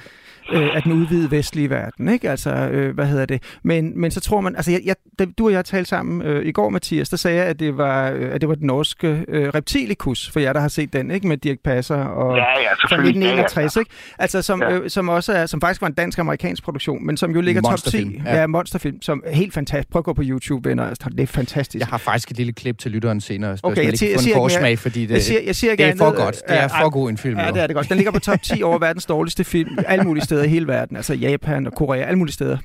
øh, 0.53 0.77
af 0.77 0.83
den 0.83 0.93
udvidede 0.93 1.31
vestlige 1.31 1.71
verden, 1.71 2.09
ikke? 2.09 2.31
Altså, 2.31 2.51
øh, 2.51 2.95
hvad 2.95 3.07
hedder 3.07 3.27
det? 3.27 3.43
Men, 3.63 4.01
men 4.01 4.11
så 4.11 4.21
tror 4.21 4.41
man, 4.41 4.57
altså, 4.57 4.71
jeg, 4.71 4.81
jeg, 4.85 5.29
du 5.39 5.47
og 5.47 5.53
jeg 5.53 5.65
talte 5.65 5.89
sammen 5.89 6.23
øh, 6.23 6.47
i 6.47 6.53
går, 6.53 6.69
Mathias, 6.69 7.09
der 7.09 7.17
sagde 7.17 7.37
jeg, 7.37 7.47
at 7.47 7.61
det 7.61 7.79
var, 7.79 8.11
øh, 8.11 8.35
at 8.35 8.41
det 8.41 8.49
var 8.49 8.55
den 8.55 8.67
norske 8.67 9.25
øh, 9.29 9.49
Reptilikus, 9.49 10.31
for 10.31 10.41
jer, 10.41 10.53
der 10.53 10.61
har 10.61 10.69
set 10.69 10.93
den, 10.93 11.11
ikke? 11.11 11.27
Med 11.27 11.37
Dirk 11.37 11.59
Passer 11.65 11.97
og 11.97 12.37
ja, 12.37 12.43
ja, 12.43 12.73
fra 12.73 12.97
1961, 12.97 13.77
ja, 13.77 13.79
ja. 13.79 13.83
ikke? 13.83 13.91
Altså, 14.19 14.43
som, 14.43 14.63
ja. 14.63 14.71
øh, 14.71 14.91
som 14.91 15.09
også 15.09 15.33
er, 15.33 15.47
som 15.47 15.61
faktisk 15.61 15.81
var 15.81 15.89
en 15.89 15.95
dansk-amerikansk 15.95 16.63
produktion, 16.63 17.07
men 17.07 17.17
som 17.17 17.31
jo 17.35 17.41
ligger 17.41 17.63
top 17.63 17.79
10. 17.79 18.21
Ja. 18.25 18.41
ja, 18.41 18.47
monsterfilm, 18.47 19.03
som 19.03 19.23
er 19.27 19.35
helt 19.35 19.55
fantastisk. 19.55 19.91
Prøv 19.91 20.01
at 20.01 20.05
gå 20.05 20.13
på 20.13 20.23
YouTube, 20.25 20.69
venner. 20.69 20.85
Altså, 20.89 21.09
det 21.11 21.21
er 21.21 21.27
fantastisk. 21.27 21.81
Jeg 21.81 21.89
har 21.89 21.99
faktisk 21.99 22.31
et 22.31 22.37
lille 22.37 22.53
klip 22.53 22.79
til 22.79 22.91
lytteren 22.91 23.21
senere, 23.21 23.59
okay, 23.63 23.77
jeg, 23.77 23.85
jeg, 23.85 24.11
jeg, 24.11 24.21
siger 24.21 24.35
en 24.35 24.41
forsmag, 24.41 24.79
fordi 24.79 25.07
det, 25.07 25.15
jeg 25.15 25.23
siger, 25.23 25.41
jeg 25.47 25.57
siger 25.57 25.77
det 25.77 25.87
er 25.87 25.97
for 25.97 26.17
godt. 26.25 26.43
Det 26.49 26.61
er 26.61 26.69
for 26.69 26.91
god 26.91 27.11
en 27.11 27.19
film. 27.19 27.39
Ja, 27.39 27.47
det 27.47 27.63
er 27.63 27.67
det 27.67 27.77
godt. 27.77 27.89
Den 27.89 27.97
ligger 27.97 28.13
på 28.13 28.19
top 28.19 28.43
10 28.43 28.63
over 28.63 28.79
verdens 28.79 29.07
dårligste 29.07 29.45
film, 29.45 29.79
alle 29.87 30.05
mulige 30.05 30.25
steder 30.31 30.45
i 30.45 30.49
hele 30.49 30.67
verden. 30.67 30.97
Altså 30.97 31.15
Japan 31.15 31.67
og 31.67 31.73
Korea, 31.73 32.03
alle 32.03 32.19
mulige 32.19 32.35
steder. 32.35 32.59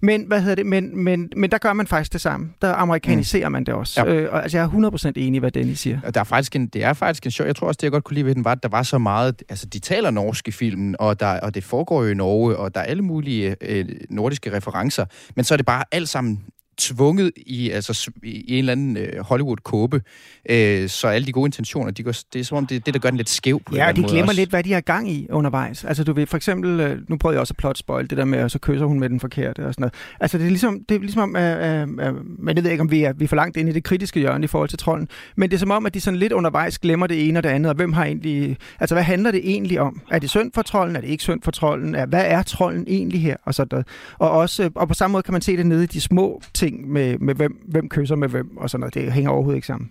Men, 0.00 0.24
hvad 0.24 0.40
hedder 0.40 0.54
det? 0.54 0.66
Men, 0.66 1.04
men, 1.04 1.32
men 1.36 1.50
der 1.50 1.58
gør 1.58 1.72
man 1.72 1.86
faktisk 1.86 2.12
det 2.12 2.20
samme. 2.20 2.50
Der 2.62 2.74
amerikaniserer 2.74 3.48
mm. 3.48 3.52
man 3.52 3.64
det 3.64 3.74
også. 3.74 4.04
Ja. 4.04 4.14
Øh, 4.14 4.32
og, 4.32 4.42
altså, 4.42 4.58
jeg 4.58 4.64
er 4.64 4.90
100% 5.08 5.12
enig 5.16 5.36
i, 5.36 5.38
hvad 5.38 5.50
Dennis 5.50 5.78
siger. 5.78 6.00
Der 6.00 6.20
er 6.20 6.24
faktisk 6.24 6.56
en, 6.56 6.66
det 6.66 6.84
er 6.84 6.92
faktisk 6.92 7.26
en 7.26 7.30
sjov... 7.30 7.46
Jeg 7.46 7.56
tror 7.56 7.66
også, 7.66 7.78
det 7.78 7.82
jeg 7.82 7.92
godt 7.92 8.04
kunne 8.04 8.14
lide 8.14 8.26
ved 8.26 8.34
den, 8.34 8.44
var, 8.44 8.52
at 8.52 8.62
der 8.62 8.68
var 8.68 8.82
så 8.82 8.98
meget... 8.98 9.42
Altså, 9.48 9.66
de 9.66 9.78
taler 9.78 10.10
norsk 10.10 10.48
i 10.48 10.50
filmen, 10.50 10.96
og, 10.98 11.20
der, 11.20 11.40
og 11.40 11.54
det 11.54 11.64
foregår 11.64 12.02
jo 12.02 12.10
i 12.10 12.14
Norge, 12.14 12.56
og 12.56 12.74
der 12.74 12.80
er 12.80 12.84
alle 12.84 13.02
mulige 13.02 13.56
øh, 13.60 13.84
nordiske 14.10 14.56
referencer. 14.56 15.04
Men 15.36 15.44
så 15.44 15.54
er 15.54 15.56
det 15.56 15.66
bare 15.66 15.84
alt 15.92 16.08
sammen 16.08 16.40
tvunget 16.80 17.32
i, 17.36 17.70
altså, 17.70 18.10
i 18.22 18.44
en 18.48 18.58
eller 18.58 18.72
anden 18.72 18.96
øh, 18.96 19.24
Hollywood-kåbe. 19.24 20.02
Øh, 20.50 20.88
så 20.88 21.08
alle 21.08 21.26
de 21.26 21.32
gode 21.32 21.46
intentioner, 21.46 21.90
de 21.90 22.02
går, 22.02 22.12
det 22.32 22.40
er 22.40 22.44
som 22.44 22.58
om, 22.58 22.66
det 22.66 22.76
er 22.76 22.80
det, 22.80 22.94
der 22.94 23.00
gør 23.00 23.10
den 23.10 23.16
lidt 23.16 23.28
skæv 23.28 23.60
på 23.66 23.76
Ja, 23.76 23.92
de 23.92 24.02
glemmer 24.02 24.22
også. 24.22 24.40
lidt, 24.40 24.50
hvad 24.50 24.62
de 24.62 24.72
har 24.72 24.80
gang 24.80 25.10
i 25.10 25.26
undervejs. 25.30 25.84
Altså, 25.84 26.04
du 26.04 26.12
ved, 26.12 26.26
for 26.26 26.36
eksempel, 26.36 26.80
øh, 26.80 26.98
nu 27.08 27.16
prøvede 27.16 27.34
jeg 27.34 27.40
også 27.40 27.52
at 27.52 27.56
plot 27.56 27.78
spoil 27.78 28.10
det 28.10 28.18
der 28.18 28.24
med, 28.24 28.38
at 28.38 28.50
så 28.50 28.58
kysser 28.58 28.86
hun 28.86 29.00
med 29.00 29.08
den 29.08 29.20
forkerte 29.20 29.66
og 29.66 29.74
sådan 29.74 29.82
noget. 29.82 29.94
Altså, 30.20 30.38
det 30.38 30.44
er 30.44 30.50
ligesom, 30.50 30.80
det 30.88 30.94
er 30.94 31.00
ligesom 31.00 31.36
øh, 31.36 31.82
øh, 31.82 31.82
øh, 31.82 32.14
men 32.38 32.56
jeg 32.56 32.64
ved 32.64 32.70
ikke, 32.70 32.80
om 32.80 32.90
vi 32.90 33.02
er, 33.02 33.12
vi 33.12 33.24
er 33.24 33.28
for 33.28 33.36
langt 33.36 33.56
ind 33.56 33.68
i 33.68 33.72
det 33.72 33.84
kritiske 33.84 34.20
hjørne 34.20 34.44
i 34.44 34.46
forhold 34.46 34.68
til 34.68 34.78
trolden, 34.78 35.08
men 35.36 35.50
det 35.50 35.56
er 35.56 35.58
som 35.58 35.70
om, 35.70 35.86
at 35.86 35.94
de 35.94 36.00
sådan 36.00 36.18
lidt 36.18 36.32
undervejs 36.32 36.78
glemmer 36.78 37.06
det 37.06 37.28
ene 37.28 37.38
og 37.38 37.42
det 37.42 37.48
andet, 37.48 37.70
og 37.70 37.76
hvem 37.76 37.92
har 37.92 38.04
egentlig, 38.04 38.56
altså, 38.80 38.94
hvad 38.94 39.02
handler 39.02 39.30
det 39.30 39.40
egentlig 39.44 39.80
om? 39.80 40.00
Er 40.10 40.18
det 40.18 40.30
synd 40.30 40.52
for 40.54 40.62
trolden? 40.62 40.96
Er 40.96 41.00
det 41.00 41.08
ikke 41.08 41.22
synd 41.22 41.42
for 41.42 41.50
trolden? 41.50 41.96
Hvad 42.08 42.24
er 42.26 42.42
trolden 42.42 42.84
egentlig 42.88 43.22
her? 43.22 43.36
Og, 43.44 43.54
sådan 43.54 43.84
og, 44.18 44.30
også, 44.30 44.70
og 44.74 44.88
på 44.88 44.94
samme 44.94 45.12
måde 45.12 45.22
kan 45.22 45.32
man 45.32 45.42
se 45.42 45.56
det 45.56 45.66
nede 45.66 45.84
i 45.84 45.86
de 45.86 46.00
små 46.00 46.42
ting 46.54 46.69
med, 46.70 47.18
med 47.18 47.34
hvem 47.34 47.50
hvem, 47.50 47.70
hvem 47.72 47.88
kysser 47.88 48.16
med 48.16 48.28
hvem 48.28 48.56
og 48.56 48.70
sådan 48.70 48.80
noget. 48.80 48.94
Det 48.94 49.12
hænger 49.12 49.30
overhovedet 49.30 49.56
ikke 49.56 49.66
sammen. 49.66 49.90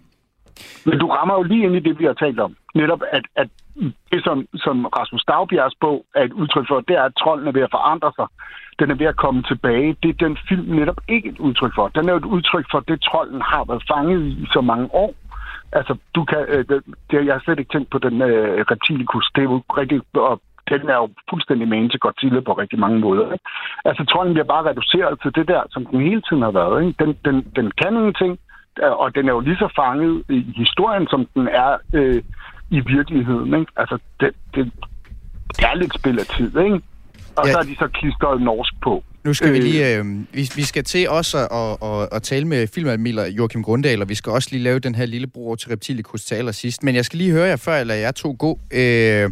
Men 0.86 1.00
du 1.00 1.08
rammer 1.08 1.36
jo 1.36 1.44
lige 1.44 1.64
ind 1.66 1.76
i 1.76 1.80
det, 1.80 2.00
vi 2.00 2.06
har 2.06 2.14
talt 2.14 2.40
om. 2.40 2.56
Netop, 2.76 3.02
at, 3.12 3.26
at 3.36 3.50
det, 4.12 4.24
som, 4.24 4.48
som 4.56 4.86
Rasmus 4.86 5.24
Dagbjergs 5.28 5.76
bog 5.82 6.06
er 6.16 6.24
et 6.24 6.34
udtryk 6.34 6.68
for, 6.68 6.80
det 6.88 6.96
er, 6.96 7.04
at 7.04 7.16
trolden 7.22 7.48
er 7.48 7.52
ved 7.52 7.62
at 7.62 7.76
forandre 7.78 8.12
sig. 8.16 8.28
Den 8.80 8.92
er 8.92 8.96
ved 8.96 9.06
at 9.06 9.16
komme 9.16 9.44
tilbage. 9.44 9.96
Det 10.04 10.10
er 10.10 10.28
den 10.28 10.38
film 10.50 10.68
netop 10.80 11.00
ikke 11.08 11.30
et 11.30 11.40
udtryk 11.40 11.74
for. 11.76 11.88
Den 11.88 12.10
er 12.10 12.14
jo 12.14 12.18
et 12.18 12.32
udtryk 12.36 12.66
for 12.72 12.80
det, 12.80 13.02
trolden 13.02 13.42
har 13.42 13.64
været 13.70 13.84
fanget 13.92 14.22
i 14.26 14.48
så 14.54 14.62
mange 14.62 14.88
år. 14.94 15.14
Altså, 15.72 15.94
du 16.16 16.24
kan, 16.24 16.46
øh, 16.48 16.66
det, 16.70 16.84
det, 17.12 17.26
jeg 17.26 17.34
har 17.34 17.42
slet 17.46 17.60
ikke 17.60 17.74
tænkt 17.74 17.90
på 17.90 17.98
den 17.98 18.22
øh, 18.22 18.66
reptilikus. 18.72 19.32
Det 19.36 19.42
er 19.42 19.50
jo 19.52 19.58
rigtig, 19.78 20.02
og 20.14 20.42
den 20.78 20.90
er 20.90 21.00
jo 21.04 21.10
fuldstændig 21.30 21.68
magen 21.68 21.90
til 21.90 22.00
Godzilla 22.00 22.40
på 22.40 22.54
rigtig 22.54 22.80
mange 22.80 23.00
måder. 23.00 23.34
Ikke? 23.34 23.46
Altså, 23.86 24.06
trolden 24.06 24.34
bliver 24.34 24.54
bare 24.54 24.70
reduceret 24.70 25.22
til 25.24 25.32
det 25.36 25.48
der, 25.48 25.62
som 25.70 25.86
den 25.86 26.02
hele 26.02 26.22
tiden 26.28 26.44
har 26.44 26.52
været. 26.52 26.78
Ikke? 26.84 26.96
Den, 27.04 27.12
den, 27.26 27.36
den 27.56 27.72
kan 27.82 27.94
ingenting, 27.94 28.40
og 29.02 29.16
den 29.16 29.28
er 29.28 29.34
jo 29.34 29.40
lige 29.40 29.62
så 29.64 29.70
fanget 29.76 30.24
i 30.30 30.54
historien, 30.56 31.08
som 31.08 31.28
den 31.36 31.48
er 31.48 31.72
øh, 31.94 32.24
i 32.70 32.80
virkeligheden. 32.80 33.54
Ikke? 33.60 33.72
Altså, 33.78 33.98
det, 34.20 34.32
det, 34.56 34.72
det 35.56 35.64
er 35.72 35.76
lidt 35.76 35.94
spil 36.00 36.20
af 36.20 36.26
tid, 36.26 36.58
ikke? 36.68 36.80
Og 37.36 37.46
ja. 37.46 37.52
så 37.52 37.58
er 37.60 37.64
de 37.64 37.76
så 37.76 37.88
klistret 37.88 38.42
norsk 38.42 38.74
på. 38.82 39.04
Nu 39.24 39.34
skal 39.34 39.48
øh, 39.48 39.54
vi 39.54 39.60
lige, 39.60 39.98
øh, 39.98 40.06
vi, 40.34 40.52
vi 40.56 40.64
skal 40.64 40.84
til 40.84 41.10
også 41.10 41.38
at, 41.38 41.90
at, 41.90 42.10
at 42.12 42.24
tale 42.24 42.46
med 42.48 42.68
filmanmelder 42.68 43.28
Joachim 43.28 43.64
Grundal, 43.64 44.02
og 44.02 44.10
vi 44.10 44.16
skal 44.16 44.32
også 44.32 44.50
lige 44.52 44.64
lave 44.64 44.80
den 44.80 44.96
her 44.96 45.06
lille 45.06 45.28
bro 45.28 45.56
til 45.56 45.70
Reptilikus 45.70 46.26
til 46.26 46.36
allersidst. 46.36 46.84
Men 46.84 46.96
jeg 46.96 47.06
skal 47.06 47.18
lige 47.18 47.32
høre 47.32 47.48
jer, 47.48 47.56
før 47.56 47.74
jeg 47.74 47.86
lader 47.86 48.00
jer 48.00 48.12
to 48.12 48.36
gå. 48.40 48.60
Øh, 48.74 49.32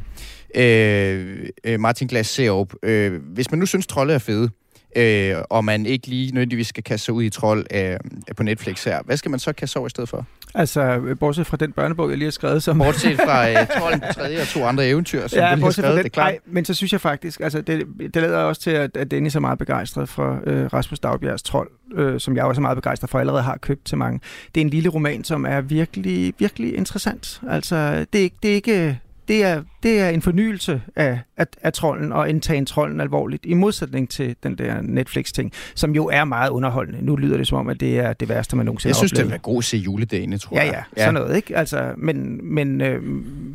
øh, 0.57 1.49
øh 1.63 1.79
Martin 1.79 2.07
Glas 2.07 2.27
Serup, 2.27 2.73
øh, 2.83 3.21
hvis 3.23 3.51
man 3.51 3.59
nu 3.59 3.65
synes, 3.65 3.87
trolde 3.87 4.13
er 4.13 4.19
fede, 4.19 4.49
øh, 4.95 5.35
og 5.49 5.65
man 5.65 5.85
ikke 5.85 6.07
lige 6.07 6.31
nødvendigvis 6.31 6.67
skal 6.67 6.83
kaste 6.83 7.05
sig 7.05 7.13
ud 7.13 7.23
i 7.23 7.29
trold 7.29 7.65
øh, 7.73 7.97
på 8.37 8.43
Netflix 8.43 8.83
her, 8.83 9.01
hvad 9.05 9.17
skal 9.17 9.31
man 9.31 9.39
så 9.39 9.53
kaste 9.53 9.77
over 9.77 9.87
i 9.87 9.89
stedet 9.89 10.09
for? 10.09 10.25
Altså, 10.55 11.01
bortset 11.19 11.47
fra 11.47 11.57
den 11.57 11.71
børnebog, 11.71 12.09
jeg 12.09 12.17
lige 12.17 12.25
har 12.25 12.31
skrevet. 12.31 12.63
Som... 12.63 12.77
Bortset 12.77 13.15
fra 13.15 13.49
uh, 13.49 13.67
Trolden 13.79 13.99
på 13.99 14.13
tredje 14.13 14.41
og 14.41 14.47
to 14.47 14.65
andre 14.65 14.87
eventyr, 14.87 15.27
som 15.27 15.39
ja, 15.39 15.55
du 15.55 15.61
har 15.61 15.71
skrevet, 15.71 15.89
den, 15.89 15.97
det 15.97 16.05
er 16.05 16.09
klart. 16.09 16.31
Nej, 16.31 16.39
men 16.45 16.65
så 16.65 16.73
synes 16.73 16.91
jeg 16.91 17.01
faktisk, 17.01 17.39
altså 17.39 17.61
det, 17.61 17.87
det 17.99 18.21
lader 18.21 18.37
også 18.37 18.61
til, 18.61 18.71
at, 18.71 18.97
at 18.97 19.11
Dennis 19.11 19.35
er 19.35 19.39
meget 19.39 19.59
begejstret 19.59 20.09
for 20.09 20.31
uh, 20.47 20.53
Rasmus 20.53 20.99
Dagbjergs 20.99 21.43
Trold, 21.43 21.69
uh, 21.97 22.17
som 22.17 22.35
jeg 22.35 22.43
også 22.43 22.59
er 22.59 22.61
meget 22.61 22.77
begejstret 22.77 23.09
for, 23.09 23.19
allerede 23.19 23.43
har 23.43 23.57
købt 23.57 23.85
til 23.85 23.97
mange. 23.97 24.19
Det 24.55 24.61
er 24.61 24.65
en 24.65 24.69
lille 24.69 24.89
roman, 24.89 25.23
som 25.23 25.45
er 25.45 25.61
virkelig, 25.61 26.33
virkelig 26.39 26.75
interessant. 26.75 27.41
Altså, 27.49 28.05
det, 28.13 28.31
det 28.43 28.51
er 28.51 28.55
ikke 28.55 28.99
det 29.27 29.43
er, 29.43 29.63
det 29.83 29.99
er 29.99 30.09
en 30.09 30.21
fornyelse 30.21 30.81
af, 30.95 31.19
af, 31.37 31.45
af 31.61 31.73
trolden 31.73 32.11
og 32.11 32.29
en 32.29 32.41
tagen 32.41 32.65
trolden 32.65 33.01
alvorligt, 33.01 33.45
i 33.45 33.53
modsætning 33.53 34.09
til 34.09 34.35
den 34.43 34.57
der 34.57 34.81
Netflix-ting, 34.81 35.51
som 35.75 35.95
jo 35.95 36.05
er 36.05 36.23
meget 36.23 36.49
underholdende. 36.49 37.05
Nu 37.05 37.15
lyder 37.15 37.37
det 37.37 37.47
som 37.47 37.57
om, 37.57 37.69
at 37.69 37.79
det 37.79 37.99
er 37.99 38.13
det 38.13 38.29
værste, 38.29 38.55
man 38.55 38.65
nogensinde 38.65 38.89
Jeg 38.89 38.95
synes, 38.95 39.11
oplevet. 39.11 39.29
det 39.31 39.37
er 39.37 39.41
god 39.41 39.57
at 39.57 39.63
se 39.63 39.77
juledagene, 39.77 40.37
tror 40.37 40.57
ja, 40.57 40.63
jeg. 40.63 40.73
Ja, 40.73 40.83
ja, 40.97 41.01
sådan 41.01 41.13
noget, 41.13 41.35
ikke? 41.35 41.57
Altså, 41.57 41.93
men, 41.97 42.39
men, 42.53 42.81
øh, 42.81 43.03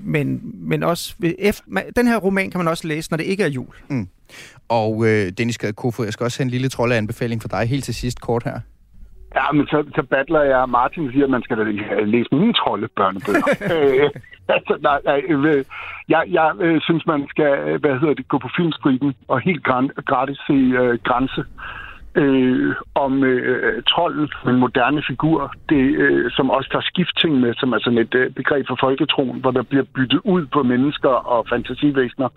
men, 0.04 0.40
men 0.54 0.82
også... 0.82 1.14
Efter, 1.38 1.64
den 1.96 2.06
her 2.06 2.16
roman 2.16 2.50
kan 2.50 2.58
man 2.58 2.68
også 2.68 2.88
læse, 2.88 3.10
når 3.10 3.16
det 3.16 3.24
ikke 3.24 3.42
er 3.42 3.48
jul. 3.48 3.74
Mm. 3.88 4.08
Og 4.68 5.06
øh, 5.06 5.32
Dennis 5.38 5.58
Kofod, 5.76 6.06
jeg 6.06 6.12
skal 6.12 6.24
også 6.24 6.38
have 6.38 6.44
en 6.44 6.50
lille 6.50 6.68
troldeanbefaling 6.68 7.42
for 7.42 7.48
dig 7.48 7.66
helt 7.66 7.84
til 7.84 7.94
sidst 7.94 8.20
kort 8.20 8.42
her. 8.44 8.60
Ja, 9.36 9.52
men 9.52 9.66
så, 9.66 9.84
så 9.94 10.02
battler 10.02 10.42
jeg. 10.42 10.68
Martin 10.68 11.12
siger, 11.12 11.24
at 11.24 11.30
man 11.30 11.42
skal 11.42 11.58
da 11.58 11.64
læse 12.04 12.28
mine 12.32 12.52
troldebørnebøger. 12.52 13.46
øh, 13.74 14.10
altså, 14.48 14.78
nej, 14.80 15.22
øh, 15.28 15.64
jeg, 16.08 16.22
jeg 16.28 16.52
øh, 16.60 16.80
synes, 16.80 17.06
man 17.06 17.26
skal 17.28 17.78
hvad 17.78 17.98
hedder 18.00 18.14
det, 18.14 18.28
gå 18.28 18.38
på 18.38 18.48
filmstriben 18.56 19.14
og 19.28 19.40
helt 19.40 19.62
gratis 20.06 20.38
se 20.46 20.52
øh, 20.52 20.98
Grænse 21.04 21.44
øh, 22.14 22.74
om 22.94 23.24
øh, 23.24 23.82
trolden 23.82 24.28
en 24.46 24.56
moderne 24.56 25.02
figur, 25.08 25.54
det, 25.68 25.82
øh, 26.04 26.30
som 26.30 26.50
også 26.50 26.70
tager 26.70 26.82
skiftting 26.82 27.40
med, 27.40 27.54
som 27.54 27.72
er 27.72 27.78
sådan 27.78 27.98
et 27.98 28.14
øh, 28.14 28.30
begreb 28.30 28.66
for 28.68 28.76
folketroen, 28.80 29.40
hvor 29.40 29.50
der 29.50 29.62
bliver 29.62 29.84
byttet 29.94 30.20
ud 30.24 30.46
på 30.46 30.62
mennesker 30.62 31.08
og 31.08 31.46
fantasivæsener. 31.48 32.28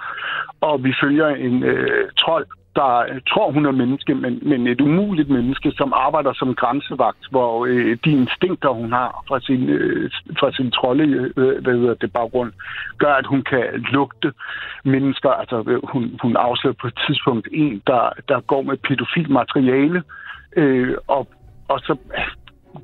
Og 0.61 0.83
vi 0.83 0.93
følger 1.03 1.27
en 1.27 1.63
øh, 1.63 2.09
trold, 2.17 2.45
der 2.75 3.05
øh, 3.09 3.21
tror, 3.29 3.51
hun 3.51 3.65
er 3.65 3.71
menneske, 3.71 4.15
men, 4.15 4.39
men 4.41 4.67
et 4.67 4.81
umuligt 4.81 5.29
menneske, 5.29 5.71
som 5.71 5.93
arbejder 5.95 6.33
som 6.33 6.55
grænsevagt, 6.55 7.23
hvor 7.31 7.65
øh, 7.65 7.97
de 8.05 8.11
instinkter, 8.11 8.69
hun 8.69 8.91
har 8.91 9.23
fra 9.27 9.39
sin, 9.39 9.69
øh, 9.69 10.11
fra 10.39 10.51
sin 10.51 10.71
trolde, 10.71 11.31
øh, 11.37 11.63
hvad 11.63 11.73
hedder 11.73 11.93
det, 11.93 12.13
baggrund, 12.13 12.51
gør, 12.97 13.13
at 13.13 13.25
hun 13.25 13.41
kan 13.41 13.63
lugte 13.91 14.33
mennesker. 14.83 15.29
Altså, 15.29 15.63
øh, 15.67 15.79
hun, 15.83 16.19
hun 16.21 16.35
afslører 16.35 16.75
på 16.81 16.87
et 16.87 16.99
tidspunkt 17.07 17.47
en, 17.51 17.81
der, 17.87 18.09
der 18.29 18.39
går 18.39 18.61
med 18.61 18.77
pædofil 18.77 19.31
materiale, 19.31 20.03
øh, 20.55 20.95
og, 21.07 21.27
og 21.67 21.79
så 21.79 21.95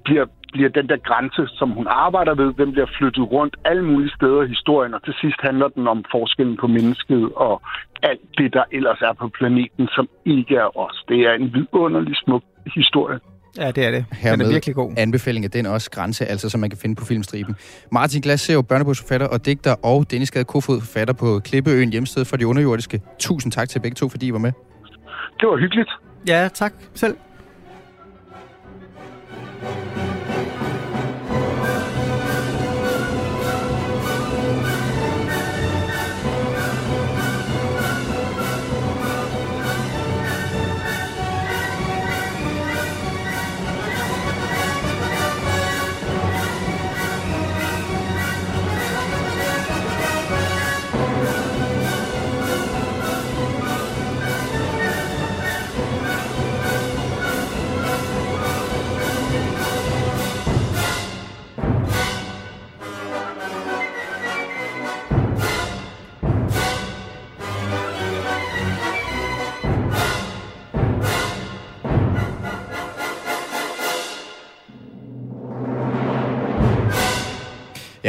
bliver 0.04 0.26
bliver 0.52 0.70
den 0.70 0.88
der 0.90 0.98
grænse, 1.10 1.44
som 1.60 1.70
hun 1.70 1.88
arbejder 1.90 2.34
ved, 2.36 2.54
den 2.54 2.72
bliver 2.72 2.90
flyttet 2.98 3.32
rundt 3.32 3.56
alle 3.66 3.84
mulige 3.86 4.14
steder 4.18 4.42
i 4.44 4.48
historien, 4.48 4.94
og 4.94 5.04
til 5.04 5.14
sidst 5.22 5.40
handler 5.40 5.68
den 5.68 5.88
om 5.88 6.06
forskellen 6.12 6.58
på 6.58 6.68
mennesket 6.68 7.30
og 7.36 7.62
alt 8.04 8.22
det, 8.38 8.54
der 8.54 8.64
ellers 8.72 9.02
er 9.02 9.14
på 9.14 9.28
planeten, 9.40 9.88
som 9.96 10.10
ikke 10.26 10.56
er 10.56 10.78
os. 10.78 11.04
Det 11.10 11.20
er 11.20 11.34
en 11.34 11.54
vidunderlig 11.54 12.16
smuk 12.24 12.44
historie. 12.76 13.20
Ja, 13.58 13.72
det 13.72 13.86
er 13.88 13.92
det. 13.92 14.06
Hermed 14.12 14.38
den 14.38 14.48
er 14.48 14.54
virkelig 14.56 14.76
god. 14.76 14.94
anbefaling 14.98 15.46
af 15.46 15.52
den 15.52 15.66
også 15.66 15.92
grænse, 15.92 16.26
altså 16.26 16.50
som 16.50 16.60
man 16.60 16.70
kan 16.70 16.80
finde 16.82 16.96
på 16.96 17.06
filmstriben. 17.06 17.56
Martin 17.92 18.22
Glassev, 18.22 18.64
børnebogsforfatter 18.64 19.28
og 19.28 19.46
digter, 19.46 19.76
og 19.84 20.12
Dennis 20.12 20.32
Gade 20.32 20.46
Kofod, 20.46 20.80
forfatter 20.80 21.14
på 21.14 21.40
Klippeøen, 21.40 21.90
hjemsted 21.92 22.26
for 22.26 22.38
de 22.38 22.48
underjordiske. 22.48 23.02
Tusind 23.20 23.52
tak 23.52 23.70
til 23.70 23.80
begge 23.80 23.96
to, 23.96 24.10
fordi 24.10 24.28
I 24.28 24.34
var 24.34 24.40
med. 24.40 24.52
Det 25.40 25.48
var 25.50 25.58
hyggeligt. 25.58 25.90
Ja, 26.28 26.48
tak 26.54 26.74
selv. 26.94 27.16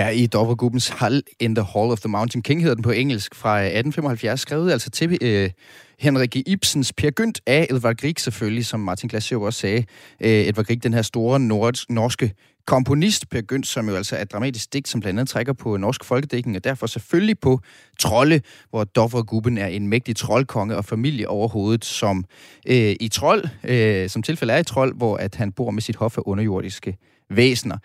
Ja, 0.02 0.08
i 0.08 0.26
dobbeltgruppens 0.26 0.88
Hall 0.88 1.22
in 1.40 1.54
the 1.54 1.64
Hall 1.64 1.90
of 1.90 2.00
the 2.00 2.08
Mountain 2.08 2.42
King 2.42 2.60
hedder 2.60 2.74
den 2.74 2.82
på 2.82 2.90
engelsk 2.90 3.34
fra 3.34 3.58
øh, 3.58 3.66
1875, 3.66 4.40
skrevet 4.40 4.72
altså 4.72 4.90
til 4.90 5.18
øh, 5.20 5.50
Henrik 5.98 6.36
Ibsens 6.36 6.92
Per 6.92 7.10
Gynt 7.10 7.40
af 7.46 7.66
Edvard 7.70 7.96
Grieg 7.96 8.20
selvfølgelig, 8.20 8.66
som 8.66 8.80
Martin 8.80 9.08
Glassev 9.08 9.42
også 9.42 9.60
sagde. 9.60 9.84
Øh, 10.20 10.30
Edvard 10.30 10.66
Grieg, 10.66 10.82
den 10.82 10.94
her 10.94 11.02
store 11.02 11.40
nord- 11.40 11.84
norske 11.88 12.32
komponist, 12.66 13.28
Per 13.28 13.40
Gynt, 13.40 13.66
som 13.66 13.88
jo 13.88 13.94
altså 13.94 14.16
er 14.16 14.22
et 14.22 14.32
dramatisk 14.32 14.72
digt, 14.72 14.88
som 14.88 15.00
blandt 15.00 15.20
andet 15.20 15.30
trækker 15.30 15.52
på 15.52 15.76
norsk 15.76 16.04
folkedækning, 16.04 16.56
og 16.56 16.64
derfor 16.64 16.86
selvfølgelig 16.86 17.38
på 17.38 17.60
trolde, 17.98 18.40
hvor 18.70 18.84
Dovregubben 18.84 19.58
er 19.58 19.66
en 19.66 19.88
mægtig 19.88 20.16
troldkonge 20.16 20.76
og 20.76 20.84
familie 20.84 21.28
overhovedet, 21.28 21.84
som 21.84 22.24
øh, 22.66 22.96
i 23.00 23.08
trold, 23.08 23.44
øh, 23.64 24.08
som 24.08 24.22
tilfælde 24.22 24.52
er 24.52 24.58
i 24.58 24.64
trold, 24.64 24.96
hvor 24.96 25.16
at 25.16 25.34
han 25.34 25.52
bor 25.52 25.70
med 25.70 25.82
sit 25.82 25.96
hof 25.96 26.18
af 26.18 26.22
underjordiske 26.26 26.96
væsener. 27.30 27.78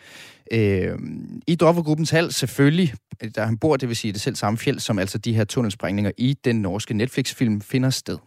Øh, 0.52 1.00
I 1.48 1.56
Dovregruppens 1.56 2.10
hal 2.10 2.34
selvfølgelig, 2.34 2.94
der 3.36 3.46
han 3.46 3.58
bor, 3.58 3.78
det 3.78 3.90
vil 3.90 3.96
sige 3.96 4.14
det 4.14 4.22
selv 4.22 4.36
samme 4.36 4.58
fjeld, 4.58 4.80
som 4.80 5.00
altså 5.00 5.18
de 5.18 5.34
her 5.34 5.44
tunnelsprængninger 5.44 6.12
i 6.18 6.36
den 6.46 6.62
norske 6.62 6.94
Netflix-film 6.94 7.62
finder 7.62 7.90
sted. 7.90 8.18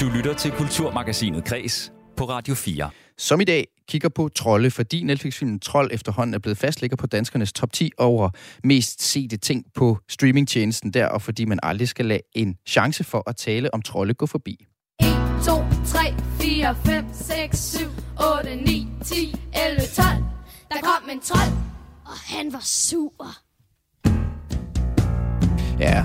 Du 0.00 0.08
lytter 0.16 0.34
til 0.38 0.50
Kulturmagasinet 0.50 1.44
Kres 1.44 1.92
på 2.16 2.24
Radio 2.24 2.54
4. 2.54 2.90
Som 3.18 3.40
i 3.40 3.44
dag 3.44 3.66
kigger 3.88 4.08
på 4.08 4.28
trolde, 4.28 4.70
fordi 4.70 5.02
Netflix-filmen 5.02 5.60
Trold 5.60 5.90
efterhånden 5.92 6.34
er 6.34 6.38
blevet 6.38 6.58
fastligger 6.58 6.96
på 6.96 7.06
danskernes 7.06 7.52
top 7.52 7.72
10 7.72 7.90
over 7.98 8.30
mest 8.64 9.02
sete 9.02 9.36
ting 9.36 9.64
på 9.74 9.98
streamingtjenesten 10.08 10.90
der, 10.90 11.06
og 11.06 11.22
fordi 11.22 11.44
man 11.44 11.58
aldrig 11.62 11.88
skal 11.88 12.06
lade 12.06 12.20
en 12.32 12.56
chance 12.66 13.04
for 13.04 13.22
at 13.26 13.36
tale 13.36 13.74
om 13.74 13.82
trolde 13.82 14.14
gå 14.14 14.26
forbi. 14.26 14.66
1, 15.00 15.06
2, 15.44 15.52
3, 15.86 16.14
4, 16.40 16.76
5, 16.86 17.04
6, 17.12 17.58
7, 17.58 17.84
8, 18.38 18.56
9, 18.56 18.88
10, 19.04 19.14
11, 19.54 19.80
12. 19.96 20.33
Der 20.74 20.80
kom 20.80 21.10
en 21.12 21.20
trold, 21.20 21.52
og 22.04 22.12
han 22.12 22.52
var 22.52 22.62
sur. 22.62 23.12
Ja, 25.78 26.04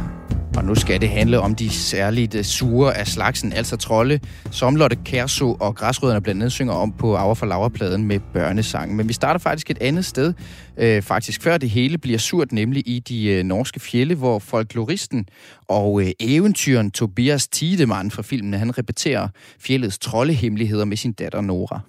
Og 0.57 0.65
nu 0.65 0.75
skal 0.75 1.01
det 1.01 1.09
handle 1.09 1.39
om 1.39 1.55
de 1.55 1.69
særligt 1.69 2.35
øh, 2.35 2.43
sure 2.43 2.97
af 2.97 3.07
slagsen, 3.07 3.53
altså 3.53 3.77
trolde, 3.77 4.19
som 4.51 4.75
Lotte 4.75 4.97
Kærso 5.05 5.57
og 5.59 5.75
Græsrødderne 5.75 6.21
blandt 6.21 6.41
andet 6.41 6.51
synger 6.51 6.73
om 6.73 6.91
på 6.91 7.15
Aura 7.15 7.33
for 7.33 7.45
Laura-pladen 7.45 8.03
med 8.03 8.19
børnesangen. 8.33 8.97
Men 8.97 9.07
vi 9.07 9.13
starter 9.13 9.39
faktisk 9.39 9.71
et 9.71 9.77
andet 9.81 10.05
sted, 10.05 10.33
øh, 10.77 11.01
faktisk 11.01 11.41
før 11.41 11.57
det 11.57 11.69
hele 11.69 11.97
bliver 11.97 12.17
surt, 12.17 12.51
nemlig 12.51 12.83
i 12.85 12.99
de 12.99 13.25
øh, 13.27 13.43
norske 13.43 13.79
fjelle, 13.79 14.15
hvor 14.15 14.39
folkloristen 14.39 15.27
og 15.67 16.01
øh, 16.01 16.11
eventyren 16.19 16.91
Tobias 16.91 17.47
Tiedemann 17.47 18.11
fra 18.11 18.21
filmen, 18.21 18.53
han 18.53 18.77
repeterer 18.77 19.27
fjellets 19.59 19.99
troldehemmeligheder 19.99 20.85
med 20.85 20.97
sin 20.97 21.13
datter 21.13 21.41
Nora. 21.41 21.79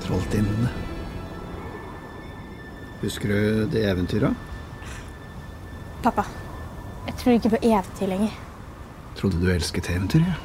Trolltindene. 0.00 0.89
Husker 3.00 3.28
du 3.32 3.66
det 3.72 3.84
eventyret? 3.88 4.34
Pappa, 6.04 6.24
jeg 7.06 7.16
tror 7.20 7.36
ikke 7.36 7.52
på 7.54 7.62
eventyr 7.70 8.10
lenger. 8.12 8.34
Trodde 9.16 9.40
du 9.40 9.48
elsket 9.52 9.90
eventyr? 9.92 10.24
ja? 10.24 10.36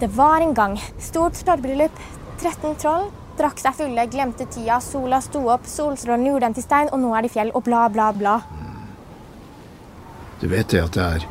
Det 0.00 0.10
var 0.12 0.42
en 0.44 0.52
gang 0.54 0.74
stort 1.00 1.38
trollbryllup. 1.40 2.02
13 2.36 2.74
troll 2.82 3.06
drakk 3.36 3.60
seg 3.60 3.76
fulle, 3.76 4.06
glemte 4.12 4.46
tida, 4.48 4.78
sola 4.80 5.20
sto 5.24 5.42
opp, 5.52 5.66
solstrålen 5.68 6.26
gjorde 6.28 6.46
dem 6.46 6.56
til 6.56 6.64
stein, 6.64 6.90
og 6.92 7.02
nå 7.02 7.12
er 7.16 7.26
de 7.26 7.32
fjell, 7.32 7.52
og 7.56 7.64
bla, 7.66 7.86
bla, 7.92 8.10
bla. 8.16 8.36
Du 10.40 10.48
vet 10.52 10.68
det 10.72 10.82
at 10.82 10.96
det 10.96 11.04
er 11.04 11.26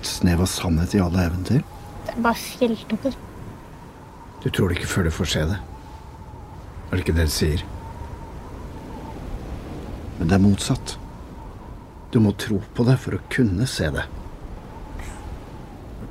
et 0.00 0.06
snev 0.06 0.42
av 0.42 0.50
sannhet 0.50 0.94
i 0.96 1.02
alle 1.02 1.26
eventyr? 1.30 1.62
Det 2.06 2.14
er 2.16 2.22
bare 2.24 2.38
fjelltopper. 2.38 3.18
Du 4.42 4.50
tror 4.50 4.68
det 4.68 4.78
ikke 4.78 4.88
før 4.88 5.04
du 5.04 5.10
får 5.12 5.28
se 5.34 5.42
det. 5.50 5.58
Er 6.90 6.96
det 6.96 7.02
ikke 7.04 7.16
det 7.16 7.26
de 7.28 7.34
sier? 7.34 7.64
Men 10.18 10.30
det 10.30 10.36
er 10.36 10.44
motsatt. 10.44 10.96
Du 12.10 12.18
må 12.24 12.32
tro 12.40 12.58
på 12.74 12.86
det 12.88 12.96
for 13.02 13.16
å 13.16 13.20
kunne 13.32 13.68
se 13.68 13.90
det. 13.92 14.06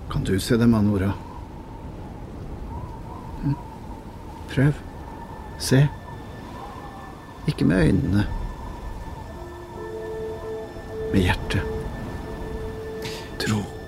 Kan 0.10 0.24
du 0.26 0.40
se 0.42 0.58
det, 0.58 0.68
Manora? 0.70 1.12
Hm? 3.42 3.58
Prøv. 4.54 4.78
Se. 5.60 5.82
Ikke 7.50 7.66
med 7.66 7.90
øynene. 7.90 8.28
Med 11.12 11.22
hjertet. 11.26 11.76
Tro. 13.42 13.79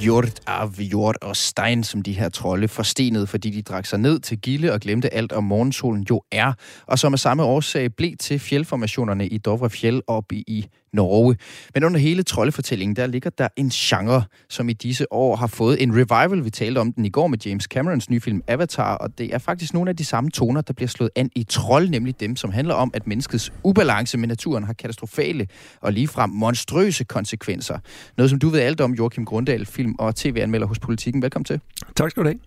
Jord 0.00 0.40
af 0.46 0.68
jord 0.78 1.14
og 1.22 1.36
stein, 1.36 1.84
som 1.84 2.02
de 2.02 2.12
her 2.12 2.28
trolde 2.28 2.68
forstenede, 2.68 3.26
fordi 3.26 3.50
de 3.50 3.62
drak 3.62 3.86
sig 3.86 3.98
ned 3.98 4.20
til 4.20 4.38
gilde 4.38 4.72
og 4.72 4.80
glemte 4.80 5.14
alt 5.14 5.32
om 5.32 5.44
morgensolen 5.44 6.06
jo 6.10 6.22
er, 6.32 6.52
og 6.86 6.98
som 6.98 7.12
af 7.12 7.18
samme 7.18 7.42
årsag 7.42 7.94
blev 7.96 8.16
til 8.16 8.38
fjeldformationerne 8.38 9.28
i 9.28 9.38
Dovre 9.38 9.70
Fjell 9.70 10.02
op 10.06 10.32
i 10.32 10.66
Norge. 10.94 11.36
Men 11.74 11.84
under 11.84 12.00
hele 12.00 12.22
troldefortællingen, 12.22 12.96
der 12.96 13.06
ligger 13.06 13.30
der 13.30 13.48
en 13.56 13.68
genre, 13.68 14.24
som 14.48 14.68
i 14.68 14.72
disse 14.72 15.12
år 15.12 15.36
har 15.36 15.46
fået 15.46 15.82
en 15.82 15.92
revival. 15.92 16.44
Vi 16.44 16.50
talte 16.50 16.78
om 16.78 16.92
den 16.92 17.04
i 17.04 17.10
går 17.10 17.26
med 17.26 17.38
James 17.46 17.64
Camerons 17.64 18.10
nye 18.10 18.20
film 18.20 18.42
Avatar, 18.48 18.94
og 18.96 19.18
det 19.18 19.34
er 19.34 19.38
faktisk 19.38 19.74
nogle 19.74 19.90
af 19.90 19.96
de 19.96 20.04
samme 20.04 20.30
toner, 20.30 20.60
der 20.60 20.72
bliver 20.72 20.88
slået 20.88 21.10
an 21.16 21.30
i 21.36 21.44
Trold, 21.44 21.88
nemlig 21.88 22.20
dem, 22.20 22.36
som 22.36 22.52
handler 22.52 22.74
om, 22.74 22.90
at 22.94 23.06
menneskets 23.06 23.52
ubalance 23.62 24.18
med 24.18 24.28
naturen 24.28 24.64
har 24.64 24.72
katastrofale 24.72 25.46
og 25.80 25.92
ligefrem 25.92 26.30
monstrøse 26.30 27.04
konsekvenser. 27.04 27.78
Noget, 28.16 28.30
som 28.30 28.38
du 28.38 28.48
ved 28.48 28.60
alt 28.60 28.80
om, 28.80 28.92
Joachim 28.92 29.24
Grundahl, 29.24 29.66
film- 29.66 29.94
og 29.98 30.16
tv-anmelder 30.16 30.66
hos 30.66 30.78
Politiken. 30.78 31.22
Velkommen 31.22 31.44
til. 31.44 31.60
Tak 31.96 32.10
skal 32.10 32.22
du 32.22 32.28
have. 32.28 32.38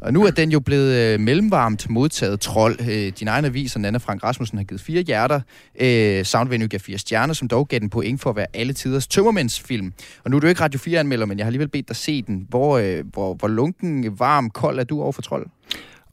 Og 0.00 0.12
nu 0.12 0.24
er 0.24 0.30
den 0.30 0.50
jo 0.50 0.60
blevet 0.60 0.94
øh, 0.94 1.20
mellemvarmt 1.20 1.90
modtaget 1.90 2.40
trold. 2.40 2.80
Øh, 2.80 3.12
din 3.20 3.28
egen 3.28 3.44
avis, 3.44 3.74
og 3.74 3.80
Nana 3.80 3.98
Frank 3.98 4.24
Rasmussen, 4.24 4.58
har 4.58 4.64
givet 4.64 4.80
fire 4.80 5.02
hjerter. 5.02 5.40
Øh, 5.80 6.24
Soundvenue 6.24 6.68
gav 6.68 6.80
fire 6.80 6.98
stjerner, 6.98 7.34
som 7.34 7.48
dog 7.48 7.68
gav 7.68 7.78
den 7.78 7.90
point 7.90 8.20
for 8.20 8.30
at 8.30 8.36
være 8.36 8.46
alle 8.54 8.72
tiders 8.72 9.06
tømmermændsfilm. 9.06 9.92
Og 10.24 10.30
nu 10.30 10.36
er 10.36 10.40
du 10.40 10.46
ikke 10.46 10.60
Radio 10.60 10.80
4-anmelder, 10.80 11.26
men 11.26 11.38
jeg 11.38 11.44
har 11.44 11.48
alligevel 11.48 11.68
bedt 11.68 11.88
dig 11.88 11.96
se 11.96 12.22
den. 12.22 12.46
Hvor, 12.48 12.78
øh, 12.78 13.04
hvor, 13.12 13.34
hvor 13.34 13.48
lunken, 13.48 14.18
varm, 14.18 14.50
kold 14.50 14.78
er 14.78 14.84
du 14.84 15.02
over 15.02 15.12
for 15.12 15.22
trold? 15.22 15.46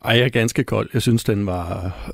Ej, 0.06 0.18
jeg 0.18 0.26
er 0.26 0.30
ganske 0.30 0.64
kold. 0.64 0.90
Jeg 0.94 1.02
synes, 1.02 1.24
den 1.24 1.46
var 1.46 1.86
øh, 1.86 2.12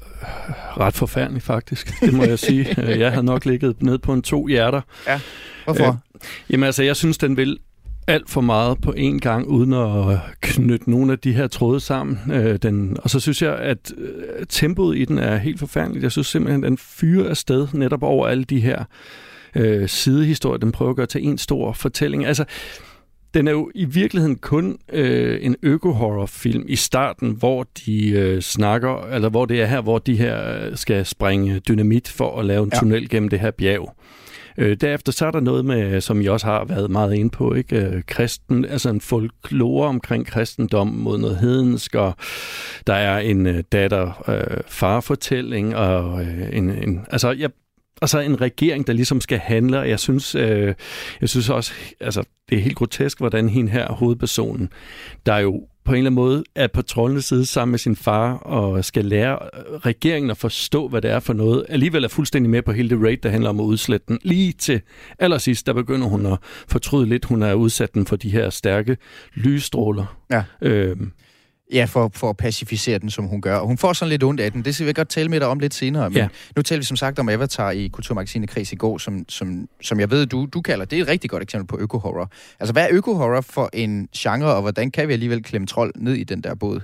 ret 0.80 0.94
forfærdelig, 0.94 1.42
faktisk. 1.42 2.02
Det 2.02 2.14
må 2.14 2.24
jeg 2.24 2.40
sige. 2.40 2.82
Jeg 3.04 3.12
har 3.12 3.22
nok 3.22 3.46
ligget 3.46 3.84
ned 3.84 3.98
på 3.98 4.14
en 4.14 4.22
to 4.22 4.48
hjerter. 4.48 4.82
Ja. 5.08 5.20
Hvorfor? 5.64 5.88
Øh, 5.88 6.22
jamen 6.50 6.64
altså, 6.64 6.84
jeg 6.84 6.96
synes, 6.96 7.18
den 7.18 7.38
vil 7.38 7.58
alt 8.08 8.30
for 8.30 8.42
meget 8.42 8.82
på 8.82 8.92
én 8.98 9.18
gang, 9.20 9.48
uden 9.48 9.74
at 9.74 10.18
knytte 10.42 10.90
nogle 10.92 11.12
af 11.12 11.20
de 11.20 11.34
her 11.34 11.48
tråde 11.48 11.80
sammen. 11.80 12.20
Øh, 12.34 12.56
den, 12.58 12.98
og 13.04 13.10
så 13.10 13.20
synes 13.20 13.42
jeg, 13.42 13.56
at 13.56 13.92
øh, 13.98 14.46
tempoet 14.50 14.98
i 14.98 15.06
den 15.06 15.18
er 15.18 15.38
helt 15.38 15.60
forfærdeligt. 15.60 16.04
Jeg 16.04 16.12
synes 16.12 16.28
simpelthen, 16.28 16.64
den 16.64 16.78
fyrer 16.78 17.30
afsted 17.30 17.68
netop 17.74 18.04
over 18.04 18.28
alle 18.28 18.44
de 18.44 18.60
her 18.60 18.84
øh, 19.56 19.90
sidehistorier, 19.90 20.58
den 20.58 20.72
prøver 20.72 20.90
at 20.92 20.96
gøre 20.98 21.06
til 21.06 21.28
en 21.28 21.38
stor 21.38 21.74
fortælling. 21.74 22.26
Altså, 22.26 22.46
den 23.34 23.48
er 23.48 23.52
jo 23.52 23.72
i 23.76 23.86
virkeligheden 23.86 24.36
kun 24.36 24.78
øh, 24.94 25.40
en 25.42 25.56
øko-horror-film 25.64 26.66
i 26.68 26.76
starten, 26.76 27.32
hvor 27.32 27.68
de 27.86 28.10
øh, 28.10 28.42
snakker, 28.42 29.08
eller 29.14 29.30
hvor 29.30 29.46
det 29.46 29.62
er 29.62 29.66
her, 29.66 29.82
hvor 29.82 29.98
de 30.00 30.16
her 30.16 30.66
øh, 30.66 30.78
skal 30.78 31.06
springe 31.06 31.60
dynamit 31.60 32.08
for 32.08 32.40
at 32.40 32.46
lave 32.46 32.64
en 32.64 32.72
Ja. 32.74 32.80
tunnel 32.80 33.10
gennem 33.10 33.30
det 33.30 33.40
her 33.40 33.52
bjerg. 33.52 33.96
Øh, 34.58 34.78
derefter 34.82 35.12
så 35.12 35.26
er 35.26 35.32
der 35.32 35.40
noget 35.40 35.66
med, 35.66 36.02
som 36.02 36.22
jeg 36.22 36.32
også 36.32 36.46
har 36.46 36.66
været 36.66 36.92
meget 36.92 37.14
inde 37.14 37.30
på, 37.30 37.54
ikke? 37.54 37.76
Øh, 37.76 38.02
kristen, 38.08 38.66
altså 38.66 38.90
en 38.90 39.02
folklore 39.02 39.88
omkring 39.88 40.26
kristendom 40.26 40.88
mod 40.88 41.18
noget 41.18 41.38
hedensk, 41.38 41.96
og 41.96 42.16
der 42.88 42.94
er 42.94 43.20
en 43.20 43.48
øh, 43.48 43.64
datter-far-fortælling, 43.72 45.74
øh, 45.74 45.80
og 45.80 46.22
øh, 46.22 46.58
en, 46.58 46.70
en, 46.70 47.06
altså 47.12 47.32
jeg, 47.32 47.50
altså 48.02 48.20
en 48.20 48.42
regering, 48.42 48.88
der 48.88 48.94
ligesom 48.94 49.22
skal 49.22 49.40
handle, 49.40 49.80
og 49.80 49.90
jeg 49.90 50.00
synes, 50.00 50.36
øh, 50.36 50.74
jeg 51.22 51.30
synes 51.30 51.50
også, 51.50 51.74
altså 52.00 52.24
det 52.50 52.58
er 52.58 52.62
helt 52.62 52.76
grotesk, 52.76 53.18
hvordan 53.18 53.50
hende 53.50 53.72
her, 53.72 53.92
hovedpersonen, 53.92 54.70
der 55.26 55.38
jo 55.38 55.68
på 55.84 55.92
en 55.92 55.98
eller 55.98 56.10
anden 56.10 56.16
måde 56.16 56.44
er 56.56 56.68
på 56.68 56.82
troldenes 56.82 57.26
side 57.26 57.46
sammen 57.46 57.72
med 57.72 57.80
sin 57.80 57.96
far 57.96 58.34
og 58.34 58.86
skal 58.86 59.06
lære 59.06 59.40
øh, 59.54 59.76
regeringen 59.76 60.32
at 60.32 60.38
forstå, 60.38 60.88
hvad 60.88 61.02
det 61.02 61.12
er 61.12 61.20
for 61.20 61.34
noget. 61.34 61.66
Alligevel 61.70 62.04
er 62.04 62.08
fuldstændig 62.08 62.50
med 62.50 62.62
på 62.62 62.72
hele 62.72 62.90
det 62.90 63.04
raid, 63.04 63.18
der 63.18 63.30
handler 63.30 63.50
om 63.50 63.60
at 63.60 63.64
udslætte 63.64 64.06
den. 64.08 64.20
Lige 64.24 64.54
til 64.54 64.82
allersidst, 65.20 65.68
der 65.68 65.74
begynder 65.74 66.08
hun 66.08 66.26
at 66.26 66.38
fortryde 66.68 67.06
lidt, 67.06 67.26
hun 67.26 67.44
er 67.44 67.54
udsat 67.54 67.94
den 67.94 68.06
for 68.06 68.16
de 68.16 68.30
her 68.30 68.50
stærke 68.50 68.98
lysstråler. 69.34 70.18
Ja. 70.32 70.44
Øhm, 70.62 71.12
Ja, 71.74 71.86
for, 71.86 72.12
for 72.16 72.30
at 72.30 72.38
pacificere 72.38 73.00
den, 73.00 73.10
som 73.10 73.26
hun 73.26 73.42
gør. 73.42 73.56
Og 73.56 73.68
hun 73.68 73.78
får 73.78 73.94
sådan 73.94 74.10
lidt 74.10 74.24
ondt 74.24 74.42
af 74.42 74.52
den. 74.52 74.66
Det 74.66 74.76
skal 74.76 74.88
vi 74.88 74.94
godt 74.94 75.10
tale 75.10 75.30
med 75.30 75.40
dig 75.40 75.48
om 75.48 75.60
lidt 75.60 75.74
senere. 75.74 76.10
Men 76.10 76.18
Ja. 76.18 76.28
nu 76.56 76.62
taler 76.62 76.80
vi 76.80 76.86
som 76.86 76.98
sagt 76.98 77.20
om 77.20 77.30
Avatar 77.30 77.72
i 77.72 77.88
Kulturmagasinet 77.88 78.50
Kreds 78.50 78.72
i 78.72 78.76
går, 78.76 78.98
som, 78.98 79.26
som, 79.30 79.68
som 79.82 80.00
jeg 80.00 80.12
ved, 80.12 80.26
du, 80.26 80.48
du 80.54 80.62
kalder. 80.62 80.86
Det 80.86 80.98
er 81.00 81.04
et 81.04 81.08
rigtig 81.08 81.30
godt 81.30 81.44
eksempel 81.44 81.68
på 81.68 81.78
øko-horror. 81.80 82.32
Altså, 82.60 82.74
hvad 82.74 82.84
er 82.84 82.88
øko-horror 82.92 83.42
for 83.42 83.70
en 83.74 84.08
genre, 84.18 84.56
og 84.56 84.62
hvordan 84.62 84.92
kan 84.92 85.08
vi 85.08 85.14
alligevel 85.14 85.44
klemme 85.44 85.68
trold 85.68 85.94
ned 85.96 86.14
i 86.14 86.24
den 86.24 86.42
der 86.42 86.56
båd? 86.56 86.80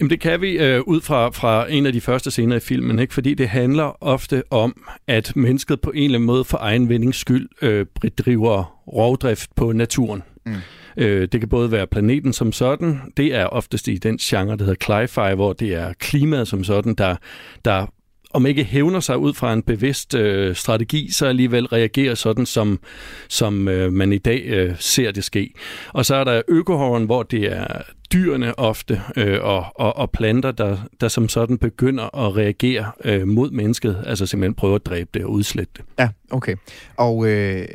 Jamen 0.00 0.10
det 0.10 0.20
kan 0.20 0.40
vi 0.40 0.50
øh, 0.58 0.80
ud 0.80 1.00
fra, 1.00 1.28
fra 1.30 1.70
en 1.72 1.86
af 1.86 1.92
de 1.92 2.00
første 2.00 2.30
scener 2.30 2.56
i 2.56 2.60
filmen, 2.60 2.98
ikke? 2.98 3.14
fordi 3.14 3.34
det 3.34 3.48
handler 3.48 3.96
ofte 4.04 4.42
om, 4.50 4.84
at 5.08 5.36
mennesket 5.36 5.80
på 5.80 5.90
en 5.90 6.04
eller 6.04 6.18
anden 6.18 6.26
måde 6.26 6.44
for 6.44 6.58
egen 6.60 6.88
vindings 6.88 7.18
skyld 7.18 7.48
øh, 7.62 7.86
bedriver 8.00 8.78
rovdrift 8.92 9.50
på 9.56 9.72
naturen. 9.72 10.22
Mm. 10.46 10.54
Øh, 10.96 11.28
det 11.32 11.40
kan 11.40 11.48
både 11.48 11.72
være 11.72 11.86
planeten 11.86 12.32
som 12.32 12.52
sådan, 12.52 13.00
det 13.16 13.34
er 13.34 13.46
oftest 13.46 13.88
i 13.88 13.96
den 13.96 14.18
genre, 14.18 14.56
der 14.56 14.64
hedder 14.64 15.06
cli-fi, 15.06 15.34
hvor 15.34 15.52
det 15.52 15.74
er 15.74 15.92
klimaet 15.92 16.48
som 16.48 16.64
sådan, 16.64 16.94
der, 16.94 17.16
der 17.64 17.86
om 18.32 18.46
ikke 18.46 18.64
hævner 18.64 19.00
sig 19.00 19.18
ud 19.18 19.34
fra 19.34 19.52
en 19.52 19.62
bevidst 19.62 20.14
øh, 20.14 20.56
strategi, 20.56 21.12
så 21.12 21.26
alligevel 21.26 21.66
reagerer 21.66 22.14
sådan, 22.14 22.46
som, 22.46 22.80
som 23.28 23.68
øh, 23.68 23.92
man 23.92 24.12
i 24.12 24.18
dag 24.18 24.42
øh, 24.46 24.74
ser 24.78 25.10
det 25.10 25.24
ske. 25.24 25.54
Og 25.92 26.06
så 26.06 26.14
er 26.14 26.24
der 26.24 26.42
økohorren, 26.48 27.04
hvor 27.04 27.22
det 27.22 27.52
er 27.52 27.82
dyrene 28.12 28.58
ofte 28.58 29.02
øh, 29.16 29.38
og, 29.42 29.64
og, 29.74 29.96
og 29.96 30.10
planter, 30.10 30.52
der, 30.52 30.76
der 31.00 31.08
som 31.08 31.28
sådan 31.28 31.58
begynder 31.58 32.26
at 32.26 32.36
reagere 32.36 32.92
øh, 33.04 33.28
mod 33.28 33.50
mennesket, 33.50 34.02
altså 34.06 34.26
simpelthen 34.26 34.54
prøver 34.54 34.74
at 34.74 34.86
dræbe 34.86 35.10
det 35.14 35.24
og 35.24 35.30
udslette 35.30 35.72
det. 35.76 35.84
Ja, 35.98 36.08
okay. 36.30 36.56
Og 36.96 37.28
øh, 37.28 37.66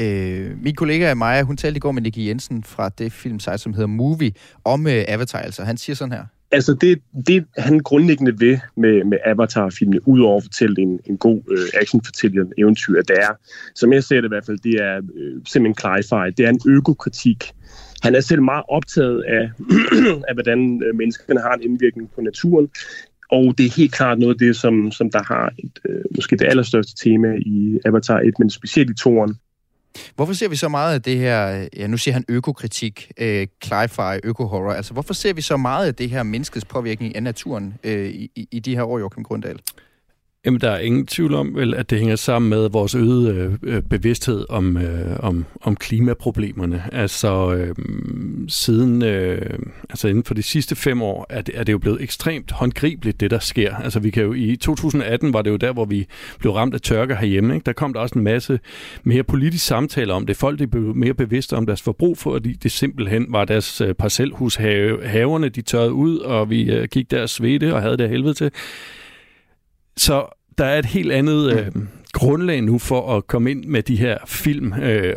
øh, 0.00 0.62
min 0.62 0.74
kollega 0.74 1.14
Maja, 1.14 1.42
hun 1.42 1.56
talte 1.56 1.76
i 1.76 1.80
går 1.80 1.92
med 1.92 2.02
Nicky 2.02 2.26
Jensen 2.26 2.64
fra 2.64 2.88
det 2.88 3.12
filmsite, 3.12 3.58
som 3.58 3.74
hedder 3.74 3.86
Movie, 3.86 4.32
om 4.64 4.86
øh, 4.86 5.04
Avatar. 5.08 5.38
Altså, 5.38 5.64
han 5.64 5.76
siger 5.76 5.96
sådan 5.96 6.12
her. 6.12 6.24
Altså 6.52 6.74
det, 6.74 7.02
det 7.26 7.44
han 7.58 7.78
grundlæggende 7.80 8.40
ved 8.40 8.58
med, 8.76 9.04
med 9.04 9.18
Avatar-filmene, 9.24 10.08
udover 10.08 10.36
at 10.36 10.42
fortælle 10.42 10.82
en, 10.82 11.00
en 11.06 11.16
god 11.16 11.40
øh, 11.50 11.80
actionfortælling 11.80 12.52
eventyr, 12.58 13.02
det 13.02 13.16
er, 13.20 13.32
som 13.74 13.92
jeg 13.92 14.04
ser 14.04 14.16
det 14.16 14.24
i 14.24 14.28
hvert 14.28 14.46
fald, 14.46 14.58
det 14.58 14.74
er 14.74 14.96
øh, 15.14 15.40
simpelthen 15.46 15.78
clarify. 15.80 16.34
Det 16.36 16.46
er 16.46 16.50
en 16.50 16.60
økokritik. 16.68 17.52
Han 18.02 18.14
er 18.14 18.20
selv 18.20 18.42
meget 18.42 18.64
optaget 18.68 19.22
af, 19.22 19.50
af 20.28 20.34
hvordan 20.34 20.82
øh, 20.86 20.96
menneskerne 20.96 21.40
har 21.40 21.54
en 21.54 21.62
indvirkning 21.62 22.10
på 22.14 22.20
naturen, 22.20 22.68
og 23.30 23.54
det 23.58 23.66
er 23.66 23.76
helt 23.76 23.92
klart 23.92 24.18
noget 24.18 24.34
af 24.34 24.38
det, 24.38 24.56
som, 24.56 24.90
som 24.90 25.10
der 25.10 25.22
har 25.22 25.52
et, 25.58 25.78
øh, 25.88 26.04
måske 26.16 26.36
det 26.36 26.46
allerstørste 26.46 26.94
tema 27.04 27.28
i 27.36 27.78
Avatar 27.84 28.20
1, 28.20 28.38
men 28.38 28.50
specielt 28.50 28.90
i 28.90 28.94
toren. 28.94 29.34
Hvorfor 30.16 30.32
ser 30.32 30.48
vi 30.48 30.56
så 30.56 30.68
meget 30.68 30.94
af 30.94 31.02
det 31.02 31.18
her, 31.18 31.68
ja 31.76 31.86
nu 31.86 31.96
siger 31.96 32.12
han 32.12 32.24
økokritik, 32.28 33.12
øh, 33.18 33.46
cli-fi, 33.64 34.18
øko-horror, 34.24 34.72
altså 34.72 34.92
hvorfor 34.92 35.14
ser 35.14 35.32
vi 35.32 35.40
så 35.40 35.56
meget 35.56 35.86
af 35.86 35.94
det 35.94 36.10
her 36.10 36.22
menneskets 36.22 36.64
påvirkning 36.64 37.16
af 37.16 37.22
naturen 37.22 37.74
øh, 37.84 38.08
i, 38.08 38.30
i- 38.36 38.48
i 38.50 38.58
de 38.60 38.74
her 38.76 38.82
år, 38.82 38.98
Joachim 38.98 39.24
Grundahl? 39.24 39.58
Jamen, 40.46 40.60
der 40.60 40.70
er 40.70 40.78
ingen 40.78 41.06
tvivl 41.06 41.34
om, 41.34 41.54
vel, 41.54 41.74
at 41.74 41.90
det 41.90 41.98
hænger 41.98 42.16
sammen 42.16 42.48
med 42.48 42.68
vores 42.68 42.94
øgede 42.94 43.58
øh, 43.62 43.82
bevidsthed 43.82 44.46
om, 44.48 44.76
øh, 44.76 45.16
om, 45.20 45.44
om 45.60 45.76
klimaproblemerne. 45.76 46.82
Altså, 46.92 47.54
øh, 47.54 47.74
siden, 48.48 49.02
øh, 49.02 49.58
altså 49.90 50.08
inden 50.08 50.24
for 50.24 50.34
de 50.34 50.42
sidste 50.42 50.76
fem 50.76 51.02
år, 51.02 51.26
er 51.30 51.42
det, 51.42 51.58
er 51.58 51.64
det 51.64 51.72
jo 51.72 51.78
blevet 51.78 52.02
ekstremt 52.02 52.50
håndgribeligt, 52.50 53.20
det 53.20 53.30
der 53.30 53.38
sker. 53.38 53.76
Altså, 53.76 54.00
vi 54.00 54.10
kan 54.10 54.22
jo 54.22 54.32
i 54.32 54.56
2018 54.56 55.32
var 55.32 55.42
det 55.42 55.50
jo 55.50 55.56
der, 55.56 55.72
hvor 55.72 55.84
vi 55.84 56.06
blev 56.38 56.52
ramt 56.52 56.74
af 56.74 56.80
tørke 56.80 57.16
herhjemme. 57.16 57.54
Ikke? 57.54 57.64
Der 57.64 57.72
kom 57.72 57.92
der 57.92 58.00
også 58.00 58.18
en 58.18 58.24
masse 58.24 58.60
mere 59.02 59.22
politisk 59.22 59.66
samtale 59.66 60.12
om 60.12 60.26
det. 60.26 60.36
Folk 60.36 60.58
de 60.58 60.66
blev 60.66 60.94
mere 60.94 61.14
bevidste 61.14 61.56
om 61.56 61.66
deres 61.66 61.82
forbrug, 61.82 62.18
fordi 62.18 62.52
det 62.52 62.72
simpelthen 62.72 63.26
var 63.28 63.44
deres 63.44 63.80
øh, 63.80 63.94
parcelhushaverne, 63.94 65.48
de 65.48 65.62
tørrede 65.62 65.92
ud, 65.92 66.18
og 66.18 66.50
vi 66.50 66.62
øh, 66.62 66.88
gik 66.88 67.10
der 67.10 67.22
og 67.22 67.28
svedte 67.28 67.74
og 67.74 67.82
havde 67.82 67.96
det 67.96 68.08
helvede 68.08 68.34
til. 68.34 68.50
Så 69.96 70.26
der 70.58 70.64
er 70.64 70.78
et 70.78 70.86
helt 70.86 71.12
andet 71.12 71.52
øh, 71.52 71.72
grundlag 72.12 72.62
nu 72.62 72.78
for 72.78 73.16
at 73.16 73.26
komme 73.26 73.50
ind 73.50 73.64
med 73.64 73.82
de 73.82 73.96
her 73.96 74.18
film. 74.26 74.72
Øh, 74.72 75.16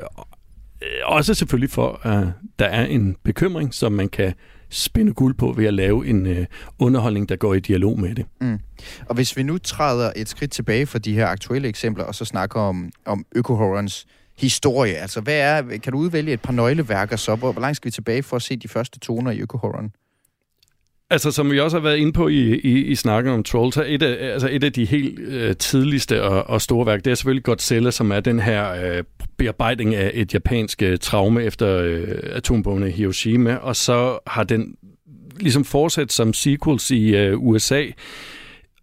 også 1.03 1.33
selvfølgelig 1.33 1.69
for, 1.69 2.07
at 2.07 2.27
der 2.59 2.65
er 2.65 2.85
en 2.85 3.15
bekymring, 3.23 3.73
som 3.73 3.91
man 3.91 4.09
kan 4.09 4.33
spænde 4.69 5.13
guld 5.13 5.33
på 5.33 5.51
ved 5.51 5.65
at 5.65 5.73
lave 5.73 6.07
en 6.07 6.25
øh, 6.27 6.45
underholdning, 6.79 7.29
der 7.29 7.35
går 7.35 7.53
i 7.53 7.59
dialog 7.59 7.99
med 7.99 8.15
det. 8.15 8.25
Mm. 8.41 8.59
Og 9.05 9.15
hvis 9.15 9.37
vi 9.37 9.43
nu 9.43 9.57
træder 9.57 10.11
et 10.15 10.29
skridt 10.29 10.51
tilbage 10.51 10.85
fra 10.85 10.99
de 10.99 11.13
her 11.13 11.27
aktuelle 11.27 11.67
eksempler, 11.67 12.03
og 12.03 12.15
så 12.15 12.25
snakker 12.25 12.59
om, 12.59 12.91
om 13.05 13.25
økohorrorens 13.35 14.05
historie, 14.37 14.93
altså 14.93 15.21
hvad 15.21 15.39
er, 15.39 15.77
kan 15.77 15.93
du 15.93 15.97
udvælge 15.99 16.33
et 16.33 16.41
par 16.41 16.53
nøgleværker 16.53 17.15
så? 17.15 17.35
Hvor, 17.35 17.51
hvor 17.51 17.61
langt 17.61 17.75
skal 17.75 17.87
vi 17.87 17.91
tilbage 17.91 18.23
for 18.23 18.35
at 18.35 18.41
se 18.41 18.55
de 18.55 18.67
første 18.67 18.99
toner 18.99 19.31
i 19.31 19.39
økohorroren? 19.39 19.91
Altså, 21.09 21.31
som 21.31 21.51
vi 21.51 21.59
også 21.59 21.77
har 21.77 21.83
været 21.83 21.97
inde 21.97 22.13
på 22.13 22.27
i, 22.27 22.59
i, 22.59 22.85
i 22.85 22.95
snakken 22.95 23.33
om 23.33 23.43
Trolls, 23.43 23.77
et 23.77 24.03
af, 24.03 24.33
altså 24.33 24.49
et 24.51 24.63
af 24.63 24.73
de 24.73 24.85
helt 24.85 25.19
øh, 25.19 25.55
tidligste 25.55 26.23
og, 26.23 26.49
og 26.49 26.61
store 26.61 26.85
værk, 26.85 27.05
det 27.05 27.11
er 27.11 27.15
selvfølgelig 27.15 27.43
Godzilla, 27.43 27.91
som 27.91 28.11
er 28.11 28.19
den 28.19 28.39
her 28.39 28.71
øh, 28.71 29.03
bearbejdning 29.37 29.95
af 29.95 30.11
et 30.13 30.33
japansk 30.33 30.81
øh, 30.81 30.97
traume 30.97 31.43
efter 31.43 31.77
øh, 31.77 32.07
atombomberne 32.23 32.89
i 32.89 32.91
Hiroshima, 32.91 33.55
og 33.55 33.75
så 33.75 34.19
har 34.27 34.43
den 34.43 34.75
ligesom 35.39 35.65
fortsat 35.65 36.11
som 36.11 36.33
sequels 36.33 36.91
i 36.91 37.15
øh, 37.15 37.39
USA, 37.39 37.85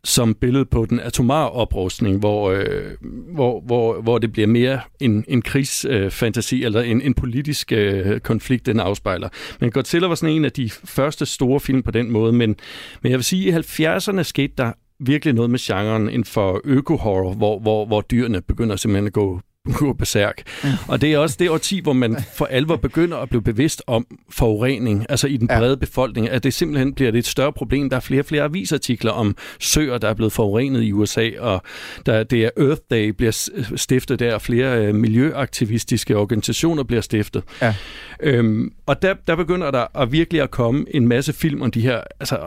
som 0.04 0.34
billede 0.34 0.64
på 0.64 0.86
den 0.90 1.00
atomare 1.00 1.50
oprustning, 1.50 2.18
hvor, 2.18 2.50
øh, 2.50 2.90
hvor, 3.34 3.60
hvor, 3.60 4.02
hvor 4.02 4.18
det 4.18 4.32
bliver 4.32 4.48
mere 4.48 4.80
en, 5.00 5.24
en 5.28 5.42
krigsfantasi, 5.42 6.58
øh, 6.58 6.66
eller 6.66 6.80
en, 6.80 7.02
en 7.02 7.14
politisk 7.14 7.72
øh, 7.72 8.20
konflikt, 8.20 8.66
den 8.66 8.80
afspejler. 8.80 9.28
Men 9.60 9.70
Godzilla 9.70 10.06
var 10.06 10.14
sådan 10.14 10.34
en 10.34 10.44
af 10.44 10.52
de 10.52 10.70
første 10.70 11.26
store 11.26 11.60
film 11.60 11.82
på 11.82 11.90
den 11.90 12.10
måde, 12.10 12.32
men, 12.32 12.56
men 13.02 13.10
jeg 13.10 13.18
vil 13.18 13.24
sige, 13.24 13.54
at 13.54 13.78
i 13.78 13.84
70'erne 13.84 14.22
skete 14.22 14.52
der 14.58 14.72
virkelig 15.00 15.34
noget 15.34 15.50
med 15.50 15.58
genren 15.58 16.08
inden 16.08 16.24
for 16.24 16.60
øko-horror, 16.64 17.34
hvor, 17.34 17.58
hvor, 17.58 17.86
hvor 17.86 18.00
dyrene 18.00 18.40
begynder 18.40 18.76
simpelthen 18.76 19.06
at 19.06 19.12
gå 19.12 19.40
gå 19.70 19.92
berserk. 19.92 20.42
Og 20.88 21.00
det 21.00 21.12
er 21.12 21.18
også 21.18 21.36
det 21.38 21.50
årti, 21.50 21.80
hvor 21.80 21.92
man 21.92 22.16
for 22.34 22.44
alvor 22.44 22.76
begynder 22.76 23.16
at 23.16 23.28
blive 23.28 23.42
bevidst 23.42 23.82
om 23.86 24.06
forurening, 24.30 25.06
altså 25.08 25.26
i 25.26 25.36
den 25.36 25.48
brede 25.48 25.68
ja. 25.68 25.74
befolkning, 25.74 26.28
at 26.28 26.44
det 26.44 26.54
simpelthen 26.54 26.94
bliver 26.94 27.10
det 27.10 27.18
et 27.18 27.26
større 27.26 27.52
problem. 27.52 27.90
Der 27.90 27.96
er 27.96 28.00
flere 28.00 28.20
og 28.20 28.26
flere 28.26 28.42
avisartikler 28.42 29.12
om 29.12 29.36
søer, 29.60 29.98
der 29.98 30.08
er 30.08 30.14
blevet 30.14 30.32
forurenet 30.32 30.82
i 30.82 30.92
USA, 30.92 31.30
og 31.38 31.62
der, 32.06 32.22
det 32.22 32.44
er 32.44 32.50
Earth 32.56 32.80
Day 32.90 33.08
bliver 33.08 33.50
stiftet 33.76 34.18
der, 34.18 34.34
og 34.34 34.42
flere 34.42 34.86
øh, 34.86 34.94
miljøaktivistiske 34.94 36.16
organisationer 36.16 36.82
bliver 36.82 37.02
stiftet. 37.02 37.42
Ja. 37.62 37.74
Øhm, 38.20 38.72
og 38.86 39.02
der, 39.02 39.14
der 39.26 39.36
begynder 39.36 39.70
der 39.70 40.00
at 40.00 40.12
virkelig 40.12 40.42
at 40.42 40.50
komme 40.50 40.84
en 40.90 41.08
masse 41.08 41.32
film 41.32 41.62
om 41.62 41.70
de 41.70 41.80
her, 41.80 42.00
altså 42.20 42.38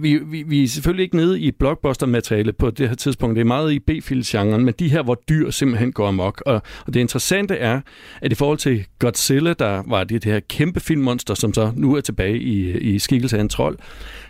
vi, 0.00 0.18
vi, 0.26 0.42
vi 0.42 0.64
er 0.64 0.68
selvfølgelig 0.68 1.02
ikke 1.02 1.16
nede 1.16 1.40
i 1.40 1.50
blockbuster-materiale 1.50 2.52
på 2.52 2.70
det 2.70 2.88
her 2.88 2.96
tidspunkt, 2.96 3.34
det 3.36 3.40
er 3.40 3.44
meget 3.44 3.72
i 3.72 3.78
B-filsgenren, 3.78 4.64
men 4.64 4.74
de 4.78 4.88
her, 4.88 5.02
hvor 5.02 5.22
dyr 5.28 5.50
simpelthen 5.50 5.92
går 5.92 6.08
amok, 6.08 6.42
og 6.46 6.57
og, 6.86 6.94
det 6.94 7.00
interessante 7.00 7.56
er, 7.56 7.80
at 8.22 8.32
i 8.32 8.34
forhold 8.34 8.58
til 8.58 8.86
Godzilla, 8.98 9.52
der 9.52 9.82
var 9.86 10.04
det, 10.04 10.24
det 10.24 10.32
her 10.32 10.40
kæmpe 10.40 10.80
filmmonster, 10.80 11.34
som 11.34 11.54
så 11.54 11.72
nu 11.76 11.96
er 11.96 12.00
tilbage 12.00 12.38
i, 12.38 12.78
i 12.78 12.98
skikkelse 12.98 13.36
af 13.36 13.40
en 13.40 13.48
trold, 13.48 13.78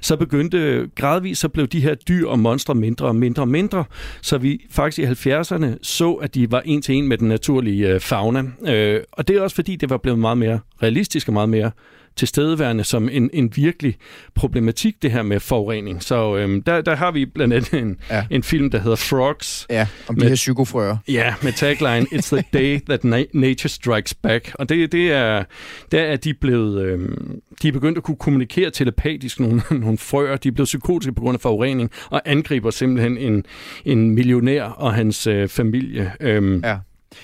så 0.00 0.16
begyndte 0.16 0.88
gradvist, 0.94 1.40
så 1.40 1.48
blev 1.48 1.66
de 1.66 1.80
her 1.80 1.94
dyr 1.94 2.28
og 2.28 2.38
monstre 2.38 2.74
mindre 2.74 3.06
og 3.06 3.16
mindre 3.16 3.42
og 3.42 3.48
mindre, 3.48 3.84
så 4.22 4.38
vi 4.38 4.66
faktisk 4.70 5.26
i 5.26 5.30
70'erne 5.30 5.66
så, 5.82 6.12
at 6.12 6.34
de 6.34 6.50
var 6.50 6.62
en 6.64 6.82
til 6.82 6.94
en 6.94 7.08
med 7.08 7.18
den 7.18 7.28
naturlige 7.28 7.88
øh, 7.88 8.00
fauna. 8.00 8.42
Øh, 8.66 9.00
og 9.12 9.28
det 9.28 9.36
er 9.36 9.42
også 9.42 9.54
fordi, 9.54 9.76
det 9.76 9.90
var 9.90 9.96
blevet 9.96 10.18
meget 10.18 10.38
mere 10.38 10.60
realistisk 10.82 11.28
og 11.28 11.34
meget 11.34 11.48
mere 11.48 11.70
tilstedeværende 12.18 12.84
som 12.84 13.08
en, 13.12 13.30
en 13.32 13.52
virkelig 13.56 13.96
problematik, 14.34 15.02
det 15.02 15.10
her 15.10 15.22
med 15.22 15.40
forurening. 15.40 16.02
Så 16.02 16.36
øhm, 16.36 16.62
der, 16.62 16.80
der 16.80 16.96
har 16.96 17.10
vi 17.10 17.26
blandt 17.26 17.54
andet 17.54 17.74
en, 17.74 17.96
ja. 18.10 18.26
en 18.30 18.42
film, 18.42 18.70
der 18.70 18.78
hedder 18.78 18.96
Frogs. 18.96 19.66
Ja, 19.70 19.86
om 20.08 20.14
med, 20.14 20.22
de 20.22 20.28
her 20.28 20.34
psykofrøer. 20.34 20.96
Ja, 21.08 21.34
med 21.42 21.52
tagline, 21.52 22.06
It's 22.16 22.34
the 22.36 22.44
day 22.52 22.80
that 22.88 23.04
na- 23.04 23.30
nature 23.38 23.68
strikes 23.68 24.14
back. 24.14 24.52
Og 24.54 24.68
det, 24.68 24.92
det 24.92 25.12
er, 25.12 25.44
der 25.92 26.00
er 26.00 26.16
de 26.16 26.34
blevet, 26.34 26.82
øhm, 26.82 27.40
de 27.62 27.68
er 27.68 27.72
begyndt 27.72 27.98
at 27.98 28.04
kunne 28.04 28.16
kommunikere 28.16 28.70
telepatisk 28.70 29.40
nogle, 29.40 29.62
nogle 29.84 29.98
frøer. 29.98 30.36
De 30.36 30.48
er 30.48 30.52
blevet 30.52 30.66
psykotiske 30.66 31.12
på 31.12 31.20
grund 31.20 31.34
af 31.34 31.40
forurening, 31.40 31.90
og 32.10 32.22
angriber 32.24 32.70
simpelthen 32.70 33.18
en, 33.18 33.44
en 33.84 34.10
millionær 34.10 34.62
og 34.62 34.94
hans 34.94 35.26
øh, 35.26 35.48
familie. 35.48 36.12
Øhm, 36.20 36.60
ja. 36.64 36.76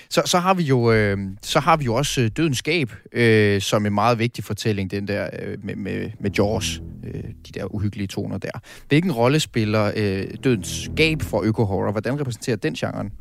Så, 0.09 0.21
så, 0.25 0.39
har 0.39 0.53
vi 0.53 0.63
jo, 0.63 0.91
øh, 0.91 1.17
så 1.41 1.59
har 1.59 1.77
vi 1.77 1.85
jo 1.85 1.93
også 1.93 2.21
øh, 2.21 2.29
Dødens 2.37 2.57
Skab, 2.57 2.91
øh, 3.11 3.61
som 3.61 3.85
en 3.85 3.93
meget 3.93 4.19
vigtig 4.19 4.43
fortælling, 4.43 4.91
den 4.91 5.07
der 5.07 5.29
øh, 5.43 5.57
med, 5.63 5.75
med, 5.75 6.09
med 6.19 6.31
Jaws, 6.31 6.81
øh, 7.03 7.23
de 7.23 7.59
der 7.59 7.75
uhyggelige 7.75 8.07
toner 8.07 8.37
der. 8.37 8.49
Hvilken 8.87 9.11
rolle 9.11 9.39
spiller 9.39 9.91
øh, 9.95 10.23
Dødens 10.43 10.89
Skab 10.93 11.21
for 11.21 11.41
øko-horror? 11.43 11.91
Hvordan 11.91 12.19
repræsenterer 12.19 12.57
den 12.57 12.73
genren? 12.73 13.11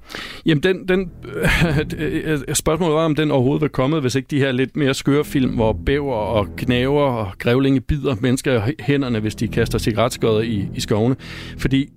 Jamen, 0.47 0.63
den, 0.63 0.89
den, 0.89 1.11
øh, 1.99 2.41
spørgsmålet 2.55 2.95
var, 2.95 3.05
om 3.05 3.15
den 3.15 3.31
overhovedet 3.31 3.63
var 3.63 3.69
kommet, 3.69 4.01
hvis 4.01 4.15
ikke 4.15 4.27
de 4.31 4.39
her 4.39 4.53
lidt 4.53 4.77
mere 4.77 4.95
skøre 4.95 5.25
film, 5.25 5.55
hvor 5.55 5.73
bæver 5.87 6.15
og 6.15 6.49
knæver 6.57 7.03
og 7.03 7.33
grævlinge 7.39 7.81
bider 7.81 8.17
mennesker 8.21 8.69
i 8.69 8.73
hænderne, 8.81 9.21
hvis 9.21 9.35
de 9.35 9.49
kaster 9.49 9.79
cigaretskodder 9.79 10.41
i, 10.41 10.69
i 10.75 10.81
skovene. 10.81 11.17
Fordi 11.59 11.89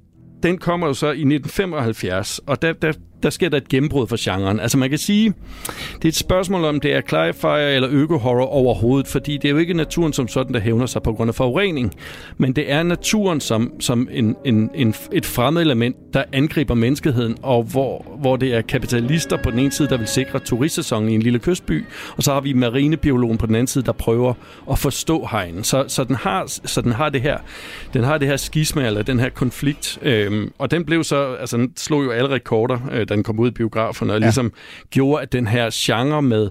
den 0.44 0.58
kommer 0.58 0.88
jo 0.88 0.94
så 0.94 1.08
i 1.08 1.10
1975, 1.10 2.40
og 2.48 2.62
der, 2.62 2.74
der, 2.74 2.94
der 3.24 3.30
sker 3.30 3.50
der 3.50 3.58
et 3.58 3.70
gennembrud 3.70 4.08
for 4.08 4.18
genren. 4.20 4.60
Altså 4.60 4.78
man 4.78 4.90
kan 4.90 4.98
sige, 4.98 5.34
det 5.96 6.06
er 6.06 6.10
et 6.10 6.16
spørgsmål 6.16 6.66
om, 6.66 6.80
det 6.80 6.94
er 6.94 7.02
cli-fi 7.02 7.76
eller 7.76 7.90
øko-horror 7.92 8.46
overhovedet, 8.46 9.08
fordi 9.08 9.38
det 9.38 9.46
er 9.46 9.50
jo 9.50 9.58
ikke 9.58 9.74
naturen 9.74 10.14
som 10.14 10.28
sådan, 10.28 10.54
der 10.54 10.60
hævner 10.60 10.86
sig 10.86 11.04
på 11.04 11.14
grund 11.14 11.30
af 11.30 11.36
forurening, 11.36 11.94
men 12.38 12.54
det 12.54 12.72
er 12.72 12.84
naturen 12.84 13.42
som, 13.42 13.72
som 13.80 14.08
en, 14.12 14.36
en, 14.46 14.70
en, 14.76 14.96
et 15.12 15.26
fremmed 15.26 15.62
element, 15.62 15.96
der 16.14 16.24
angriber 16.34 16.74
menneskeheden, 16.74 17.38
og 17.42 17.64
hvor, 17.64 18.18
hvor 18.20 18.36
det 18.36 18.54
er 18.54 18.62
kapitalister 18.62 19.38
på 19.44 19.52
den 19.52 19.60
ene 19.60 19.72
side, 19.72 19.88
der 19.88 19.98
vil 19.98 20.08
sikre 20.08 20.40
turistsæsonen 20.40 21.10
i 21.10 21.16
en 21.16 21.22
lille 21.22 21.40
kystby, 21.40 21.86
og 22.18 22.24
så 22.24 22.34
har 22.34 22.42
vi 22.42 22.54
marinebiologen 22.54 23.38
på 23.38 23.46
den 23.46 23.56
anden 23.56 23.68
side, 23.68 23.86
der 23.86 23.92
prøver 23.92 24.34
at 24.72 24.80
forstå 24.80 25.28
hegnen. 25.32 25.64
Så, 25.64 25.86
så, 25.88 26.04
den, 26.04 26.16
har, 26.16 26.44
så 26.66 26.82
den 26.82 26.92
har 26.92 27.10
det 27.10 27.22
her 27.22 27.38
den 27.94 28.04
har 28.04 28.18
det 28.18 28.28
her 28.28 28.38
skisma, 28.38 28.88
eller 28.88 29.04
den 29.04 29.20
her 29.20 29.30
konflikt, 29.30 30.00
øhm, 30.02 30.52
og 30.58 30.72
den 30.72 30.86
blev 30.86 31.04
så, 31.04 31.34
altså 31.34 31.58
den 31.58 31.74
slog 31.78 32.04
jo 32.04 32.12
alle 32.12 32.30
rekorder, 32.30 32.80
øh, 32.92 33.07
den 33.16 33.24
kom 33.24 33.40
ud 33.40 33.48
i 33.48 33.52
biograferne, 33.52 34.14
og 34.14 34.20
ja. 34.20 34.26
ligesom 34.26 34.54
gjorde, 34.90 35.22
at 35.22 35.32
den 35.32 35.48
her 35.48 35.70
genre 35.74 36.22
med 36.22 36.50